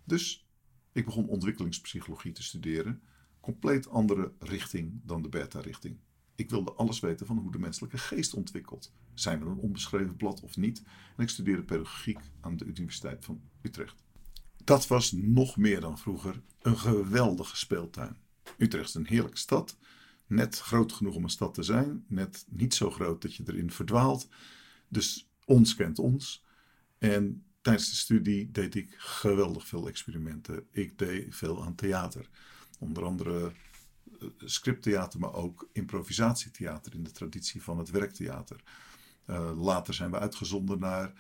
Dus 0.05 0.47
ik 0.93 1.05
begon 1.05 1.29
ontwikkelingspsychologie 1.29 2.33
te 2.33 2.43
studeren, 2.43 3.03
compleet 3.41 3.89
andere 3.89 4.33
richting 4.39 5.01
dan 5.05 5.23
de 5.23 5.29
beta-richting. 5.29 5.99
Ik 6.35 6.51
wilde 6.51 6.73
alles 6.73 7.01
weten 7.01 7.27
van 7.27 7.39
hoe 7.39 7.53
de 7.53 7.59
menselijke 7.59 7.99
geest 7.99 8.35
ontwikkelt. 8.35 8.93
Zijn 9.15 9.45
we 9.45 9.51
een 9.51 9.59
onbeschreven 9.59 10.17
blad 10.17 10.41
of 10.41 10.57
niet? 10.57 10.83
En 11.17 11.23
ik 11.23 11.29
studeerde 11.29 11.63
pedagogiek 11.63 12.19
aan 12.41 12.57
de 12.57 12.65
Universiteit 12.65 13.25
van 13.25 13.41
Utrecht. 13.63 14.03
Dat 14.65 14.87
was 14.87 15.13
nog 15.13 15.57
meer 15.57 15.81
dan 15.81 15.99
vroeger 15.99 16.43
een 16.63 16.79
geweldige 16.79 17.57
speeltuin. 17.57 18.17
Utrecht 18.59 18.89
is 18.89 18.95
een 18.95 19.07
heerlijke 19.07 19.39
stad. 19.39 19.77
Net 20.27 20.59
groot 20.59 20.93
genoeg 20.93 21.15
om 21.15 21.23
een 21.23 21.31
stad 21.31 21.55
te 21.55 21.63
zijn. 21.63 22.05
Net 22.09 22.45
niet 22.49 22.75
zo 22.75 22.91
groot 22.91 23.23
dat 23.23 23.35
je 23.35 23.43
erin 23.47 23.71
verdwaalt. 23.71 24.29
Dus 24.89 25.31
ons 25.45 25.75
kent 25.75 25.99
ons. 25.99 26.45
En 26.99 27.45
tijdens 27.61 27.91
de 27.91 27.97
studie 27.97 28.51
deed 28.51 28.75
ik 28.75 28.95
geweldig 28.97 29.67
veel 29.67 29.89
experimenten. 29.89 30.67
Ik 30.71 30.99
deed 30.99 31.37
veel 31.37 31.65
aan 31.65 31.75
theater. 31.75 32.29
Onder 32.79 33.05
andere 33.05 33.53
scripttheater, 34.39 35.21
maar 35.21 35.35
ook 35.35 35.69
improvisatietheater 35.73 36.95
in 36.95 37.03
de 37.03 37.11
traditie 37.11 37.63
van 37.63 37.79
het 37.79 37.91
werktheater. 37.91 38.63
Uh, 39.27 39.63
later 39.63 39.95
zijn 39.95 40.11
we 40.11 40.19
uitgezonden 40.19 40.79
naar 40.79 41.13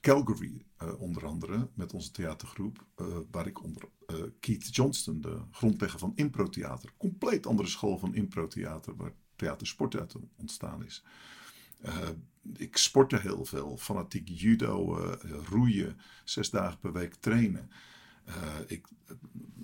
Calgary, 0.00 0.64
uh, 0.82 1.00
onder 1.00 1.26
andere, 1.26 1.68
met 1.74 1.92
onze 1.92 2.10
theatergroep, 2.10 2.84
uh, 2.96 3.06
waar 3.30 3.46
ik 3.46 3.62
onder 3.62 3.88
Keith 4.40 4.74
Johnston, 4.76 5.20
de 5.20 5.40
grondlegger 5.50 5.98
van 5.98 6.12
improtheater, 6.14 6.92
compleet 6.96 7.46
andere 7.46 7.68
school 7.68 7.98
van 7.98 8.14
improtheater, 8.14 8.96
waar 8.96 9.12
theatersport 9.36 9.96
uit 9.96 10.14
ontstaan 10.36 10.84
is. 10.84 11.04
ik 12.56 12.76
sportte 12.76 13.16
heel 13.16 13.44
veel, 13.44 13.76
fanatiek 13.76 14.28
judo, 14.28 14.96
roeien, 15.48 15.98
zes 16.24 16.50
dagen 16.50 16.78
per 16.78 16.92
week 16.92 17.14
trainen. 17.14 17.70
Uh, 18.28 18.34
ik 18.66 18.86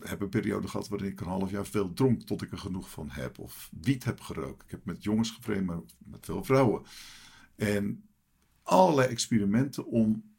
heb 0.00 0.20
een 0.20 0.28
periode 0.28 0.68
gehad 0.68 0.88
waarin 0.88 1.10
ik 1.10 1.20
een 1.20 1.26
half 1.26 1.50
jaar 1.50 1.66
veel 1.66 1.92
dronk 1.92 2.22
tot 2.22 2.42
ik 2.42 2.52
er 2.52 2.58
genoeg 2.58 2.90
van 2.90 3.10
heb. 3.10 3.38
Of 3.38 3.70
wiet 3.80 4.04
heb 4.04 4.20
gerookt. 4.20 4.62
Ik 4.62 4.70
heb 4.70 4.84
met 4.84 5.02
jongens 5.02 5.30
gevreemd, 5.30 5.66
maar 5.66 5.80
met 5.98 6.24
veel 6.24 6.44
vrouwen. 6.44 6.82
En 7.56 8.08
allerlei 8.62 9.08
experimenten 9.08 9.86
om 9.86 10.30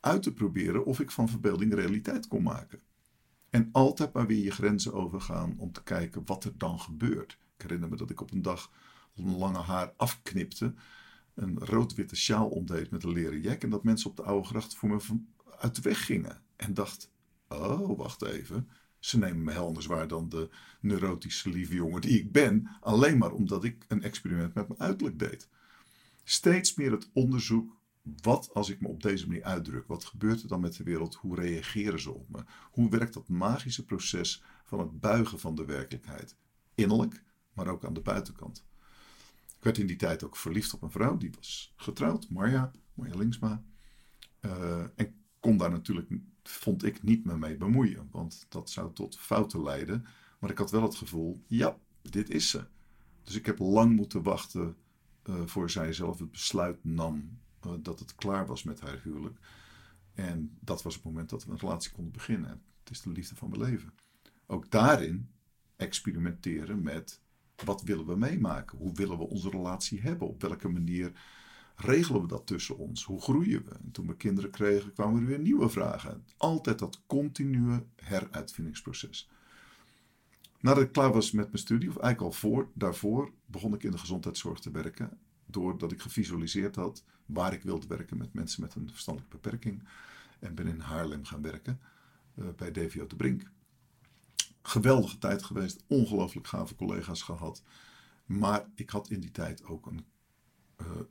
uit 0.00 0.22
te 0.22 0.32
proberen 0.32 0.84
of 0.84 1.00
ik 1.00 1.10
van 1.10 1.28
verbeelding 1.28 1.74
realiteit 1.74 2.28
kon 2.28 2.42
maken. 2.42 2.80
En 3.50 3.68
altijd 3.72 4.12
maar 4.12 4.26
weer 4.26 4.44
je 4.44 4.50
grenzen 4.50 4.92
overgaan 4.92 5.54
om 5.58 5.72
te 5.72 5.82
kijken 5.82 6.22
wat 6.24 6.44
er 6.44 6.58
dan 6.58 6.80
gebeurt. 6.80 7.38
Ik 7.56 7.62
herinner 7.62 7.88
me 7.88 7.96
dat 7.96 8.10
ik 8.10 8.20
op 8.20 8.30
een 8.30 8.42
dag 8.42 8.70
een 9.14 9.36
lange 9.36 9.58
haar 9.58 9.92
afknipte, 9.96 10.74
een 11.34 11.58
rood-witte 11.58 12.16
sjaal 12.16 12.48
omdeed 12.48 12.90
met 12.90 13.04
een 13.04 13.12
leren 13.12 13.40
jek 13.40 13.62
en 13.62 13.70
dat 13.70 13.84
mensen 13.84 14.10
op 14.10 14.16
de 14.16 14.22
oude 14.22 14.46
gracht 14.46 14.74
voor 14.74 14.88
me 14.88 15.20
uit 15.58 15.74
de 15.74 15.82
weg 15.82 16.04
gingen. 16.04 16.42
En 16.56 16.74
dacht, 16.74 17.10
Oh, 17.52 17.98
wacht 17.98 18.22
even. 18.22 18.68
Ze 18.98 19.18
nemen 19.18 19.44
me 19.44 19.54
anders 19.54 19.86
waar 19.86 20.08
dan 20.08 20.28
de 20.28 20.50
neurotische 20.80 21.48
lieve 21.48 21.74
jongen 21.74 22.00
die 22.00 22.18
ik 22.18 22.32
ben, 22.32 22.68
alleen 22.80 23.18
maar 23.18 23.32
omdat 23.32 23.64
ik 23.64 23.84
een 23.88 24.02
experiment 24.02 24.54
met 24.54 24.68
mijn 24.68 24.80
uiterlijk 24.80 25.18
deed. 25.18 25.48
Steeds 26.24 26.74
meer 26.74 26.90
het 26.90 27.10
onderzoek, 27.12 27.76
wat 28.02 28.54
als 28.54 28.70
ik 28.70 28.80
me 28.80 28.88
op 28.88 29.02
deze 29.02 29.26
manier 29.26 29.44
uitdruk? 29.44 29.86
Wat 29.86 30.04
gebeurt 30.04 30.42
er 30.42 30.48
dan 30.48 30.60
met 30.60 30.76
de 30.76 30.84
wereld? 30.84 31.14
Hoe 31.14 31.36
reageren 31.36 32.00
ze 32.00 32.12
op 32.12 32.28
me? 32.28 32.44
Hoe 32.70 32.90
werkt 32.90 33.14
dat 33.14 33.28
magische 33.28 33.84
proces 33.84 34.42
van 34.64 34.78
het 34.78 35.00
buigen 35.00 35.40
van 35.40 35.54
de 35.54 35.64
werkelijkheid? 35.64 36.36
Innerlijk, 36.74 37.22
maar 37.52 37.68
ook 37.68 37.84
aan 37.84 37.94
de 37.94 38.00
buitenkant. 38.00 38.64
Ik 39.56 39.64
werd 39.64 39.78
in 39.78 39.86
die 39.86 39.96
tijd 39.96 40.24
ook 40.24 40.36
verliefd 40.36 40.74
op 40.74 40.82
een 40.82 40.90
vrouw, 40.90 41.16
die 41.16 41.32
was 41.34 41.72
getrouwd, 41.76 42.28
Marja, 42.28 42.70
Marja 42.94 43.16
Linksma. 43.16 43.62
Uh, 44.40 44.84
en 44.94 45.14
kon 45.40 45.56
daar 45.56 45.70
natuurlijk 45.70 46.08
vond 46.42 46.84
ik 46.84 47.02
niet 47.02 47.24
me 47.24 47.36
mee 47.36 47.56
bemoeien, 47.56 48.08
want 48.10 48.46
dat 48.48 48.70
zou 48.70 48.92
tot 48.92 49.18
fouten 49.18 49.62
leiden. 49.62 50.06
Maar 50.38 50.50
ik 50.50 50.58
had 50.58 50.70
wel 50.70 50.82
het 50.82 50.94
gevoel, 50.94 51.42
ja, 51.46 51.76
dit 52.02 52.30
is 52.30 52.50
ze. 52.50 52.64
Dus 53.22 53.34
ik 53.34 53.46
heb 53.46 53.58
lang 53.58 53.96
moeten 53.96 54.22
wachten 54.22 54.76
uh, 55.24 55.46
voor 55.46 55.70
zij 55.70 55.92
zelf 55.92 56.18
het 56.18 56.30
besluit 56.30 56.84
nam 56.84 57.38
uh, 57.66 57.72
dat 57.78 57.98
het 57.98 58.14
klaar 58.14 58.46
was 58.46 58.62
met 58.62 58.80
haar 58.80 59.00
huwelijk. 59.02 59.38
En 60.14 60.56
dat 60.60 60.82
was 60.82 60.94
het 60.94 61.04
moment 61.04 61.30
dat 61.30 61.44
we 61.44 61.50
een 61.50 61.58
relatie 61.58 61.92
konden 61.92 62.12
beginnen. 62.12 62.62
Het 62.80 62.90
is 62.90 63.00
de 63.00 63.10
liefde 63.10 63.34
van 63.34 63.48
mijn 63.48 63.62
leven. 63.62 63.92
Ook 64.46 64.70
daarin 64.70 65.28
experimenteren 65.76 66.82
met 66.82 67.20
wat 67.64 67.82
willen 67.82 68.06
we 68.06 68.16
meemaken? 68.16 68.78
Hoe 68.78 68.94
willen 68.94 69.18
we 69.18 69.28
onze 69.28 69.50
relatie 69.50 70.00
hebben? 70.00 70.28
Op 70.28 70.40
welke 70.42 70.68
manier 70.68 71.12
regelen 71.82 72.20
we 72.20 72.26
dat 72.28 72.46
tussen 72.46 72.78
ons? 72.78 73.04
Hoe 73.04 73.20
groeien 73.20 73.64
we? 73.64 73.70
En 73.70 73.90
toen 73.92 74.06
we 74.06 74.16
kinderen 74.16 74.50
kregen, 74.50 74.92
kwamen 74.92 75.20
er 75.20 75.26
weer 75.26 75.38
nieuwe 75.38 75.68
vragen. 75.68 76.24
Altijd 76.36 76.78
dat 76.78 77.00
continue 77.06 77.84
heruitvindingsproces. 77.96 79.30
Nadat 80.60 80.82
ik 80.82 80.92
klaar 80.92 81.12
was 81.12 81.30
met 81.30 81.46
mijn 81.46 81.58
studie, 81.58 81.88
of 81.88 81.96
eigenlijk 81.96 82.34
al 82.34 82.40
voor, 82.40 82.70
daarvoor, 82.74 83.32
begon 83.46 83.74
ik 83.74 83.82
in 83.82 83.90
de 83.90 83.98
gezondheidszorg 83.98 84.60
te 84.60 84.70
werken. 84.70 85.18
Doordat 85.46 85.92
ik 85.92 86.00
gevisualiseerd 86.00 86.76
had 86.76 87.04
waar 87.26 87.52
ik 87.52 87.62
wilde 87.62 87.86
werken 87.86 88.16
met 88.16 88.32
mensen 88.32 88.62
met 88.62 88.74
een 88.74 88.90
verstandelijke 88.90 89.36
beperking. 89.36 89.82
En 90.38 90.54
ben 90.54 90.66
in 90.66 90.80
Haarlem 90.80 91.24
gaan 91.24 91.42
werken. 91.42 91.80
eh, 92.34 92.44
bij 92.56 92.70
DVO 92.72 93.06
de 93.06 93.16
Brink. 93.16 93.50
Geweldige 94.62 95.18
tijd 95.18 95.42
geweest, 95.42 95.84
ongelooflijk 95.86 96.46
gave 96.46 96.74
collega's 96.74 97.22
gehad. 97.22 97.62
Maar 98.26 98.66
ik 98.74 98.90
had 98.90 99.10
in 99.10 99.20
die 99.20 99.30
tijd 99.30 99.64
ook 99.64 99.86
een 99.86 100.04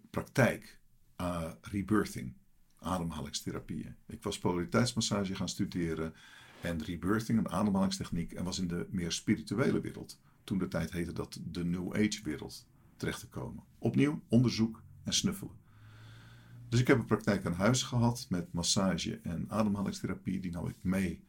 praktijk 0.10 0.80
aan 1.16 1.56
rebirthing, 1.62 2.34
ademhalingstherapieën. 2.80 3.96
Ik 4.08 4.24
was 4.24 4.40
polariteitsmassage 4.40 5.36
gaan 5.36 5.50
studeren 5.50 6.14
en 6.62 6.84
rebirthing, 6.84 7.40
een 7.40 7.50
ademhalingstechniek, 7.50 8.34
en 8.34 8.44
was 8.44 8.60
in 8.60 8.68
de 8.68 8.88
meer 8.90 9.12
spirituele 9.12 9.82
wereld. 9.82 10.20
Toen 10.44 10.58
de 10.58 10.68
tijd 10.68 10.92
heette 10.92 11.14
dat 11.14 11.40
de 11.44 11.66
New 11.66 11.94
Age 11.96 12.20
wereld 12.24 12.66
terecht 12.98 13.20
te 13.20 13.28
komen. 13.28 13.64
Opnieuw 13.78 14.22
onderzoek 14.28 14.84
en 15.04 15.14
snuffelen. 15.14 15.60
Dus 16.70 16.80
ik 16.80 16.88
heb 16.88 17.00
een 17.00 17.06
praktijk 17.06 17.46
aan 17.46 17.54
huis 17.54 17.84
gehad 17.84 18.26
met 18.30 18.54
massage 18.54 19.20
en 19.24 19.46
ademhalingstherapie. 19.50 20.40
Die 20.40 20.52
nam 20.52 20.68
ik 20.68 20.76
mee 20.82 21.24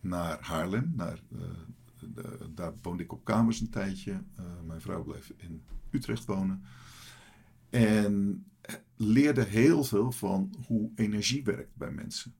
naar 0.00 0.38
Haarlem. 0.40 0.92
Naar, 0.96 1.20
eh, 1.32 1.38
de- 2.14 2.50
daar 2.54 2.72
woonde 2.82 3.02
ik 3.02 3.12
op 3.12 3.24
kamers 3.24 3.60
een 3.60 3.70
tijdje. 3.70 4.12
Eh, 4.36 4.44
mijn 4.66 4.80
vrouw 4.80 5.02
bleef 5.02 5.32
in 5.36 5.62
Utrecht 5.90 6.24
wonen. 6.24 6.62
En 7.72 8.46
leerde 8.96 9.44
heel 9.44 9.84
veel 9.84 10.12
van 10.12 10.54
hoe 10.66 10.90
energie 10.94 11.44
werkt 11.44 11.76
bij 11.76 11.90
mensen. 11.90 12.34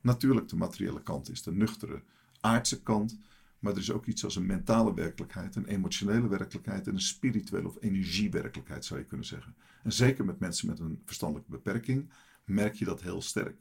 Natuurlijk, 0.00 0.48
de 0.48 0.56
materiële 0.56 1.02
kant 1.02 1.30
is 1.30 1.42
de 1.42 1.52
nuchtere, 1.52 2.02
aardse 2.40 2.82
kant. 2.82 3.18
Maar 3.58 3.72
er 3.72 3.78
is 3.78 3.92
ook 3.92 4.06
iets 4.06 4.24
als 4.24 4.36
een 4.36 4.46
mentale 4.46 4.94
werkelijkheid, 4.94 5.56
een 5.56 5.66
emotionele 5.66 6.28
werkelijkheid 6.28 6.86
en 6.86 6.94
een 6.94 7.00
spirituele 7.00 7.68
of 7.68 7.76
energiewerkelijkheid, 7.80 8.84
zou 8.84 9.00
je 9.00 9.06
kunnen 9.06 9.26
zeggen. 9.26 9.54
En 9.82 9.92
zeker 9.92 10.24
met 10.24 10.38
mensen 10.38 10.66
met 10.66 10.78
een 10.78 11.02
verstandelijke 11.04 11.50
beperking 11.50 12.10
merk 12.44 12.74
je 12.74 12.84
dat 12.84 13.02
heel 13.02 13.22
sterk. 13.22 13.56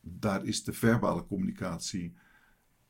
Daar 0.00 0.44
is 0.44 0.64
de 0.64 0.72
verbale 0.72 1.26
communicatie 1.26 2.14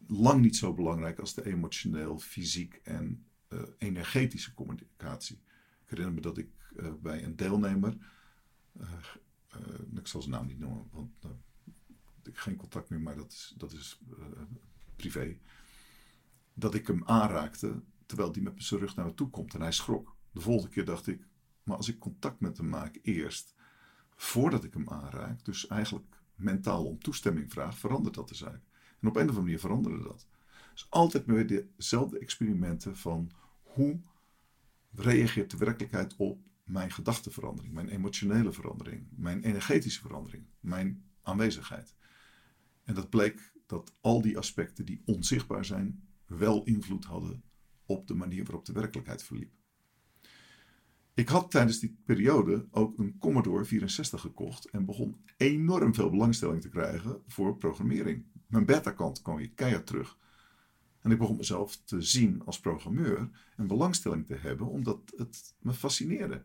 lang 0.06 0.40
niet 0.40 0.56
zo 0.56 0.74
belangrijk 0.74 1.18
als 1.18 1.34
de 1.34 1.46
emotioneel, 1.46 2.18
fysiek 2.18 2.80
en 2.82 3.24
eh, 3.48 3.62
energetische 3.78 4.54
communicatie. 4.54 5.36
Ik 5.84 5.90
herinner 5.90 6.14
me 6.14 6.20
dat 6.20 6.38
ik 6.38 6.48
eh, 6.78 6.92
bij 7.00 7.24
een 7.24 7.36
deelnemer, 7.36 7.96
eh, 8.78 8.92
eh, 9.48 9.60
ik 9.94 10.06
zal 10.06 10.20
zijn 10.20 10.34
naam 10.34 10.46
niet 10.46 10.58
noemen, 10.58 10.88
want 10.90 11.24
ik 12.18 12.34
heb 12.34 12.36
geen 12.36 12.56
contact 12.56 12.90
meer, 12.90 13.00
maar 13.00 13.16
dat 13.16 13.32
is, 13.32 13.54
dat 13.56 13.72
is 13.72 14.00
privé 14.96 15.38
dat 16.54 16.74
ik 16.74 16.86
hem 16.86 17.04
aanraakte 17.04 17.82
terwijl 18.06 18.32
die 18.32 18.42
met 18.42 18.52
zijn 18.56 18.80
rug 18.80 18.96
naar 18.96 19.04
me 19.04 19.14
toe 19.14 19.30
komt 19.30 19.54
en 19.54 19.60
hij 19.60 19.72
schrok. 19.72 20.16
De 20.30 20.40
volgende 20.40 20.74
keer 20.74 20.84
dacht 20.84 21.06
ik, 21.06 21.26
maar 21.62 21.76
als 21.76 21.88
ik 21.88 21.98
contact 21.98 22.40
met 22.40 22.56
hem 22.56 22.68
maak 22.68 22.98
eerst, 23.02 23.54
voordat 24.16 24.64
ik 24.64 24.74
hem 24.74 24.88
aanraak, 24.88 25.44
dus 25.44 25.66
eigenlijk 25.66 26.20
mentaal 26.34 26.84
om 26.84 26.98
toestemming 26.98 27.52
vraag, 27.52 27.78
verandert 27.78 28.14
dat 28.14 28.28
de 28.28 28.34
zaak. 28.34 28.62
En 29.00 29.08
op 29.08 29.16
een 29.16 29.22
of 29.22 29.28
andere 29.28 29.40
manier 29.40 29.58
veranderde 29.58 30.02
dat. 30.02 30.26
Dus 30.72 30.86
altijd 30.90 31.26
weer 31.26 31.66
dezelfde 31.76 32.18
experimenten 32.18 32.96
van 32.96 33.30
hoe 33.62 34.00
reageert 34.94 35.50
de 35.50 35.56
werkelijkheid 35.56 36.16
op 36.16 36.40
mijn 36.68 36.90
gedachtenverandering, 36.90 37.74
mijn 37.74 37.88
emotionele 37.88 38.52
verandering, 38.52 39.06
mijn 39.10 39.42
energetische 39.42 40.00
verandering, 40.00 40.46
mijn 40.60 41.04
aanwezigheid. 41.22 41.96
En 42.84 42.94
dat 42.94 43.10
bleek 43.10 43.52
dat 43.66 43.94
al 44.00 44.22
die 44.22 44.38
aspecten 44.38 44.84
die 44.84 45.02
onzichtbaar 45.04 45.64
zijn, 45.64 46.08
wel 46.26 46.64
invloed 46.64 47.04
hadden 47.04 47.42
op 47.86 48.06
de 48.06 48.14
manier 48.14 48.44
waarop 48.44 48.64
de 48.64 48.72
werkelijkheid 48.72 49.22
verliep. 49.22 49.52
Ik 51.14 51.28
had 51.28 51.50
tijdens 51.50 51.78
die 51.78 51.98
periode 52.04 52.66
ook 52.70 52.98
een 52.98 53.18
Commodore 53.18 53.64
64 53.64 54.20
gekocht 54.20 54.70
en 54.70 54.84
begon 54.84 55.16
enorm 55.36 55.94
veel 55.94 56.10
belangstelling 56.10 56.60
te 56.62 56.68
krijgen 56.68 57.22
voor 57.26 57.56
programmering. 57.56 58.24
Mijn 58.46 58.66
beta-kant 58.66 59.22
kwam 59.22 59.36
weer 59.36 59.50
keihard 59.50 59.86
terug. 59.86 60.18
En 61.00 61.10
ik 61.10 61.18
begon 61.18 61.36
mezelf 61.36 61.76
te 61.76 62.02
zien 62.02 62.42
als 62.44 62.60
programmeur 62.60 63.30
en 63.56 63.66
belangstelling 63.66 64.26
te 64.26 64.34
hebben 64.34 64.66
omdat 64.66 65.12
het 65.16 65.54
me 65.58 65.72
fascineerde. 65.72 66.44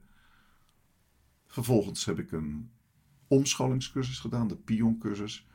Vervolgens 1.53 2.05
heb 2.05 2.19
ik 2.19 2.31
een 2.31 2.71
omscholingscursus 3.27 4.19
gedaan, 4.19 4.47
de 4.47 4.55
Pion-cursus, 4.55 5.47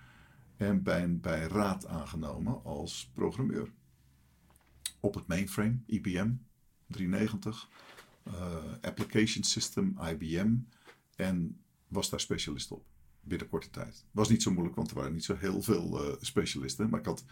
en 0.57 0.83
ben 0.83 1.21
bij 1.21 1.47
Raad 1.47 1.87
aangenomen 1.87 2.65
als 2.65 3.11
programmeur 3.15 3.73
op 5.01 5.15
het 5.15 5.27
mainframe, 5.27 5.79
IBM 5.87 6.33
390, 6.87 7.69
eh, 8.23 8.33
Application 8.81 9.45
System, 9.45 9.99
IBM, 10.11 10.57
en 11.17 11.61
was 11.89 12.11
daar 12.11 12.21
specialist 12.21 12.71
op 12.71 12.85
binnen 13.21 13.49
korte 13.49 13.71
tijd. 13.71 14.05
Was 14.11 14.29
niet 14.29 14.43
zo 14.43 14.51
moeilijk, 14.51 14.77
want 14.77 14.91
er 14.91 14.97
waren 14.97 15.13
niet 15.13 15.25
zo 15.25 15.37
heel 15.37 15.63
veel 15.63 16.05
eh, 16.05 16.17
specialisten, 16.21 16.91
maar 16.91 17.01
ik 17.01 17.07
had 17.07 17.25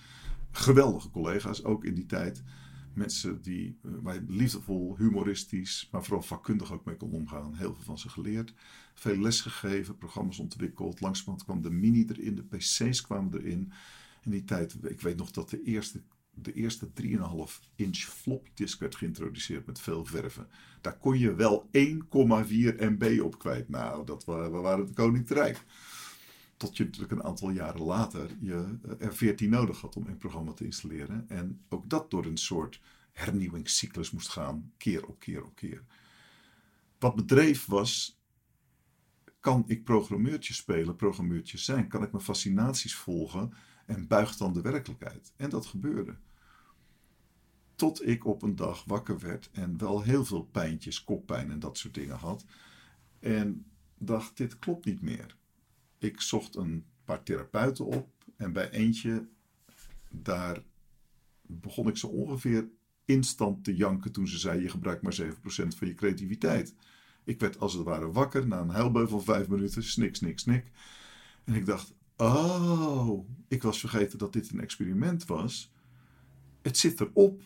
geweldige 0.50 1.10
collega's, 1.10 1.64
ook 1.64 1.84
in 1.84 1.94
die 1.94 2.06
tijd. 2.06 2.42
Mensen 2.96 3.42
die 3.42 3.78
uh, 3.82 3.92
waar 4.02 4.20
liefdevol, 4.28 4.96
humoristisch, 4.96 5.88
maar 5.90 6.04
vooral 6.04 6.22
vakkundig 6.22 6.72
ook 6.72 6.84
mee 6.84 6.96
kon 6.96 7.12
omgaan. 7.12 7.54
Heel 7.54 7.74
veel 7.74 7.84
van 7.84 7.98
ze 7.98 8.08
geleerd. 8.08 8.54
Veel 8.94 9.16
les 9.16 9.40
gegeven, 9.40 9.98
programma's 9.98 10.38
ontwikkeld. 10.38 11.00
Langzamerhand 11.00 11.44
kwam 11.44 11.62
de 11.62 11.70
mini 11.70 12.06
erin, 12.08 12.34
de 12.34 12.44
PC's 12.44 13.00
kwamen 13.00 13.38
erin. 13.38 13.72
In 14.22 14.30
die 14.30 14.44
tijd, 14.44 14.76
ik 14.82 15.00
weet 15.00 15.16
nog 15.16 15.30
dat 15.30 15.50
de 15.50 15.62
eerste 15.62 16.02
de 16.36 16.52
eerste 16.52 16.88
3,5 17.02 17.18
inch 17.74 17.96
floppy 17.96 18.50
disk 18.54 18.80
werd 18.80 18.96
geïntroduceerd 18.96 19.66
met 19.66 19.80
veel 19.80 20.04
verven. 20.04 20.48
Daar 20.80 20.98
kon 20.98 21.18
je 21.18 21.34
wel 21.34 21.68
1,4 21.72 21.72
MB 22.78 23.20
op 23.22 23.38
kwijt. 23.38 23.68
Nou, 23.68 24.06
dat 24.06 24.24
we 24.24 24.32
waren 24.48 24.84
het 24.84 24.94
koninkrijk. 24.94 25.64
Tot 26.56 26.76
je 26.76 26.84
natuurlijk 26.84 27.12
een 27.12 27.24
aantal 27.24 27.50
jaren 27.50 27.82
later 27.82 28.30
je 28.40 28.78
er 28.98 29.14
14 29.14 29.50
nodig 29.50 29.80
had 29.80 29.96
om 29.96 30.06
een 30.06 30.18
programma 30.18 30.52
te 30.52 30.64
installeren. 30.64 31.28
En 31.28 31.60
ook 31.68 31.90
dat 31.90 32.10
door 32.10 32.24
een 32.24 32.36
soort 32.36 32.80
hernieuwingscyclus 33.12 34.10
moest 34.10 34.28
gaan, 34.28 34.72
keer 34.76 35.06
op 35.06 35.18
keer 35.18 35.44
op 35.44 35.54
keer. 35.54 35.84
Wat 36.98 37.14
bedreef 37.14 37.66
was, 37.66 38.20
kan 39.40 39.64
ik 39.66 39.84
programmeurtje 39.84 40.54
spelen, 40.54 40.96
programmeurtje 40.96 41.58
zijn? 41.58 41.88
Kan 41.88 42.02
ik 42.02 42.12
mijn 42.12 42.24
fascinaties 42.24 42.94
volgen 42.94 43.52
en 43.86 44.06
buigt 44.06 44.38
dan 44.38 44.52
de 44.52 44.60
werkelijkheid? 44.60 45.32
En 45.36 45.50
dat 45.50 45.66
gebeurde. 45.66 46.16
Tot 47.74 48.06
ik 48.06 48.24
op 48.24 48.42
een 48.42 48.56
dag 48.56 48.84
wakker 48.84 49.18
werd 49.18 49.50
en 49.52 49.78
wel 49.78 50.02
heel 50.02 50.24
veel 50.24 50.42
pijntjes, 50.44 51.04
koppijn 51.04 51.50
en 51.50 51.58
dat 51.58 51.78
soort 51.78 51.94
dingen 51.94 52.16
had. 52.16 52.44
En 53.18 53.66
dacht, 53.98 54.36
dit 54.36 54.58
klopt 54.58 54.84
niet 54.84 55.02
meer. 55.02 55.36
Ik 55.98 56.20
zocht 56.20 56.56
een 56.56 56.84
paar 57.04 57.22
therapeuten 57.22 57.86
op 57.86 58.08
en 58.36 58.52
bij 58.52 58.70
eentje, 58.70 59.28
daar 60.10 60.62
begon 61.42 61.88
ik 61.88 61.96
zo 61.96 62.06
ongeveer 62.06 62.68
instant 63.04 63.64
te 63.64 63.76
janken 63.76 64.12
toen 64.12 64.28
ze 64.28 64.38
zei, 64.38 64.62
je 64.62 64.68
gebruikt 64.68 65.02
maar 65.02 65.18
7% 65.22 65.26
van 65.46 65.88
je 65.88 65.94
creativiteit. 65.94 66.74
Ik 67.24 67.40
werd 67.40 67.60
als 67.60 67.72
het 67.72 67.82
ware 67.82 68.12
wakker 68.12 68.46
na 68.46 68.60
een 68.60 68.68
huilbeul 68.68 69.08
van 69.08 69.24
vijf 69.24 69.48
minuten, 69.48 69.82
snik, 69.82 70.16
snik, 70.16 70.38
snik. 70.38 70.70
En 71.44 71.54
ik 71.54 71.66
dacht, 71.66 71.94
oh, 72.16 73.28
ik 73.48 73.62
was 73.62 73.80
vergeten 73.80 74.18
dat 74.18 74.32
dit 74.32 74.50
een 74.50 74.60
experiment 74.60 75.24
was. 75.24 75.72
Het 76.62 76.78
zit 76.78 77.00
erop. 77.00 77.42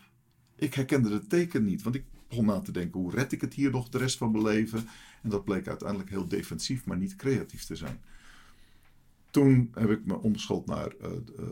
Ik 0.56 0.74
herkende 0.74 1.12
het 1.12 1.28
teken 1.28 1.64
niet, 1.64 1.82
want 1.82 1.94
ik 1.94 2.04
begon 2.28 2.44
na 2.44 2.60
te 2.60 2.72
denken, 2.72 3.00
hoe 3.00 3.10
red 3.10 3.32
ik 3.32 3.40
het 3.40 3.54
hier 3.54 3.70
nog 3.70 3.88
de 3.88 3.98
rest 3.98 4.18
van 4.18 4.30
mijn 4.30 4.44
leven? 4.44 4.88
En 5.22 5.30
dat 5.30 5.44
bleek 5.44 5.68
uiteindelijk 5.68 6.10
heel 6.10 6.28
defensief, 6.28 6.84
maar 6.86 6.96
niet 6.96 7.16
creatief 7.16 7.64
te 7.64 7.76
zijn. 7.76 8.00
Toen 9.30 9.70
heb 9.74 9.90
ik 9.90 10.04
me 10.04 10.18
omgeschoold 10.18 10.66
naar 10.66 10.94
uh, 11.02 11.10
uh, 11.38 11.46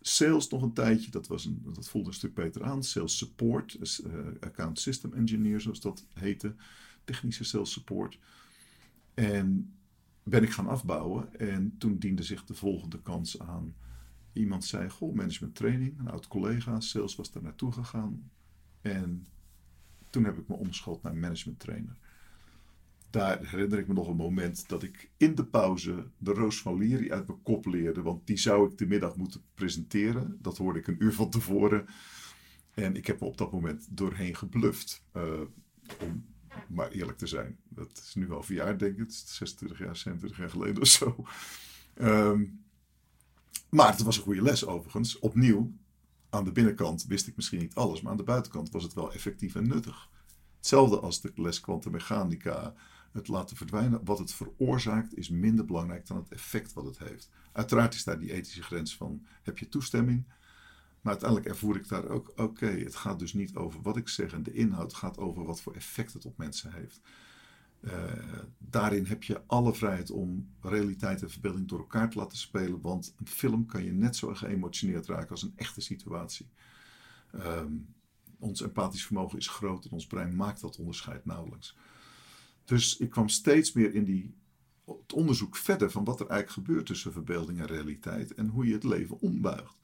sales 0.00 0.48
nog 0.48 0.62
een 0.62 0.72
tijdje. 0.72 1.10
Dat, 1.10 1.26
was 1.26 1.44
een, 1.44 1.62
dat 1.74 1.88
voelde 1.88 2.08
een 2.08 2.14
stuk 2.14 2.34
beter 2.34 2.64
aan. 2.64 2.82
Sales 2.82 3.16
support, 3.18 3.78
uh, 4.06 4.14
account 4.40 4.78
system 4.78 5.12
engineer 5.12 5.60
zoals 5.60 5.80
dat 5.80 6.06
heette. 6.14 6.54
Technische 7.04 7.44
sales 7.44 7.72
support. 7.72 8.18
En 9.14 9.74
ben 10.22 10.42
ik 10.42 10.50
gaan 10.50 10.66
afbouwen. 10.66 11.38
En 11.38 11.74
toen 11.78 11.98
diende 11.98 12.22
zich 12.22 12.44
de 12.44 12.54
volgende 12.54 13.02
kans 13.02 13.38
aan. 13.38 13.74
Iemand 14.32 14.64
zei, 14.64 14.88
goh, 14.88 15.14
management 15.14 15.54
training. 15.54 15.98
Een 15.98 16.08
oud 16.08 16.28
collega, 16.28 16.80
sales 16.80 17.16
was 17.16 17.32
daar 17.32 17.42
naartoe 17.42 17.72
gegaan. 17.72 18.30
En 18.80 19.26
toen 20.10 20.24
heb 20.24 20.38
ik 20.38 20.48
me 20.48 20.54
omgeschoold 20.54 21.02
naar 21.02 21.16
management 21.16 21.58
trainer. 21.58 21.96
Daar 23.10 23.46
herinner 23.46 23.78
ik 23.78 23.86
me 23.86 23.94
nog 23.94 24.08
een 24.08 24.16
moment 24.16 24.68
dat 24.68 24.82
ik 24.82 25.10
in 25.16 25.34
de 25.34 25.44
pauze 25.44 26.10
de 26.18 26.32
Roos 26.32 26.62
van 26.62 26.78
Lieri 26.78 27.12
uit 27.12 27.26
mijn 27.26 27.42
kop 27.42 27.66
leerde. 27.66 28.02
Want 28.02 28.26
die 28.26 28.38
zou 28.38 28.70
ik 28.70 28.78
de 28.78 28.86
middag 28.86 29.16
moeten 29.16 29.42
presenteren. 29.54 30.38
Dat 30.40 30.56
hoorde 30.56 30.78
ik 30.78 30.86
een 30.86 31.02
uur 31.02 31.12
van 31.12 31.30
tevoren. 31.30 31.86
En 32.74 32.96
ik 32.96 33.06
heb 33.06 33.20
me 33.20 33.26
op 33.26 33.38
dat 33.38 33.52
moment 33.52 33.88
doorheen 33.90 34.36
gebluft. 34.36 35.04
Uh, 35.16 35.40
om 36.00 36.24
maar 36.68 36.90
eerlijk 36.90 37.18
te 37.18 37.26
zijn. 37.26 37.58
Dat 37.68 37.90
is 38.04 38.14
nu 38.14 38.30
al 38.32 38.42
vier 38.42 38.56
jaar, 38.56 38.78
denk 38.78 38.98
ik. 38.98 39.10
26 39.10 39.78
jaar, 39.78 39.96
27 39.96 40.38
jaar 40.38 40.50
geleden 40.50 40.82
of 40.82 40.88
zo. 40.88 41.24
Um, 42.00 42.64
maar 43.68 43.90
het 43.90 44.02
was 44.02 44.16
een 44.16 44.22
goede 44.22 44.42
les 44.42 44.66
overigens. 44.66 45.18
Opnieuw, 45.18 45.72
aan 46.30 46.44
de 46.44 46.52
binnenkant 46.52 47.04
wist 47.04 47.26
ik 47.26 47.36
misschien 47.36 47.58
niet 47.58 47.74
alles. 47.74 48.00
Maar 48.00 48.10
aan 48.10 48.18
de 48.18 48.22
buitenkant 48.22 48.70
was 48.70 48.82
het 48.82 48.94
wel 48.94 49.12
effectief 49.12 49.54
en 49.54 49.68
nuttig. 49.68 50.08
Hetzelfde 50.56 51.00
als 51.00 51.20
de 51.20 51.32
les 51.34 51.60
kwantummechanica 51.60 52.74
het 53.12 53.28
laten 53.28 53.56
verdwijnen. 53.56 54.04
Wat 54.04 54.18
het 54.18 54.32
veroorzaakt 54.32 55.16
is 55.16 55.28
minder 55.28 55.64
belangrijk 55.64 56.06
dan 56.06 56.16
het 56.16 56.28
effect 56.28 56.72
wat 56.72 56.84
het 56.84 56.98
heeft. 56.98 57.30
Uiteraard 57.52 57.94
is 57.94 58.04
daar 58.04 58.18
die 58.18 58.32
ethische 58.32 58.62
grens 58.62 58.96
van: 58.96 59.26
heb 59.42 59.58
je 59.58 59.68
toestemming? 59.68 60.24
Maar 61.00 61.12
uiteindelijk 61.12 61.50
ervoer 61.50 61.76
ik 61.76 61.88
daar 61.88 62.08
ook: 62.08 62.32
oké, 62.36 62.66
het 62.66 62.96
gaat 62.96 63.18
dus 63.18 63.32
niet 63.32 63.56
over 63.56 63.82
wat 63.82 63.96
ik 63.96 64.08
zeg 64.08 64.32
en 64.32 64.42
de 64.42 64.52
inhoud, 64.52 64.94
gaat 64.94 65.18
over 65.18 65.44
wat 65.44 65.60
voor 65.60 65.74
effect 65.74 66.12
het 66.12 66.24
op 66.24 66.36
mensen 66.36 66.72
heeft. 66.72 67.00
Uh, 67.80 67.92
daarin 68.58 69.04
heb 69.04 69.22
je 69.22 69.42
alle 69.46 69.74
vrijheid 69.74 70.10
om 70.10 70.50
realiteit 70.60 71.22
en 71.22 71.30
verbeelding 71.30 71.68
door 71.68 71.78
elkaar 71.78 72.10
te 72.10 72.18
laten 72.18 72.38
spelen, 72.38 72.80
want 72.80 73.14
een 73.16 73.28
film 73.28 73.66
kan 73.66 73.84
je 73.84 73.92
net 73.92 74.16
zo 74.16 74.34
geëmotioneerd 74.34 75.06
raken 75.06 75.30
als 75.30 75.42
een 75.42 75.52
echte 75.56 75.80
situatie. 75.80 76.48
Um, 77.34 77.94
ons 78.38 78.62
empathisch 78.62 79.06
vermogen 79.06 79.38
is 79.38 79.48
groot 79.48 79.84
en 79.84 79.90
ons 79.90 80.06
brein 80.06 80.36
maakt 80.36 80.60
dat 80.60 80.76
onderscheid 80.76 81.24
nauwelijks. 81.24 81.76
Dus 82.70 82.96
ik 82.96 83.10
kwam 83.10 83.28
steeds 83.28 83.72
meer 83.72 83.94
in 83.94 84.04
die, 84.04 84.34
het 84.84 85.12
onderzoek 85.12 85.56
verder 85.56 85.90
van 85.90 86.04
wat 86.04 86.20
er 86.20 86.26
eigenlijk 86.26 86.66
gebeurt 86.66 86.86
tussen 86.86 87.12
verbeelding 87.12 87.58
en 87.58 87.66
realiteit 87.66 88.34
en 88.34 88.48
hoe 88.48 88.66
je 88.66 88.72
het 88.72 88.84
leven 88.84 89.20
ombuigt. 89.20 89.76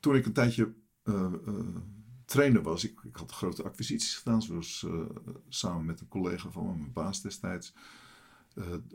Toen 0.00 0.14
ik 0.14 0.26
een 0.26 0.32
tijdje 0.32 0.72
uh, 1.04 1.32
uh, 1.46 1.76
trainer 2.24 2.62
was, 2.62 2.84
ik, 2.84 3.00
ik, 3.02 3.16
had 3.16 3.32
grote 3.32 3.62
acquisities 3.62 4.16
gedaan, 4.16 4.42
zoals 4.42 4.84
uh, 4.86 5.00
samen 5.48 5.84
met 5.84 6.00
een 6.00 6.08
collega 6.08 6.50
van 6.50 6.78
mijn 6.78 6.92
baas 6.92 7.20
destijds. 7.20 7.74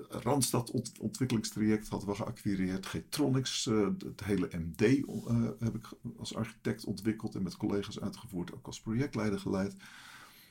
Randstad 0.09 0.71
ontwikkelingstraject 0.99 1.87
hadden 1.87 2.09
we 2.09 2.15
geacquireerd. 2.15 2.85
Getronics, 2.85 3.65
het 3.65 4.23
hele 4.23 4.49
MD 4.51 4.79
heb 5.59 5.75
ik 5.75 5.89
als 6.17 6.35
architect 6.35 6.85
ontwikkeld 6.85 7.35
en 7.35 7.43
met 7.43 7.57
collega's 7.57 7.99
uitgevoerd, 7.99 8.53
ook 8.53 8.65
als 8.65 8.81
projectleider 8.81 9.39
geleid. 9.39 9.75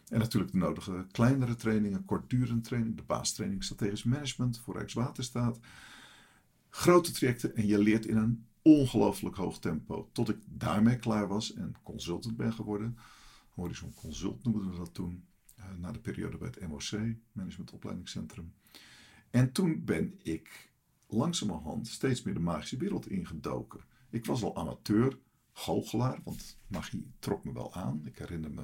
En 0.08 0.18
natuurlijk 0.18 0.52
de 0.52 0.58
nodige 0.58 1.06
kleinere 1.10 1.54
trainingen, 1.54 2.04
kortdurende 2.04 2.60
training, 2.62 2.96
de 2.96 3.02
baastraining 3.02 3.64
strategisch 3.64 4.04
management 4.04 4.58
voor 4.58 4.76
Rijkswaterstaat. 4.76 5.58
Grote 6.70 7.12
trajecten 7.12 7.56
en 7.56 7.66
je 7.66 7.78
leert 7.78 8.06
in 8.06 8.16
een 8.16 8.46
ongelooflijk 8.62 9.36
hoog 9.36 9.58
tempo. 9.58 10.08
Tot 10.12 10.28
ik 10.28 10.38
daarmee 10.46 10.96
klaar 10.96 11.28
was 11.28 11.54
en 11.54 11.74
consultant 11.82 12.36
ben 12.36 12.52
geworden. 12.52 12.98
Horizon 13.48 13.94
Consult 13.94 14.44
noemden 14.44 14.70
we 14.70 14.76
dat 14.76 14.94
toen. 14.94 15.24
Uh, 15.58 15.64
na 15.78 15.92
de 15.92 15.98
periode 15.98 16.36
bij 16.36 16.48
het 16.48 16.68
MOC, 16.68 17.16
Management 17.32 17.72
Opleidingscentrum. 17.72 18.54
En 19.30 19.52
toen 19.52 19.84
ben 19.84 20.18
ik 20.22 20.72
langzamerhand 21.06 21.88
steeds 21.88 22.22
meer 22.22 22.34
de 22.34 22.40
magische 22.40 22.76
wereld 22.76 23.08
ingedoken. 23.08 23.80
Ik 24.10 24.26
was 24.26 24.42
al 24.42 24.56
amateur, 24.56 25.18
goochelaar, 25.52 26.20
want 26.24 26.58
magie 26.66 27.10
trok 27.18 27.44
me 27.44 27.52
wel 27.52 27.74
aan. 27.74 28.00
Ik 28.04 28.18
herinner 28.18 28.50
me 28.50 28.62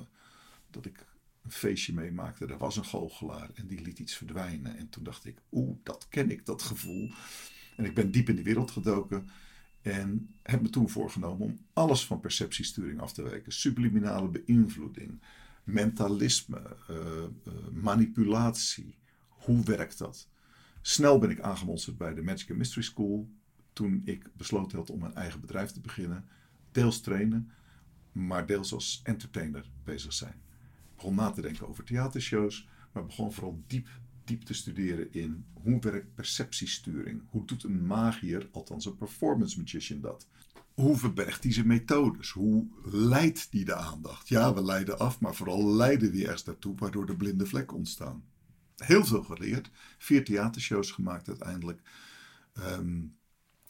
dat 0.70 0.86
ik 0.86 1.06
een 1.50 1.56
feestje 1.56 1.94
meemaakte. 1.94 2.46
Er 2.46 2.58
was 2.58 2.76
een 2.76 2.84
goochelaar 2.84 3.50
en 3.54 3.66
die 3.66 3.80
liet 3.80 3.98
iets 3.98 4.16
verdwijnen. 4.16 4.76
En 4.76 4.88
toen 4.88 5.04
dacht 5.04 5.24
ik, 5.24 5.38
oeh, 5.52 5.76
dat 5.82 6.06
ken 6.08 6.30
ik, 6.30 6.46
dat 6.46 6.62
gevoel. 6.62 7.10
En 7.76 7.84
ik 7.84 7.94
ben 7.94 8.10
diep 8.10 8.28
in 8.28 8.34
die 8.34 8.44
wereld 8.44 8.70
gedoken. 8.70 9.28
En 9.82 10.34
heb 10.42 10.62
me 10.62 10.70
toen 10.70 10.88
voorgenomen 10.88 11.46
om 11.46 11.58
alles 11.72 12.06
van 12.06 12.20
perceptiesturing 12.20 13.00
af 13.00 13.12
te 13.12 13.22
wijken. 13.22 13.52
Subliminale 13.52 14.28
beïnvloeding, 14.28 15.22
mentalisme, 15.64 16.76
uh, 16.90 16.96
uh, 16.96 17.52
manipulatie. 17.72 18.98
Hoe 19.28 19.64
werkt 19.64 19.98
dat? 19.98 20.28
Snel 20.80 21.18
ben 21.18 21.30
ik 21.30 21.40
aangemonsterd 21.40 21.98
bij 21.98 22.14
de 22.14 22.22
Magic 22.22 22.48
and 22.48 22.58
Mystery 22.58 22.84
School. 22.84 23.28
Toen 23.72 24.02
ik 24.04 24.30
besloten 24.36 24.78
had 24.78 24.90
om 24.90 24.98
mijn 25.00 25.14
eigen 25.14 25.40
bedrijf 25.40 25.70
te 25.70 25.80
beginnen. 25.80 26.28
Deels 26.72 27.00
trainen, 27.00 27.50
maar 28.12 28.46
deels 28.46 28.72
als 28.72 29.00
entertainer 29.04 29.70
bezig 29.84 30.12
zijn 30.12 30.48
begon 31.00 31.14
na 31.14 31.30
te 31.30 31.40
denken 31.40 31.68
over 31.68 31.84
theatershows, 31.84 32.68
maar 32.92 33.06
begon 33.06 33.32
vooral 33.32 33.62
diep, 33.66 33.88
diep 34.24 34.42
te 34.42 34.54
studeren 34.54 35.12
in 35.12 35.44
hoe 35.52 35.80
werkt 35.80 36.14
perceptiesturing? 36.14 37.22
Hoe 37.26 37.44
doet 37.44 37.64
een 37.64 37.86
magier, 37.86 38.48
althans 38.52 38.86
een 38.86 38.96
performance 38.96 39.58
magician 39.58 40.00
dat? 40.00 40.28
Hoe 40.74 40.96
verbergt 40.96 41.42
hij 41.42 41.52
zijn 41.52 41.66
methodes? 41.66 42.30
Hoe 42.30 42.66
leidt 42.84 43.50
die 43.50 43.64
de 43.64 43.74
aandacht? 43.74 44.28
Ja, 44.28 44.54
we 44.54 44.62
leiden 44.62 44.98
af, 44.98 45.20
maar 45.20 45.34
vooral 45.34 45.74
leiden 45.74 46.10
we 46.10 46.22
ergens 46.22 46.44
naartoe, 46.44 46.74
waardoor 46.76 47.06
de 47.06 47.16
blinde 47.16 47.46
vlekken 47.46 47.76
ontstaan. 47.76 48.24
Heel 48.76 49.04
veel 49.04 49.22
geleerd, 49.22 49.70
vier 49.98 50.24
theatershows 50.24 50.90
gemaakt 50.90 51.28
uiteindelijk. 51.28 51.80
Um, 52.58 53.18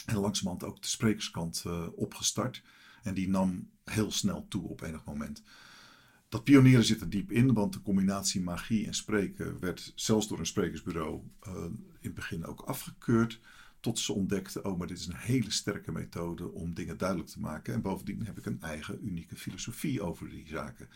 en 0.07 0.17
langzamerhand 0.17 0.65
ook 0.65 0.83
de 0.83 0.89
sprekerskant 0.89 1.65
uh, 1.67 1.87
opgestart. 1.95 2.63
En 3.03 3.15
die 3.15 3.29
nam 3.29 3.71
heel 3.85 4.11
snel 4.11 4.47
toe 4.49 4.69
op 4.69 4.81
enig 4.83 5.05
moment. 5.05 5.43
Dat 6.31 6.45
pionieren 6.45 6.85
zit 6.85 7.01
er 7.01 7.11
diep 7.11 7.33
in, 7.33 7.53
want 7.53 7.73
de 7.73 7.83
combinatie 7.83 8.41
magie 8.41 8.87
en 8.87 8.95
spreken 8.95 9.61
werd 9.61 9.93
zelfs 9.95 10.29
door 10.29 10.39
een 10.39 10.47
sprekersbureau 10.47 11.21
uh, 11.49 11.55
in 11.65 11.89
het 12.01 12.15
begin 12.15 12.45
ook 12.45 12.61
afgekeurd. 12.61 13.41
Tot 13.81 13.99
ze 13.99 14.13
ontdekten, 14.13 14.65
oh, 14.65 14.79
maar 14.79 14.87
dit 14.87 14.99
is 14.99 15.07
een 15.07 15.17
hele 15.17 15.51
sterke 15.51 15.93
methode 15.93 16.53
om 16.53 16.75
dingen 16.75 16.99
duidelijk 16.99 17.29
te 17.29 17.41
maken. 17.41 17.75
En 17.75 17.81
bovendien 17.83 18.27
heb 18.27 18.39
ik 18.39 18.47
een 18.47 18.63
eigen 18.63 19.07
unieke 19.07 19.37
filosofie 19.37 20.03
over 20.03 20.29
die 20.29 20.47
zaken. 20.47 20.89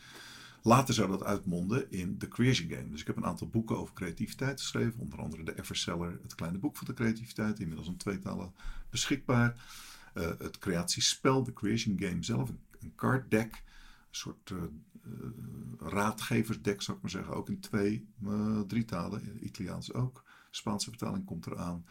Later 0.63 0.95
zou 0.95 1.09
dat 1.09 1.23
uitmonden 1.23 1.91
in 1.91 2.19
The 2.19 2.29
Creation 2.29 2.69
Game. 2.69 2.91
Dus 2.91 3.01
ik 3.01 3.07
heb 3.07 3.17
een 3.17 3.25
aantal 3.25 3.49
boeken 3.49 3.79
over 3.79 3.95
creativiteit 3.95 4.61
geschreven. 4.61 5.01
Onder 5.01 5.19
andere 5.19 5.43
de 5.43 5.59
Everseller, 5.59 6.19
het 6.23 6.35
kleine 6.35 6.59
boek 6.59 6.77
van 6.77 6.87
de 6.87 6.95
creativiteit. 6.95 7.61
Inmiddels 7.61 7.89
een 7.89 7.97
tweetalen 7.97 8.53
beschikbaar. 8.91 9.65
Uh, 10.15 10.27
het 10.39 10.59
creatiespel, 10.59 11.43
The 11.43 11.53
Creation 11.53 11.97
Game 11.99 12.23
zelf. 12.23 12.51
Een 12.81 12.93
card 12.97 13.31
deck. 13.31 13.53
Een 13.53 14.21
soort 14.21 14.51
uh, 14.51 14.63
raadgeversdek, 15.79 16.83
zou 16.83 16.97
ik 16.97 17.03
maar 17.03 17.13
zeggen. 17.13 17.35
Ook 17.35 17.49
in 17.49 17.61
twee, 17.61 18.09
uh, 18.25 18.61
drie 18.61 18.85
talen. 18.85 19.45
Italiaans 19.45 19.93
ook. 19.93 20.25
Spaanse 20.51 20.91
vertaling 20.91 21.25
komt 21.25 21.47
eraan. 21.47 21.85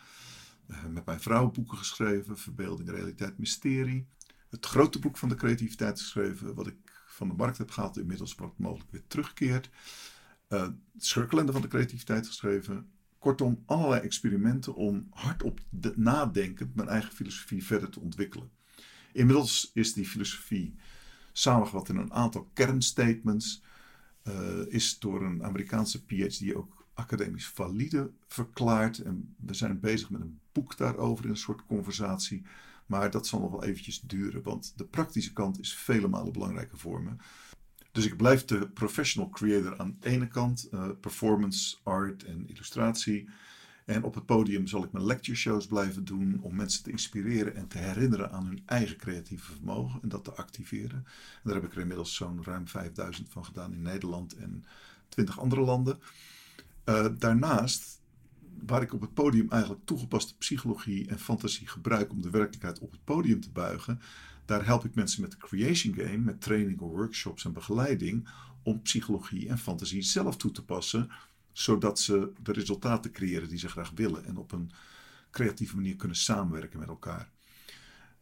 Uh, 0.68 0.86
met 0.86 1.06
mijn 1.06 1.20
vrouw 1.20 1.52
boeken 1.52 1.78
geschreven. 1.78 2.38
Verbeelding, 2.38 2.90
realiteit, 2.90 3.38
mysterie. 3.38 4.08
Het 4.50 4.66
grote 4.66 5.00
boek 5.00 5.18
van 5.18 5.30
de 5.30 5.36
creativiteit 5.36 6.00
geschreven. 6.00 6.56
Wat 6.56 6.68
ik 6.68 7.04
van 7.08 7.28
de 7.28 7.34
markt 7.34 7.58
heb 7.58 7.72
gehaald. 7.72 7.98
Inmiddels 7.98 8.36
mogelijk 8.58 8.92
weer 8.92 9.08
terugkeert. 9.08 9.70
Uh, 10.50 10.68
Schurkelende 10.98 11.52
van 11.52 11.62
de 11.62 11.68
creativiteit 11.68 12.28
geschreven. 12.28 12.92
Kortom, 13.18 13.64
allerlei 13.66 14.02
experimenten 14.02 14.76
om 14.76 15.08
hardop 15.10 15.60
nadenkend 15.96 16.76
mijn 16.76 16.88
eigen 16.88 17.12
filosofie 17.12 17.66
verder 17.66 17.90
te 17.90 18.00
ontwikkelen. 18.00 18.52
Inmiddels 19.14 19.72
is 19.74 19.94
die 19.94 20.08
filosofie 20.08 20.76
samengevat 21.34 21.90
in 21.90 21.96
een 21.96 22.14
aantal 22.14 22.50
kernstatements, 22.54 23.64
uh, 24.24 24.34
is 24.68 25.00
door 25.00 25.24
een 25.24 25.44
Amerikaanse 25.44 26.06
PhD 26.06 26.54
ook 26.54 26.86
academisch 26.94 27.48
valide 27.48 28.12
verklaard. 28.28 28.98
En 29.00 29.36
we 29.38 29.54
zijn 29.54 29.80
bezig 29.80 30.10
met 30.10 30.22
een 30.22 30.40
boek 30.52 30.78
daarover 30.78 31.26
in 31.26 31.32
een 31.32 31.38
soort 31.38 31.66
conversatie. 31.66 32.44
Maar 32.86 33.12
dat 33.12 33.28
zal 33.28 33.40
nog 33.40 33.52
wel 33.52 33.64
eventjes 33.64 34.02
duren, 34.02 34.44
want 34.44 34.74
de 34.76 34.86
praktische 34.86 35.34
kant 35.34 35.60
is 35.60 35.76
vele 35.76 36.08
malen 36.08 36.34
belangrijker 36.34 36.78
voor 36.78 37.04
me. 37.04 37.12
Dus 37.92 38.06
ik 38.06 38.18
blijf 38.18 38.46
de 38.46 38.70
professional 38.70 39.30
creator 39.30 39.78
aan 39.78 39.98
de 40.00 40.10
ene 40.10 40.28
kant, 40.28 40.68
uh, 40.72 40.90
performance, 41.02 41.78
art 41.84 42.24
en 42.24 42.48
illustratie. 42.48 43.30
En 43.86 44.04
op 44.04 44.16
het 44.16 44.26
podium 44.26 44.68
zal 44.68 44.84
ik 44.84 44.92
mijn 44.92 45.06
lecture 45.06 45.38
shows 45.38 45.68
blijven 45.68 46.06
doen 46.06 46.40
om 46.42 46.56
mensen 46.56 46.84
te 46.84 46.92
inspireren 46.92 47.56
en 47.56 47.68
te 47.68 47.78
herinneren 47.78 48.32
aan 48.32 48.46
hun 48.46 48.62
eigen 48.66 48.98
creatieve 48.98 49.52
vermogen 49.54 50.02
en 50.02 50.10
dat 50.10 50.24
te 50.24 50.34
activeren. 50.34 50.98
En 50.98 51.42
daar 51.44 51.54
heb 51.54 51.64
ik 51.64 51.74
er 51.74 51.82
inmiddels 51.82 52.16
zo'n 52.16 52.44
ruim 52.44 52.68
5000 52.68 53.30
van 53.30 53.46
gedaan 53.46 53.74
in 53.74 53.82
Nederland 53.82 54.36
en 54.36 54.64
20 55.10 55.40
andere 55.40 55.62
landen. 55.62 56.00
Uh, 56.86 57.06
daarnaast, 57.18 58.02
waar 58.66 58.82
ik 58.82 58.94
op 58.94 59.02
het 59.02 59.14
podium 59.14 59.50
eigenlijk 59.50 59.86
toegepaste 59.86 60.38
psychologie 60.38 61.08
en 61.08 61.20
fantasie 61.20 61.68
gebruik 61.68 62.12
om 62.12 62.22
de 62.22 62.30
werkelijkheid 62.30 62.80
op 62.80 62.92
het 62.92 63.04
podium 63.04 63.42
te 63.42 63.52
buigen, 63.52 64.02
daar 64.46 64.66
help 64.66 64.86
ik 64.86 64.96
mensen 64.96 65.22
met 65.22 65.32
de 65.32 65.38
Creation 65.38 65.94
Game, 65.96 66.18
met 66.18 66.42
trainingen, 66.42 66.86
workshops 66.86 67.46
en 67.46 67.54
begeleiding, 67.54 68.30
om 68.64 68.82
psychologie 68.82 69.50
en 69.50 69.58
fantasie 69.58 70.02
zelf 70.02 70.38
toe 70.38 70.52
te 70.52 70.66
passen 70.66 71.10
zodat 71.54 72.00
ze 72.00 72.32
de 72.44 72.52
resultaten 72.52 73.12
creëren 73.12 73.50
die 73.50 73.58
ze 73.58 73.70
graag 73.70 73.92
willen 73.96 74.26
en 74.26 74.38
op 74.38 74.52
een 74.52 74.72
creatieve 75.32 75.76
manier 75.76 75.96
kunnen 75.96 76.18
samenwerken 76.18 76.80
met 76.80 76.88
elkaar. 76.88 77.32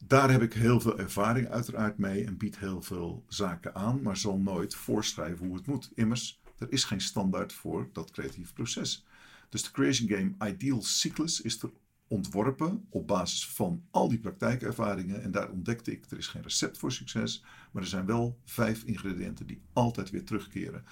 Daar 0.05 0.31
heb 0.31 0.41
ik 0.41 0.53
heel 0.53 0.79
veel 0.79 0.99
ervaring 0.99 1.47
uiteraard 1.47 1.97
mee 1.97 2.25
en 2.25 2.37
bied 2.37 2.57
heel 2.57 2.81
veel 2.81 3.25
zaken 3.27 3.75
aan, 3.75 4.01
maar 4.01 4.17
zal 4.17 4.37
nooit 4.37 4.75
voorschrijven 4.75 5.45
hoe 5.45 5.55
het 5.55 5.65
moet. 5.65 5.91
Immers, 5.95 6.41
er 6.57 6.71
is 6.71 6.83
geen 6.83 7.01
standaard 7.01 7.53
voor 7.53 7.89
dat 7.93 8.11
creatieve 8.11 8.53
proces. 8.53 9.05
Dus 9.49 9.63
de 9.63 9.71
Creation 9.71 10.09
Game 10.09 10.51
Ideal 10.51 10.81
Cyclus 10.81 11.41
is 11.41 11.61
er 11.61 11.71
ontworpen 12.07 12.85
op 12.89 13.07
basis 13.07 13.47
van 13.47 13.83
al 13.91 14.09
die 14.09 14.19
praktijkervaringen. 14.19 15.23
En 15.23 15.31
daar 15.31 15.49
ontdekte 15.49 15.91
ik, 15.91 16.05
er 16.09 16.17
is 16.17 16.27
geen 16.27 16.41
recept 16.41 16.77
voor 16.77 16.91
succes, 16.91 17.43
maar 17.71 17.83
er 17.83 17.89
zijn 17.89 18.05
wel 18.05 18.39
vijf 18.45 18.83
ingrediënten 18.83 19.47
die 19.47 19.61
altijd 19.73 20.09
weer 20.09 20.23
terugkeren. 20.23 20.85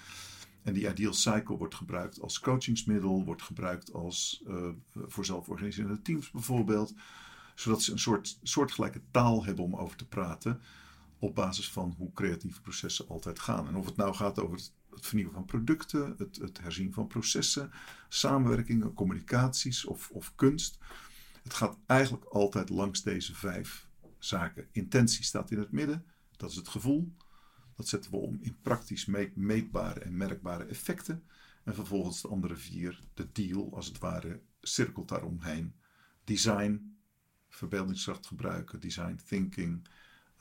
En 0.70 0.76
die 0.76 0.90
Ideal 0.90 1.14
Cycle 1.14 1.58
wordt 1.58 1.76
gebruikt 1.76 2.22
als 2.22 2.40
coachingsmiddel, 2.40 3.24
wordt 3.26 3.42
gebruikt 3.42 3.94
als, 3.94 4.44
uh, 4.48 4.70
voor 4.94 5.26
zelforganiserende 5.26 6.02
teams 6.02 6.32
bijvoorbeeld. 6.32 6.94
Zodat 7.56 7.82
ze 7.82 7.92
een 7.92 8.00
soort 8.00 8.40
soortgelijke 8.44 9.02
taal 9.12 9.46
hebben 9.46 9.64
om 9.64 9.76
over 9.76 9.98
te 9.98 10.08
praten. 10.08 10.62
Op 11.20 11.36
basis 11.36 11.72
van 11.72 11.96
hoe 11.98 12.14
creatieve 12.14 12.62
processen 12.62 13.08
altijd 13.08 13.40
gaan. 13.40 13.68
En 13.68 13.76
of 13.76 13.86
het 13.86 13.96
nou 13.96 14.16
gaat 14.16 14.40
over 14.40 14.56
het 14.56 14.74
het 14.90 15.06
vernieuwen 15.06 15.34
van 15.34 15.46
producten, 15.46 16.16
het, 16.18 16.36
het 16.36 16.60
herzien 16.60 16.94
van 16.94 17.08
processen, 17.08 17.72
samenwerkingen, 18.10 18.94
communicaties 18.94 19.86
of, 19.86 20.10
of 20.10 20.36
kunst. 20.36 20.78
Het 21.44 21.54
gaat 21.54 21.78
eigenlijk 21.86 22.26
altijd 22.26 22.70
langs 22.70 23.04
deze 23.04 23.36
vijf 23.36 23.88
zaken. 24.18 24.68
Intentie 24.72 25.24
staat 25.24 25.52
in 25.52 25.60
het 25.60 25.72
midden, 25.72 26.06
dat 26.38 26.50
is 26.50 26.56
het 26.56 26.68
gevoel. 26.68 27.14
Dat 27.80 27.88
zetten 27.88 28.12
we 28.12 28.18
om 28.18 28.38
in 28.42 28.58
praktisch 28.62 29.06
meetbare 29.34 30.00
en 30.00 30.18
merkbare 30.18 30.64
effecten. 30.64 31.24
En 31.64 31.74
vervolgens 31.74 32.22
de 32.22 32.28
andere 32.28 32.56
vier, 32.56 33.00
de 33.14 33.32
deal 33.32 33.76
als 33.76 33.88
het 33.88 33.98
ware, 33.98 34.42
cirkelt 34.62 35.08
daaromheen. 35.08 35.76
Design, 36.24 36.98
verbeeldingskracht 37.50 38.28
gebruiken, 38.28 38.80
design 38.80 39.20
thinking. 39.26 39.88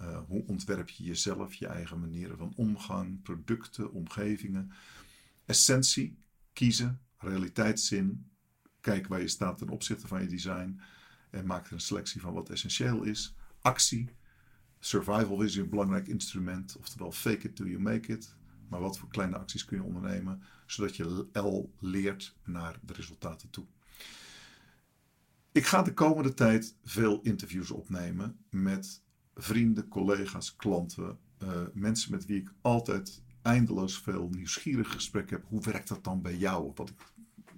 Uh, 0.01 0.21
hoe 0.27 0.47
ontwerp 0.47 0.89
je 0.89 1.05
jezelf, 1.05 1.55
je 1.55 1.67
eigen 1.67 2.01
manieren 2.01 2.39
van 2.39 2.53
omgang, 2.57 3.23
producten, 3.23 3.93
omgevingen. 3.93 4.73
Essentie, 5.45 6.19
kiezen, 6.53 7.01
realiteitszin. 7.19 8.31
Kijk 8.81 9.07
waar 9.07 9.21
je 9.21 9.29
staat 9.29 9.59
ten 9.59 9.69
opzichte 9.69 10.07
van 10.07 10.23
je 10.23 10.29
design. 10.29 10.81
En 11.31 11.47
maak 11.47 11.67
er 11.67 11.73
een 11.73 11.81
selectie 11.81 12.21
van 12.21 12.33
wat 12.33 12.51
essentieel 12.51 13.03
is. 13.03 13.35
Actie, 13.61 14.09
survival 14.79 15.43
is 15.43 15.57
een 15.57 15.69
belangrijk 15.69 16.09
instrument. 16.09 16.77
Oftewel 16.79 17.13
fake 17.13 17.47
it 17.49 17.57
till 17.57 17.67
you 17.67 17.81
make 17.81 18.13
it. 18.13 18.37
Maar 18.69 18.81
wat 18.81 18.99
voor 18.99 19.09
kleine 19.09 19.39
acties 19.39 19.65
kun 19.65 19.77
je 19.77 19.83
ondernemen, 19.83 20.43
zodat 20.67 20.97
je 20.97 21.27
L 21.33 21.73
leert 21.79 22.37
naar 22.45 22.79
de 22.83 22.93
resultaten 22.93 23.51
toe. 23.51 23.67
Ik 25.53 25.67
ga 25.67 25.83
de 25.83 25.95
komende 25.95 26.35
tijd 26.35 26.77
veel 26.85 27.21
interviews 27.23 27.71
opnemen 27.71 28.39
met 28.51 29.03
vrienden, 29.35 29.89
collega's, 29.89 30.57
klanten, 30.57 31.19
uh, 31.43 31.49
mensen 31.75 32.11
met 32.11 32.27
wie 32.27 32.41
ik 32.41 32.53
altijd 32.61 33.23
eindeloos 33.43 33.99
veel 33.99 34.29
nieuwsgierig 34.29 34.93
gesprek 34.93 35.31
heb. 35.31 35.45
Hoe 35.49 35.61
werkt 35.61 35.89
dat 35.89 36.05
dan 36.05 36.23
bij 36.23 36.37
jou? 36.37 36.73
Wat 36.75 36.89
ik 36.89 37.13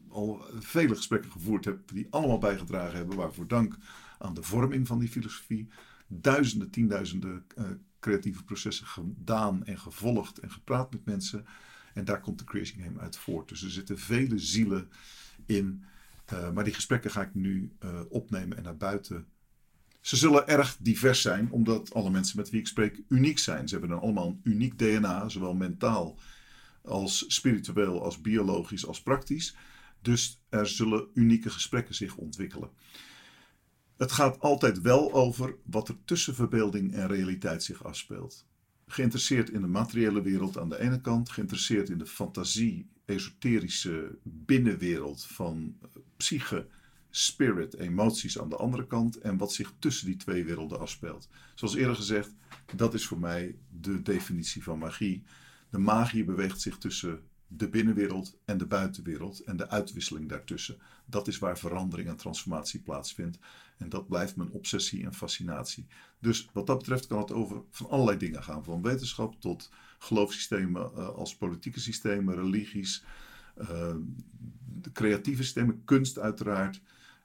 al 0.09 0.45
vele 0.59 0.97
gesprekken 0.97 1.31
gevoerd 1.31 1.65
heb, 1.65 1.89
die 1.89 2.07
allemaal 2.11 2.39
bijgedragen 2.39 2.97
hebben. 2.97 3.17
Waarvoor 3.17 3.49
dank 3.49 3.77
aan 4.19 4.35
de 4.35 4.43
vorming 4.43 4.87
van 4.87 4.99
die 4.99 5.09
filosofie. 5.09 5.69
Duizenden, 6.13 6.71
tienduizenden 6.71 7.45
uh, 7.59 7.65
creatieve 8.01 8.45
processen 8.45 8.87
gedaan 8.87 9.65
en 9.65 9.79
gevolgd 9.79 10.39
en 10.39 10.51
gepraat 10.51 10.93
met 10.93 11.05
mensen. 11.05 11.47
En 11.95 12.05
daar 12.05 12.21
komt 12.21 12.39
de 12.39 12.45
Creating 12.45 12.85
Game 12.85 13.01
uit 13.01 13.17
voort. 13.17 13.49
Dus 13.49 13.63
er 13.63 13.71
zitten 13.71 13.99
vele 13.99 14.39
zielen 14.39 14.89
in. 15.47 15.85
Uh, 16.33 16.51
maar 16.51 16.65
die 16.65 16.75
gesprekken 16.75 17.11
ga 17.11 17.23
ik 17.23 17.35
nu 17.35 17.73
uh, 17.85 18.01
opnemen 18.09 18.57
en 18.57 18.63
naar 18.63 18.77
buiten. 18.77 19.27
Ze 20.01 20.17
zullen 20.17 20.49
erg 20.49 20.77
divers 20.81 21.21
zijn, 21.21 21.51
omdat 21.51 21.95
alle 21.95 22.11
mensen 22.11 22.37
met 22.37 22.51
wie 22.51 22.61
ik 22.61 22.67
spreek 22.67 23.03
uniek 23.09 23.39
zijn. 23.39 23.69
Ze 23.69 23.73
hebben 23.75 23.91
dan 23.91 24.01
allemaal 24.01 24.27
een 24.27 24.41
uniek 24.43 24.79
DNA, 24.79 25.29
zowel 25.29 25.55
mentaal 25.55 26.19
als 26.83 27.25
spiritueel, 27.29 28.05
als 28.05 28.21
biologisch, 28.21 28.87
als 28.87 29.03
praktisch. 29.03 29.57
Dus 30.03 30.43
er 30.49 30.67
zullen 30.67 31.07
unieke 31.15 31.51
gesprekken 31.51 31.95
zich 31.95 32.17
ontwikkelen. 32.17 32.71
Het 34.01 34.13
gaat 34.13 34.41
altijd 34.41 34.81
wel 34.81 35.13
over 35.13 35.57
wat 35.65 35.89
er 35.89 35.97
tussen 36.05 36.35
verbeelding 36.35 36.93
en 36.93 37.07
realiteit 37.07 37.63
zich 37.63 37.85
afspeelt. 37.85 38.47
Geïnteresseerd 38.87 39.51
in 39.51 39.61
de 39.61 39.67
materiële 39.67 40.23
wereld 40.23 40.59
aan 40.59 40.69
de 40.69 40.81
ene 40.81 41.01
kant, 41.01 41.31
geïnteresseerd 41.31 41.89
in 41.89 41.99
de 41.99 42.07
fantasie, 42.07 42.91
esoterische 43.05 44.19
binnenwereld 44.23 45.25
van 45.25 45.77
eh, 45.83 45.89
psyche, 46.17 46.67
spirit, 47.11 47.75
emoties 47.77 48.39
aan 48.39 48.49
de 48.49 48.57
andere 48.57 48.87
kant 48.87 49.19
en 49.19 49.37
wat 49.37 49.53
zich 49.53 49.73
tussen 49.79 50.07
die 50.07 50.17
twee 50.17 50.45
werelden 50.45 50.81
afspeelt. 50.81 51.29
Zoals 51.55 51.75
eerder 51.75 51.97
gezegd, 51.97 52.35
dat 52.77 52.95
is 52.95 53.07
voor 53.07 53.19
mij 53.19 53.57
de 53.81 54.03
definitie 54.03 54.63
van 54.63 54.79
magie. 54.79 55.23
De 55.71 55.79
magie 55.79 56.25
beweegt 56.25 56.61
zich 56.61 56.79
tussen 56.79 57.21
de 57.53 57.69
binnenwereld 57.69 58.39
en 58.45 58.59
de 58.59 58.67
buitenwereld 58.67 59.41
en 59.41 59.57
de 59.57 59.69
uitwisseling 59.69 60.29
daartussen. 60.29 60.79
Dat 61.07 61.29
is 61.29 61.39
waar 61.39 61.59
verandering 61.59 62.09
en 62.09 62.17
transformatie 62.17 62.81
plaatsvindt. 62.81 63.39
En 63.77 63.89
dat 63.89 64.09
blijft 64.09 64.37
mijn 64.37 64.51
obsessie 64.51 65.05
en 65.05 65.15
fascinatie. 65.15 65.87
Dus 66.19 66.49
wat 66.53 66.67
dat 66.67 66.79
betreft 66.79 67.07
kan 67.07 67.19
het 67.19 67.33
over 67.33 67.63
van 67.71 67.89
allerlei 67.89 68.19
dingen 68.19 68.43
gaan. 68.43 68.65
Van 68.65 68.83
wetenschap 68.83 69.41
tot 69.41 69.71
geloofssystemen 69.99 70.91
uh, 70.95 71.09
als 71.09 71.37
politieke 71.37 71.81
systemen, 71.81 72.35
religies, 72.35 73.05
uh, 73.61 73.95
de 74.81 74.93
creatieve 74.93 75.43
systemen, 75.43 75.85
kunst 75.85 76.19
uiteraard. 76.19 76.81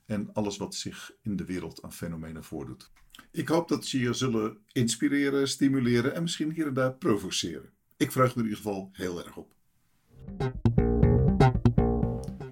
En 0.05 0.33
alles 0.33 0.57
wat 0.57 0.75
zich 0.75 1.11
in 1.21 1.35
de 1.35 1.45
wereld 1.45 1.81
aan 1.81 1.93
fenomenen 1.93 2.43
voordoet. 2.43 2.91
Ik 3.31 3.47
hoop 3.47 3.67
dat 3.67 3.85
ze 3.85 3.99
je 3.99 4.13
zullen 4.13 4.57
inspireren, 4.71 5.47
stimuleren 5.47 6.15
en 6.15 6.21
misschien 6.21 6.51
hier 6.51 6.67
en 6.67 6.73
daar 6.73 6.93
provoceren. 6.93 7.69
Ik 7.97 8.11
vraag 8.11 8.35
me 8.35 8.41
in 8.41 8.47
ieder 8.47 8.57
geval 8.57 8.89
heel 8.91 9.25
erg 9.25 9.37
op. 9.37 9.55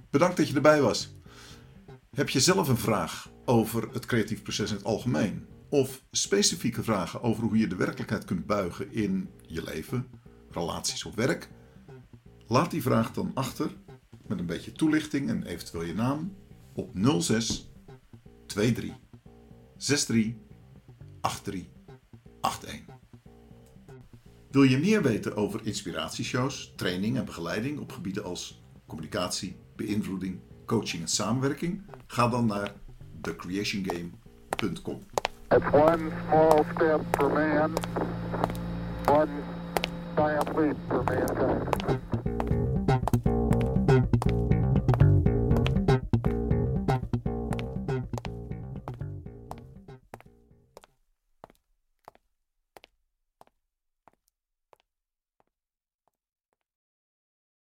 Bedankt 0.09 0.37
dat 0.37 0.47
je 0.47 0.55
erbij 0.55 0.81
was. 0.81 1.15
Heb 2.15 2.29
je 2.29 2.39
zelf 2.39 2.67
een 2.67 2.77
vraag 2.77 3.29
over 3.45 3.89
het 3.91 4.05
creatief 4.05 4.41
proces 4.41 4.69
in 4.69 4.75
het 4.75 4.85
algemeen? 4.85 5.45
Of 5.69 6.03
specifieke 6.11 6.83
vragen 6.83 7.21
over 7.21 7.43
hoe 7.43 7.57
je 7.57 7.67
de 7.67 7.75
werkelijkheid 7.75 8.25
kunt 8.25 8.45
buigen 8.45 8.91
in 8.91 9.29
je 9.47 9.63
leven, 9.63 10.07
relaties 10.49 11.03
of 11.03 11.15
werk? 11.15 11.49
Laat 12.47 12.71
die 12.71 12.81
vraag 12.81 13.13
dan 13.13 13.31
achter 13.33 13.71
met 14.27 14.39
een 14.39 14.45
beetje 14.45 14.71
toelichting 14.71 15.29
en 15.29 15.43
eventueel 15.43 15.83
je 15.83 15.93
naam 15.93 16.35
op 16.73 16.91
06 17.19 17.71
23 18.45 18.95
63 19.77 20.33
83 21.21 21.65
81. 22.41 23.02
Wil 24.53 24.63
je 24.63 24.77
meer 24.77 25.01
weten 25.01 25.35
over 25.35 25.59
inspiratieshows, 25.63 26.73
training 26.75 27.17
en 27.17 27.25
begeleiding 27.25 27.79
op 27.79 27.91
gebieden 27.91 28.23
als 28.23 28.63
communicatie, 28.87 29.55
beïnvloeding, 29.75 30.39
coaching 30.65 31.01
en 31.01 31.07
samenwerking? 31.07 31.81
Ga 32.07 32.27
dan 32.27 32.45
naar 32.45 32.73
thecreationgame.com. 33.21 35.03